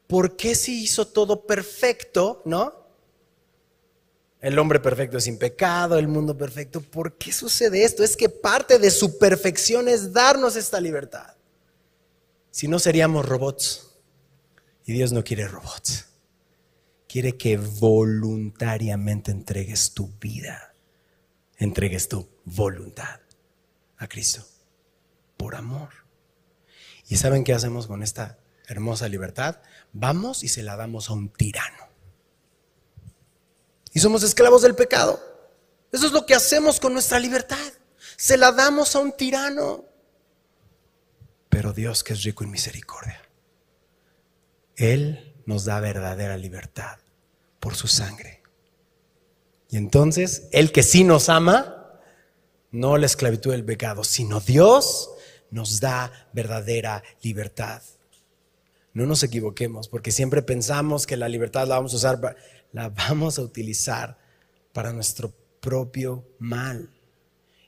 ¿Por 0.08 0.36
qué 0.36 0.56
si 0.56 0.84
hizo 0.84 1.08
todo 1.08 1.46
perfecto, 1.46 2.42
no? 2.46 2.74
El 4.42 4.58
hombre 4.58 4.80
perfecto 4.80 5.18
es 5.18 5.26
sin 5.26 5.38
pecado, 5.38 5.98
el 5.98 6.08
mundo 6.08 6.38
perfecto. 6.38 6.82
¿Por 6.82 7.18
qué 7.18 7.34
sucede 7.34 7.84
esto? 7.84 8.04
Es 8.04 8.16
que 8.16 8.30
parte 8.30 8.80
de 8.80 8.90
su 8.90 9.18
perfección 9.18 9.90
es 9.90 10.14
darnos 10.14 10.56
esta 10.56 10.80
libertad. 10.80 11.36
Si 12.50 12.68
no 12.68 12.80
seríamos 12.80 13.26
robots. 13.26 13.86
Y 14.86 14.94
Dios 14.94 15.12
no 15.12 15.24
quiere 15.24 15.48
robots. 15.48 16.06
Quiere 17.08 17.38
que 17.38 17.58
voluntariamente 17.58 19.32
entregues 19.32 19.94
tu 19.94 20.08
vida, 20.20 20.74
entregues 21.58 22.08
tu 22.08 22.28
voluntad 22.46 23.20
a 23.98 24.08
Cristo 24.08 24.46
por 25.38 25.56
amor. 25.56 25.90
¿Y 27.08 27.18
saben 27.18 27.44
qué 27.44 27.54
hacemos 27.54 27.88
con 27.88 28.04
esta 28.04 28.38
hermosa 28.68 29.10
libertad? 29.10 29.58
Vamos 29.92 30.44
y 30.44 30.48
se 30.48 30.64
la 30.64 30.76
damos 30.76 31.10
a 31.10 31.14
un 31.14 31.30
tirano 31.30 31.79
somos 34.00 34.24
esclavos 34.24 34.62
del 34.62 34.76
pecado. 34.76 35.20
Eso 35.92 36.06
es 36.06 36.12
lo 36.12 36.26
que 36.26 36.36
hacemos 36.36 36.80
con 36.80 36.94
nuestra 36.94 37.20
libertad. 37.20 37.58
Se 38.18 38.38
la 38.38 38.52
damos 38.52 38.96
a 38.96 39.00
un 39.00 39.12
tirano. 39.12 39.86
Pero 41.50 41.74
Dios 41.74 42.04
que 42.04 42.14
es 42.14 42.24
rico 42.24 42.44
en 42.44 42.52
misericordia, 42.52 43.22
Él 44.76 45.36
nos 45.46 45.66
da 45.66 45.80
verdadera 45.80 46.38
libertad 46.38 47.00
por 47.60 47.76
su 47.76 47.88
sangre. 47.88 48.44
Y 49.70 49.78
entonces, 49.78 50.48
el 50.52 50.72
que 50.72 50.84
sí 50.84 51.04
nos 51.04 51.30
ama, 51.30 52.00
no 52.72 52.98
la 52.98 53.06
esclavitud 53.06 53.52
del 53.52 53.66
pecado, 53.66 54.04
sino 54.04 54.40
Dios 54.40 55.12
nos 55.52 55.80
da 55.80 56.12
verdadera 56.34 57.04
libertad. 57.22 57.82
No 58.94 59.06
nos 59.06 59.24
equivoquemos, 59.24 59.88
porque 59.88 60.12
siempre 60.12 60.42
pensamos 60.42 61.08
que 61.08 61.18
la 61.18 61.30
libertad 61.30 61.68
la 61.68 61.76
vamos 61.76 61.94
a 61.94 61.98
usar 61.98 62.22
para 62.22 62.36
la 62.72 62.90
vamos 62.90 63.40
a 63.40 63.42
utilizar 63.42 64.18
para 64.74 64.94
nuestro 64.94 65.34
propio 65.60 66.24
mal. 66.40 66.90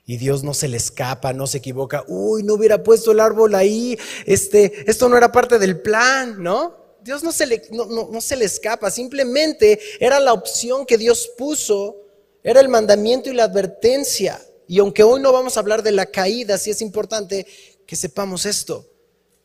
Y 0.04 0.16
Dios 0.16 0.42
no 0.42 0.52
se 0.54 0.68
le 0.68 0.76
escapa, 0.76 1.32
no 1.32 1.46
se 1.46 1.58
equivoca. 1.58 2.04
Uy, 2.08 2.42
no 2.42 2.54
hubiera 2.54 2.82
puesto 2.82 3.12
el 3.12 3.20
árbol 3.20 3.54
ahí. 3.54 3.98
Este, 4.26 4.90
esto 4.90 5.08
no 5.08 5.16
era 5.16 5.30
parte 5.30 5.58
del 5.58 5.80
plan, 5.80 6.42
¿no? 6.42 6.76
Dios 7.02 7.22
no 7.22 7.32
se 7.32 7.46
le, 7.46 7.62
no 7.70 8.20
se 8.20 8.36
le 8.36 8.44
escapa. 8.44 8.90
Simplemente 8.90 9.78
era 10.00 10.20
la 10.20 10.32
opción 10.32 10.86
que 10.86 10.98
Dios 10.98 11.30
puso. 11.38 11.96
Era 12.42 12.60
el 12.60 12.68
mandamiento 12.68 13.30
y 13.30 13.34
la 13.34 13.44
advertencia. 13.44 14.40
Y 14.66 14.78
aunque 14.78 15.02
hoy 15.02 15.20
no 15.20 15.32
vamos 15.32 15.56
a 15.56 15.60
hablar 15.60 15.82
de 15.82 15.92
la 15.92 16.06
caída, 16.06 16.58
sí 16.58 16.70
es 16.70 16.82
importante 16.82 17.46
que 17.86 17.96
sepamos 17.96 18.46
esto. 18.46 18.88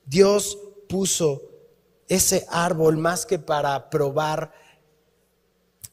Dios 0.05 0.58
puso 0.88 1.43
ese 2.08 2.45
árbol 2.49 2.97
más 2.97 3.26
que 3.26 3.38
para 3.38 3.89
probar 3.89 4.53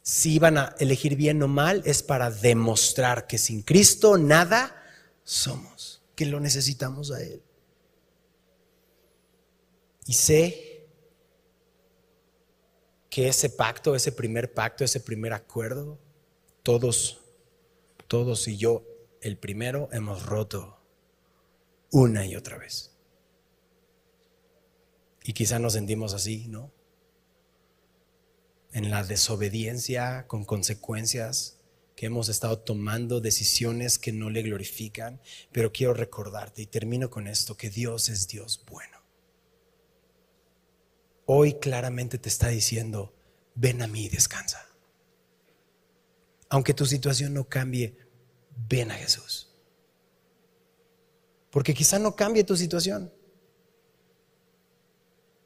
si 0.07 0.35
iban 0.35 0.59
a 0.59 0.75
elegir 0.79 1.17
bien 1.17 1.43
o 1.43 1.49
mal, 1.49 1.81
es 1.87 2.03
para 2.03 2.31
demostrar 2.31 3.27
que 3.27 3.39
sin 3.39 3.63
Cristo 3.63 4.19
nada 4.19 4.77
somos, 5.23 6.03
que 6.15 6.27
lo 6.27 6.41
necesitamos 6.41 7.11
a 7.11 7.23
Él. 7.23 7.43
Y 10.05 10.13
sé 10.13 10.91
que 13.09 13.29
ese 13.29 13.49
pacto, 13.49 13.95
ese 13.95 14.13
primer 14.13 14.53
pacto, 14.53 14.85
ese 14.85 15.01
primer 15.01 15.33
acuerdo, 15.33 15.99
todos, 16.63 17.23
todos 18.07 18.47
y 18.47 18.59
yo, 18.59 18.85
el 19.23 19.39
primero, 19.39 19.89
hemos 19.91 20.27
roto 20.27 20.83
una 21.91 22.27
y 22.27 22.37
otra 22.37 22.59
vez. 22.59 22.91
Y 25.23 25.33
quizá 25.33 25.59
nos 25.59 25.73
sentimos 25.73 26.13
así, 26.13 26.47
¿no? 26.47 26.74
En 28.75 28.91
la 28.91 29.05
desobediencia 29.05 30.27
con 30.27 30.45
consecuencias, 30.45 31.61
que 31.95 32.07
hemos 32.07 32.29
estado 32.29 32.59
tomando 32.59 33.21
decisiones 33.21 34.01
que 34.01 34.11
no 34.11 34.31
le 34.31 34.43
glorifican, 34.43 35.21
pero 35.53 35.73
quiero 35.73 35.95
recordarte 35.95 36.63
y 36.63 36.67
termino 36.67 37.09
con 37.09 37.29
esto, 37.29 37.57
que 37.57 37.71
Dios 37.71 38.09
es 38.09 38.27
Dios 38.27 38.65
bueno. 38.69 38.99
Hoy 41.25 41.55
claramente 41.55 42.19
te 42.19 42.29
está 42.29 42.49
diciendo, 42.49 43.15
ven 43.55 43.81
a 43.81 43.87
mí 43.87 44.07
y 44.07 44.09
descansa. 44.09 44.69
Aunque 46.49 46.75
tu 46.75 46.85
situación 46.85 47.33
no 47.33 47.49
cambie, 47.49 47.97
ven 48.69 48.91
a 48.91 48.95
Jesús. 48.95 49.55
Porque 51.51 51.75
quizá 51.75 52.01
no 52.01 52.17
cambie 52.17 52.43
tu 52.43 52.57
situación, 52.57 53.14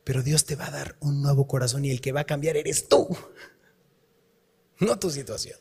pero 0.09 0.23
Dios 0.23 0.47
te 0.47 0.57
va 0.57 0.69
a 0.69 0.71
dar 0.71 0.97
un 1.01 1.21
nuevo 1.21 1.47
corazón 1.47 1.85
y 1.85 1.91
el 1.91 2.01
que 2.01 2.13
va 2.13 2.21
a 2.21 2.25
cambiar 2.25 2.57
eres 2.57 2.89
tú, 2.89 3.15
no 4.81 4.99
tu 4.99 5.11
situación. 5.11 5.59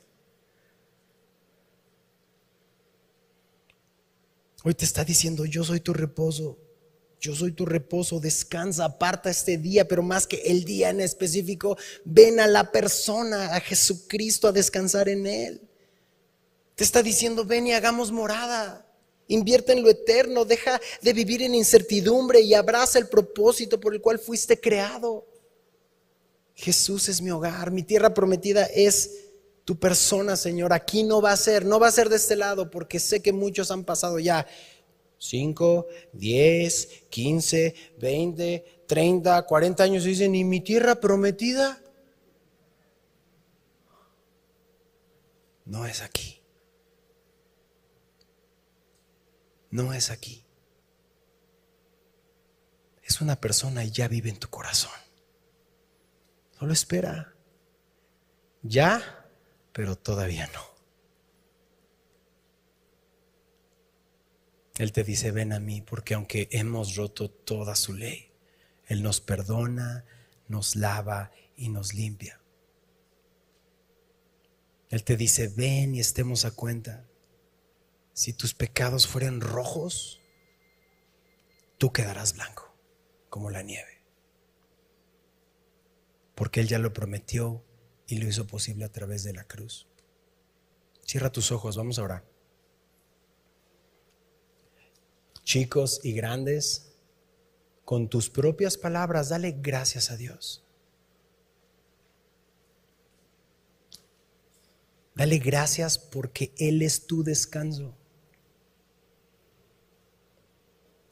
Hoy 4.64 4.74
te 4.74 4.86
está 4.86 5.04
diciendo, 5.04 5.43
yo 5.43 5.66
soy 5.66 5.82
tu 5.82 5.93
reposo, 5.93 6.58
Yo 7.20 7.36
soy 7.36 7.52
tu 7.52 7.66
reposo, 7.66 8.22
descansa, 8.22 8.86
aparta 8.86 9.30
este 9.30 9.58
día, 9.58 9.86
pero 9.86 10.02
más 10.02 10.26
que 10.26 10.38
el 10.38 10.64
día 10.64 10.91
en 10.91 11.02
específico, 11.02 11.76
ven 12.06 12.39
a 12.39 12.48
la 12.48 12.72
persona, 12.72 13.54
a 13.54 13.60
Jesucristo, 13.60 14.48
a 14.48 14.54
descansar 14.54 15.10
en 15.10 15.28
Él. 15.28 15.62
Te 16.76 16.86
está 16.86 17.04
diciendo, 17.04 17.43
ven 17.43 17.68
y 17.68 17.74
hagamos 17.74 18.14
morada. 18.14 18.86
Invierte 19.28 19.73
en 19.73 19.84
lo 19.84 19.89
eterno, 19.89 20.45
deja 20.45 20.80
de 21.01 21.13
vivir 21.13 21.41
en 21.41 21.55
incertidumbre 21.55 22.41
y 22.41 22.53
abraza 22.53 22.97
el 22.97 23.09
propósito 23.09 23.80
por 23.80 23.93
el 23.93 24.01
cual 24.01 24.19
fuiste 24.19 24.59
creado. 24.59 25.25
Jesús 26.55 27.09
es 27.09 27.21
mi 27.21 27.30
hogar, 27.30 27.71
mi 27.71 27.84
tierra 27.84 28.13
prometida 28.13 28.65
es 28.65 29.25
tu 29.63 29.78
persona, 29.78 30.36
Señor. 30.38 30.71
Aquí 30.71 31.03
no 31.03 31.21
va 31.21 31.34
a 31.34 31.38
ser, 31.38 31.65
no 31.65 31.80
va 31.80 31.88
a 31.88 31.91
ser 31.91 32.07
de 32.09 32.15
este 32.15 32.36
lado, 32.36 32.71
porque 32.71 32.99
sé 32.99 33.21
que 33.21 33.34
muchos 33.34 33.69
han 33.69 33.84
pasado 33.84 34.17
ya 34.17 34.47
5, 35.19 35.88
10, 36.13 36.89
15, 37.09 37.75
20, 37.97 38.84
30, 38.88 39.41
40 39.45 39.84
años 39.84 40.05
y 40.05 40.09
dicen, 40.09 40.36
¿y 40.36 40.43
mi 40.43 40.61
tierra 40.61 40.99
prometida? 40.99 41.82
No 45.65 45.86
es 45.86 46.01
aquí. 46.01 46.36
No 49.72 49.93
es 49.93 50.09
aquí. 50.09 50.45
Es 53.03 53.22
una 53.22 53.39
persona 53.39 53.84
y 53.84 53.91
ya 53.91 54.07
vive 54.07 54.30
en 54.30 54.39
tu 54.39 54.49
corazón. 54.49 54.91
Solo 56.57 56.74
espera. 56.74 57.34
Ya 58.63 59.18
pero 59.78 59.95
todavía 59.95 60.49
no. 60.55 60.65
Él 64.80 64.91
te 64.91 65.03
dice, 65.03 65.30
ven 65.30 65.53
a 65.53 65.59
mí, 65.59 65.82
porque 65.82 66.15
aunque 66.15 66.47
hemos 66.49 66.95
roto 66.95 67.30
toda 67.30 67.76
su 67.76 67.93
ley, 67.93 68.32
Él 68.88 69.03
nos 69.03 69.22
perdona, 69.22 70.03
nos 70.47 70.76
lava 70.76 71.32
y 71.55 71.70
nos 71.70 71.93
limpia. 71.93 72.41
Él 74.89 75.03
te 75.03 75.15
dice, 75.15 75.47
ven 75.47 75.93
y 75.93 75.99
estemos 75.99 76.43
a 76.43 76.49
cuenta. 76.49 77.07
Si 78.18 78.34
tus 78.34 78.55
pecados 78.55 79.05
fueren 79.05 79.41
rojos, 79.41 80.20
tú 81.78 81.93
quedarás 81.93 82.34
blanco, 82.34 82.76
como 83.30 83.51
la 83.51 83.61
nieve. 83.61 84.01
Porque 86.34 86.61
Él 86.61 86.68
ya 86.68 86.80
lo 86.80 86.93
prometió 86.93 87.63
y 88.07 88.18
lo 88.18 88.28
hizo 88.28 88.47
posible 88.47 88.86
a 88.86 88.91
través 88.91 89.24
de 89.24 89.34
la 89.34 89.43
cruz. 89.43 89.88
Cierra 91.05 91.32
tus 91.32 91.51
ojos, 91.51 91.78
vamos 91.78 91.99
a 91.99 92.03
orar. 92.05 92.26
Chicos 95.43 95.99
y 96.03 96.13
grandes, 96.13 96.95
con 97.86 98.09
tus 98.09 98.32
propias 98.32 98.80
palabras, 98.80 99.30
dale 99.30 99.51
gracias 99.61 100.09
a 100.09 100.18
Dios. 100.18 100.65
Dale 105.13 105.38
gracias 105.38 105.99
porque 105.99 106.55
Él 106.57 106.82
es 106.82 107.05
tu 107.05 107.24
descanso. 107.24 107.95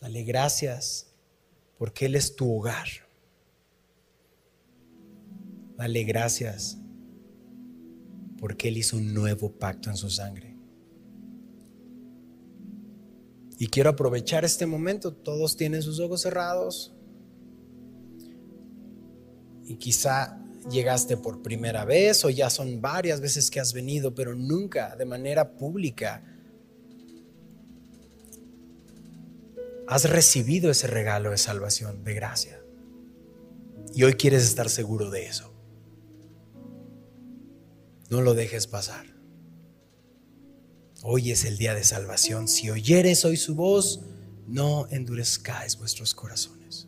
Dale 0.06 0.22
gracias 0.22 1.08
porque 1.80 2.06
Él 2.06 2.14
es 2.14 2.36
tu 2.36 2.56
hogar. 2.56 2.86
Dale 5.78 6.04
gracias 6.04 6.78
porque 8.38 8.68
Él 8.68 8.78
hizo 8.78 8.98
un 8.98 9.16
nuevo 9.16 9.52
pacto 9.52 9.90
en 9.90 9.98
su 9.98 10.12
sangre. 10.12 10.56
Y 13.58 13.66
quiero 13.66 13.90
aprovechar 13.90 14.46
este 14.46 14.68
momento, 14.68 15.12
todos 15.12 15.58
tienen 15.58 15.82
sus 15.82 16.00
ojos 16.00 16.22
cerrados 16.22 16.94
y 19.64 19.74
quizá 19.78 20.40
llegaste 20.70 21.18
por 21.18 21.42
primera 21.42 21.84
vez 21.84 22.24
o 22.26 22.30
ya 22.30 22.52
son 22.52 22.80
varias 22.80 23.22
veces 23.22 23.50
que 23.50 23.60
has 23.60 23.74
venido, 23.74 24.14
pero 24.14 24.36
nunca 24.36 24.96
de 24.96 25.06
manera 25.06 25.58
pública 25.58 26.35
has 29.88 30.10
recibido 30.10 30.72
ese 30.72 30.88
regalo 30.88 31.32
de 31.32 31.38
salvación, 31.38 32.04
de 32.04 32.14
gracia. 32.14 32.62
Y 33.94 34.04
hoy 34.04 34.14
quieres 34.14 34.44
estar 34.44 34.70
seguro 34.70 35.10
de 35.10 35.28
eso. 35.28 35.54
No 38.10 38.22
lo 38.22 38.34
dejes 38.34 38.68
pasar. 38.68 39.06
Hoy 41.04 41.32
es 41.32 41.46
el 41.46 41.58
día 41.58 41.76
de 41.76 41.84
salvación. 41.84 42.48
Si 42.48 42.70
oyeres 42.70 43.26
hoy 43.26 43.38
su 43.38 43.56
voz, 43.56 44.02
no 44.48 44.88
endurezcáis 44.90 45.78
vuestros 45.78 46.14
corazones. 46.14 46.88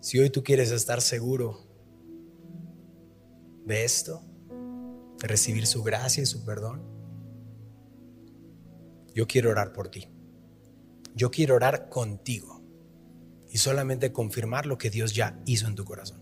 Si 0.00 0.18
hoy 0.18 0.30
tú 0.30 0.42
quieres 0.42 0.70
estar 0.70 1.00
seguro 1.00 1.66
de 3.66 3.84
esto, 3.84 4.22
de 5.20 5.28
recibir 5.28 5.66
su 5.66 5.82
gracia 5.82 6.22
y 6.22 6.26
su 6.26 6.44
perdón, 6.44 6.82
yo 9.14 9.26
quiero 9.26 9.50
orar 9.50 9.72
por 9.72 9.88
ti. 9.88 10.08
Yo 11.14 11.30
quiero 11.30 11.56
orar 11.56 11.88
contigo 11.88 12.62
y 13.50 13.58
solamente 13.58 14.12
confirmar 14.12 14.66
lo 14.66 14.78
que 14.78 14.90
Dios 14.90 15.14
ya 15.14 15.40
hizo 15.44 15.66
en 15.66 15.74
tu 15.74 15.84
corazón. 15.84 16.20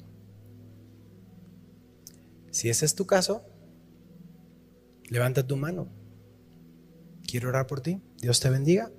Si 2.51 2.69
ese 2.69 2.87
es 2.87 2.95
tu 2.95 3.07
caso, 3.07 3.45
levanta 5.09 5.47
tu 5.47 5.57
mano. 5.57 5.89
Quiero 7.27 7.51
orar 7.51 7.67
por 7.67 7.81
ti. 7.81 8.01
Dios 8.21 8.41
te 8.41 8.49
bendiga. 8.49 8.91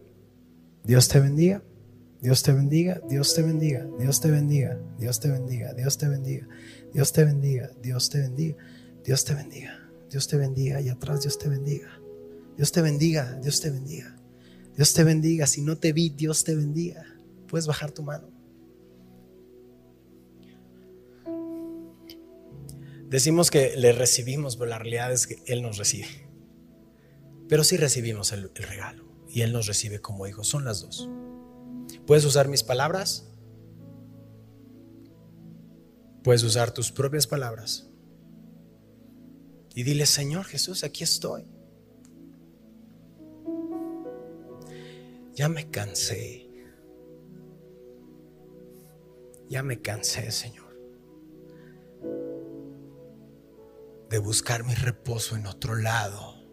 Dios 0.83 1.07
te 1.07 1.19
bendiga. 1.19 1.63
Dios 2.21 2.43
te 2.43 2.53
bendiga. 2.53 3.01
Dios 3.09 3.33
te 3.33 3.41
bendiga. 3.41 3.87
Dios 3.97 4.21
te 4.21 4.29
bendiga. 4.29 4.77
Dios 4.99 5.19
te 5.19 5.29
bendiga. 5.29 5.73
Dios 5.73 5.97
te 5.97 6.07
bendiga. 6.07 6.47
Dios 6.93 7.13
te 7.13 7.25
bendiga. 7.25 7.69
Dios 7.83 8.09
te 8.09 8.19
bendiga. 8.21 8.57
Dios 9.03 9.25
te 9.25 9.33
bendiga. 9.33 9.89
Dios 10.09 10.27
te 10.27 10.37
bendiga. 10.37 10.81
Y 10.81 10.89
atrás 10.89 11.21
Dios 11.21 11.37
te 11.39 11.49
bendiga. 11.49 11.89
Dios 12.55 12.71
te 12.71 12.81
bendiga. 12.81 13.39
Dios 13.41 13.59
te 13.59 13.71
bendiga. 13.71 14.18
Dios 14.79 14.93
te 14.93 15.03
bendiga. 15.03 15.45
Si 15.45 15.61
no 15.61 15.77
te 15.77 15.91
vi, 15.91 16.07
Dios 16.07 16.45
te 16.45 16.55
bendiga. 16.55 17.05
Puedes 17.49 17.67
bajar 17.67 17.91
tu 17.91 18.01
mano. 18.01 18.29
Decimos 23.09 23.51
que 23.51 23.75
le 23.75 23.91
recibimos, 23.91 24.55
pero 24.55 24.69
la 24.69 24.79
realidad 24.79 25.11
es 25.11 25.27
que 25.27 25.43
Él 25.47 25.61
nos 25.61 25.77
recibe. 25.77 26.07
Pero 27.49 27.65
sí 27.65 27.75
recibimos 27.75 28.31
el, 28.31 28.49
regalo 28.55 29.03
y 29.27 29.41
Él 29.41 29.51
nos 29.51 29.67
recibe 29.67 29.99
como 29.99 30.27
hijos. 30.27 30.47
Son 30.47 30.63
las 30.63 30.79
dos. 30.79 31.09
Puedes 32.07 32.23
usar 32.23 32.47
mis 32.47 32.63
palabras. 32.63 33.27
Puedes 36.23 36.43
usar 36.43 36.71
tus 36.73 36.93
propias 36.93 37.27
palabras. 37.27 37.89
Y 39.75 39.83
dile, 39.83 40.05
Señor 40.05 40.45
Jesús, 40.45 40.85
aquí 40.85 41.03
estoy. 41.03 41.58
Ya 45.33 45.49
me 45.49 45.69
cansé. 45.69 46.49
Ya 49.49 49.63
me 49.63 49.81
cansé, 49.81 50.31
Señor. 50.31 50.69
de 54.09 54.17
buscar 54.17 54.63
mi 54.63 54.73
reposo 54.73 55.35
en 55.35 55.45
otro 55.45 55.75
lado, 55.75 56.43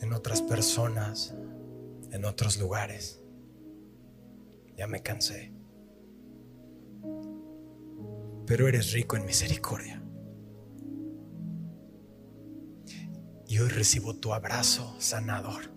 en 0.00 0.12
otras 0.12 0.40
personas, 0.40 1.34
en 2.12 2.24
otros 2.24 2.58
lugares. 2.58 3.20
Ya 4.76 4.86
me 4.86 5.02
cansé. 5.02 5.52
Pero 8.46 8.68
eres 8.68 8.92
rico 8.92 9.16
en 9.16 9.26
misericordia. 9.26 10.02
Y 13.48 13.58
hoy 13.58 13.68
recibo 13.68 14.14
tu 14.14 14.32
abrazo 14.32 14.94
sanador. 15.00 15.75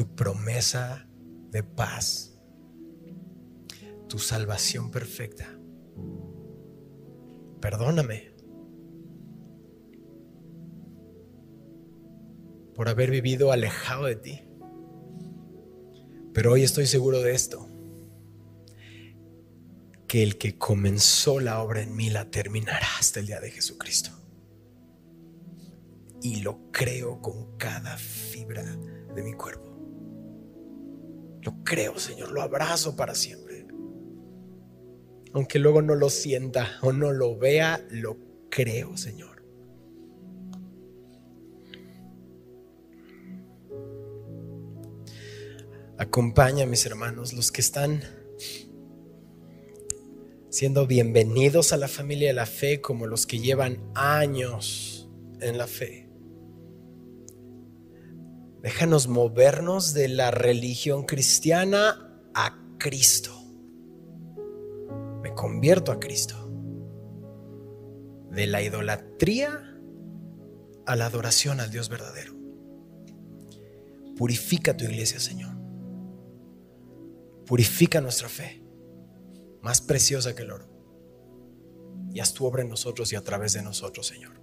Tu 0.00 0.16
promesa 0.16 1.06
de 1.50 1.62
paz. 1.62 2.40
Tu 4.08 4.18
salvación 4.18 4.90
perfecta 4.90 5.60
perdóname 7.60 8.32
por 12.74 12.88
haber 12.88 13.10
vivido 13.10 13.52
alejado 13.52 14.06
de 14.06 14.16
ti. 14.16 14.40
Pero 16.32 16.52
hoy 16.52 16.62
estoy 16.62 16.86
seguro 16.86 17.20
de 17.20 17.34
esto, 17.34 17.68
que 20.08 20.22
el 20.22 20.38
que 20.38 20.56
comenzó 20.56 21.40
la 21.40 21.62
obra 21.62 21.82
en 21.82 21.94
mí 21.94 22.08
la 22.08 22.30
terminará 22.30 22.86
hasta 22.98 23.20
el 23.20 23.26
día 23.26 23.40
de 23.40 23.50
Jesucristo. 23.50 24.12
Y 26.22 26.36
lo 26.36 26.70
creo 26.70 27.20
con 27.20 27.58
cada 27.58 27.98
fibra 27.98 28.64
de 28.64 29.22
mi 29.22 29.34
cuerpo. 29.34 29.69
Lo 31.42 31.62
creo, 31.64 31.98
Señor, 31.98 32.32
lo 32.32 32.42
abrazo 32.42 32.96
para 32.96 33.14
siempre 33.14 33.50
aunque 35.32 35.58
luego 35.58 35.82
no 35.82 35.94
lo 35.94 36.10
sienta 36.10 36.78
o 36.82 36.92
no 36.92 37.12
lo 37.12 37.36
vea, 37.36 37.84
lo 37.90 38.16
creo, 38.50 38.96
Señor. 38.96 39.44
Acompaña 45.98 46.66
mis 46.66 46.86
hermanos, 46.86 47.34
los 47.34 47.52
que 47.52 47.60
están 47.60 48.02
siendo 50.48 50.86
bienvenidos 50.86 51.72
a 51.72 51.76
la 51.76 51.88
familia 51.88 52.28
de 52.28 52.34
la 52.34 52.46
fe 52.46 52.80
como 52.80 53.06
los 53.06 53.26
que 53.26 53.38
llevan 53.38 53.78
años 53.94 55.08
en 55.40 55.58
la 55.58 55.66
fe. 55.66 56.09
Déjanos 58.62 59.08
movernos 59.08 59.94
de 59.94 60.08
la 60.08 60.30
religión 60.30 61.04
cristiana 61.04 62.20
a 62.34 62.58
Cristo. 62.78 63.32
Me 65.22 65.34
convierto 65.34 65.92
a 65.92 65.98
Cristo. 65.98 66.36
De 68.30 68.46
la 68.46 68.62
idolatría 68.62 69.78
a 70.86 70.96
la 70.96 71.06
adoración 71.06 71.60
al 71.60 71.70
Dios 71.70 71.88
verdadero. 71.88 72.34
Purifica 74.16 74.76
tu 74.76 74.84
iglesia, 74.84 75.18
Señor. 75.18 75.56
Purifica 77.46 78.00
nuestra 78.00 78.28
fe 78.28 78.62
más 79.62 79.80
preciosa 79.80 80.34
que 80.34 80.42
el 80.42 80.50
oro. 80.52 80.68
Y 82.12 82.20
haz 82.20 82.34
tu 82.34 82.44
obra 82.44 82.62
en 82.62 82.68
nosotros 82.68 83.12
y 83.12 83.16
a 83.16 83.22
través 83.22 83.52
de 83.52 83.62
nosotros, 83.62 84.06
Señor. 84.06 84.40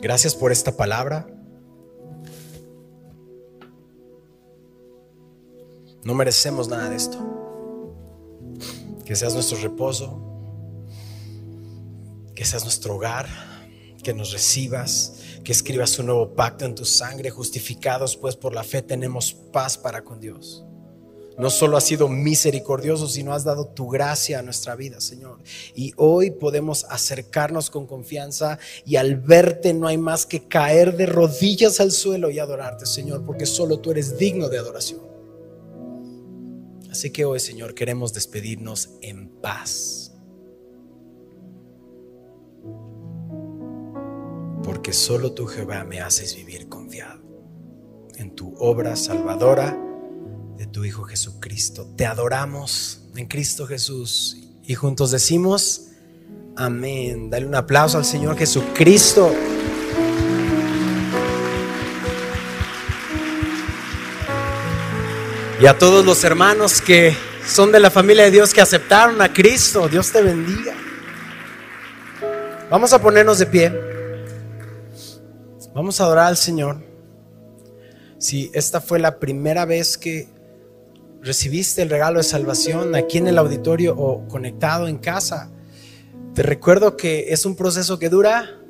Gracias 0.00 0.34
por 0.34 0.52
esta 0.52 0.76
palabra. 0.76 1.33
No 6.04 6.14
merecemos 6.14 6.68
nada 6.68 6.90
de 6.90 6.96
esto. 6.96 7.18
Que 9.04 9.16
seas 9.16 9.34
nuestro 9.34 9.58
reposo, 9.58 10.20
que 12.34 12.44
seas 12.44 12.62
nuestro 12.62 12.96
hogar, 12.96 13.28
que 14.02 14.14
nos 14.14 14.32
recibas, 14.32 15.14
que 15.44 15.52
escribas 15.52 15.98
un 15.98 16.06
nuevo 16.06 16.34
pacto 16.34 16.64
en 16.64 16.74
tu 16.74 16.84
sangre, 16.84 17.30
justificados 17.30 18.16
pues 18.16 18.36
por 18.36 18.54
la 18.54 18.64
fe 18.64 18.82
tenemos 18.82 19.32
paz 19.32 19.76
para 19.76 20.02
con 20.02 20.20
Dios 20.20 20.64
no 21.36 21.50
solo 21.50 21.76
has 21.76 21.84
sido 21.84 22.08
misericordioso, 22.08 23.08
sino 23.08 23.32
has 23.32 23.44
dado 23.44 23.66
tu 23.66 23.88
gracia 23.88 24.38
a 24.38 24.42
nuestra 24.42 24.76
vida, 24.76 25.00
Señor. 25.00 25.38
Y 25.74 25.92
hoy 25.96 26.30
podemos 26.30 26.86
acercarnos 26.88 27.70
con 27.70 27.86
confianza 27.86 28.58
y 28.86 28.96
al 28.96 29.16
verte 29.16 29.74
no 29.74 29.88
hay 29.88 29.98
más 29.98 30.26
que 30.26 30.46
caer 30.46 30.96
de 30.96 31.06
rodillas 31.06 31.80
al 31.80 31.90
suelo 31.90 32.30
y 32.30 32.38
adorarte, 32.38 32.86
Señor, 32.86 33.24
porque 33.24 33.46
solo 33.46 33.80
tú 33.80 33.90
eres 33.90 34.16
digno 34.16 34.48
de 34.48 34.58
adoración. 34.58 35.13
Así 36.94 37.10
que 37.10 37.24
hoy, 37.24 37.40
Señor, 37.40 37.74
queremos 37.74 38.12
despedirnos 38.12 38.90
en 39.02 39.28
paz. 39.40 40.12
Porque 44.62 44.92
solo 44.92 45.32
tú, 45.32 45.46
Jehová, 45.46 45.82
me 45.82 46.00
haces 46.00 46.36
vivir 46.36 46.68
confiado 46.68 47.20
en 48.14 48.36
tu 48.36 48.54
obra 48.58 48.94
salvadora 48.94 49.76
de 50.56 50.66
tu 50.68 50.84
Hijo 50.84 51.02
Jesucristo. 51.02 51.92
Te 51.96 52.06
adoramos 52.06 53.08
en 53.16 53.26
Cristo 53.26 53.66
Jesús 53.66 54.52
y 54.62 54.74
juntos 54.76 55.10
decimos, 55.10 55.88
amén. 56.54 57.28
Dale 57.28 57.46
un 57.46 57.56
aplauso 57.56 57.98
al 57.98 58.04
Señor 58.04 58.36
Jesucristo. 58.36 59.32
Y 65.64 65.66
a 65.66 65.78
todos 65.78 66.04
los 66.04 66.22
hermanos 66.24 66.82
que 66.82 67.16
son 67.48 67.72
de 67.72 67.80
la 67.80 67.90
familia 67.90 68.24
de 68.24 68.30
Dios 68.30 68.52
que 68.52 68.60
aceptaron 68.60 69.22
a 69.22 69.32
Cristo, 69.32 69.88
Dios 69.88 70.12
te 70.12 70.20
bendiga. 70.20 70.74
Vamos 72.68 72.92
a 72.92 73.00
ponernos 73.00 73.38
de 73.38 73.46
pie. 73.46 73.72
Vamos 75.74 75.98
a 75.98 76.04
adorar 76.04 76.26
al 76.26 76.36
Señor. 76.36 76.84
Si 78.18 78.50
esta 78.52 78.82
fue 78.82 78.98
la 78.98 79.18
primera 79.18 79.64
vez 79.64 79.96
que 79.96 80.28
recibiste 81.22 81.80
el 81.80 81.88
regalo 81.88 82.18
de 82.18 82.24
salvación 82.24 82.94
aquí 82.94 83.16
en 83.16 83.28
el 83.28 83.38
auditorio 83.38 83.96
o 83.96 84.28
conectado 84.28 84.86
en 84.86 84.98
casa, 84.98 85.50
te 86.34 86.42
recuerdo 86.42 86.98
que 86.98 87.32
es 87.32 87.46
un 87.46 87.56
proceso 87.56 87.98
que 87.98 88.10
dura 88.10 88.60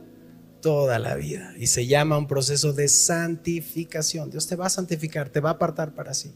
toda 0.61 1.01
la 1.01 1.17
vida 1.17 1.55
y 1.59 1.67
se 1.67 1.89
llama 1.89 2.19
un 2.19 2.29
proceso 2.29 2.73
de 2.73 2.87
santificación. 2.87 4.31
Dios 4.31 4.47
te 4.47 4.55
va 4.55 4.67
a 4.67 4.71
santificar, 4.71 5.29
te 5.29 5.41
va 5.41 5.51
a 5.51 5.55
apartar 5.55 5.93
para 5.93 6.15
sí. 6.15 6.33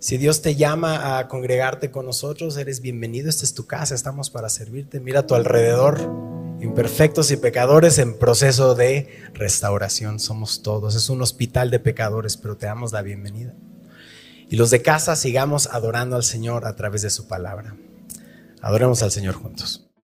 Si 0.00 0.16
Dios 0.16 0.42
te 0.42 0.54
llama 0.54 1.18
a 1.18 1.26
congregarte 1.26 1.90
con 1.90 2.06
nosotros, 2.06 2.56
eres 2.56 2.80
bienvenido, 2.80 3.28
esta 3.28 3.44
es 3.44 3.52
tu 3.52 3.66
casa, 3.66 3.96
estamos 3.96 4.30
para 4.30 4.48
servirte. 4.48 5.00
Mira 5.00 5.20
a 5.20 5.26
tu 5.26 5.34
alrededor, 5.34 5.98
imperfectos 6.60 7.32
y 7.32 7.36
pecadores 7.36 7.98
en 7.98 8.16
proceso 8.16 8.76
de 8.76 9.08
restauración, 9.34 10.20
somos 10.20 10.62
todos. 10.62 10.94
Es 10.94 11.10
un 11.10 11.20
hospital 11.20 11.72
de 11.72 11.80
pecadores, 11.80 12.36
pero 12.36 12.56
te 12.56 12.66
damos 12.66 12.92
la 12.92 13.02
bienvenida. 13.02 13.54
Y 14.48 14.54
los 14.54 14.70
de 14.70 14.82
casa 14.82 15.16
sigamos 15.16 15.66
adorando 15.66 16.14
al 16.14 16.22
Señor 16.22 16.64
a 16.64 16.76
través 16.76 17.02
de 17.02 17.10
su 17.10 17.26
palabra. 17.26 17.74
Adoremos 18.62 19.02
al 19.02 19.10
Señor 19.10 19.34
juntos. 19.34 19.87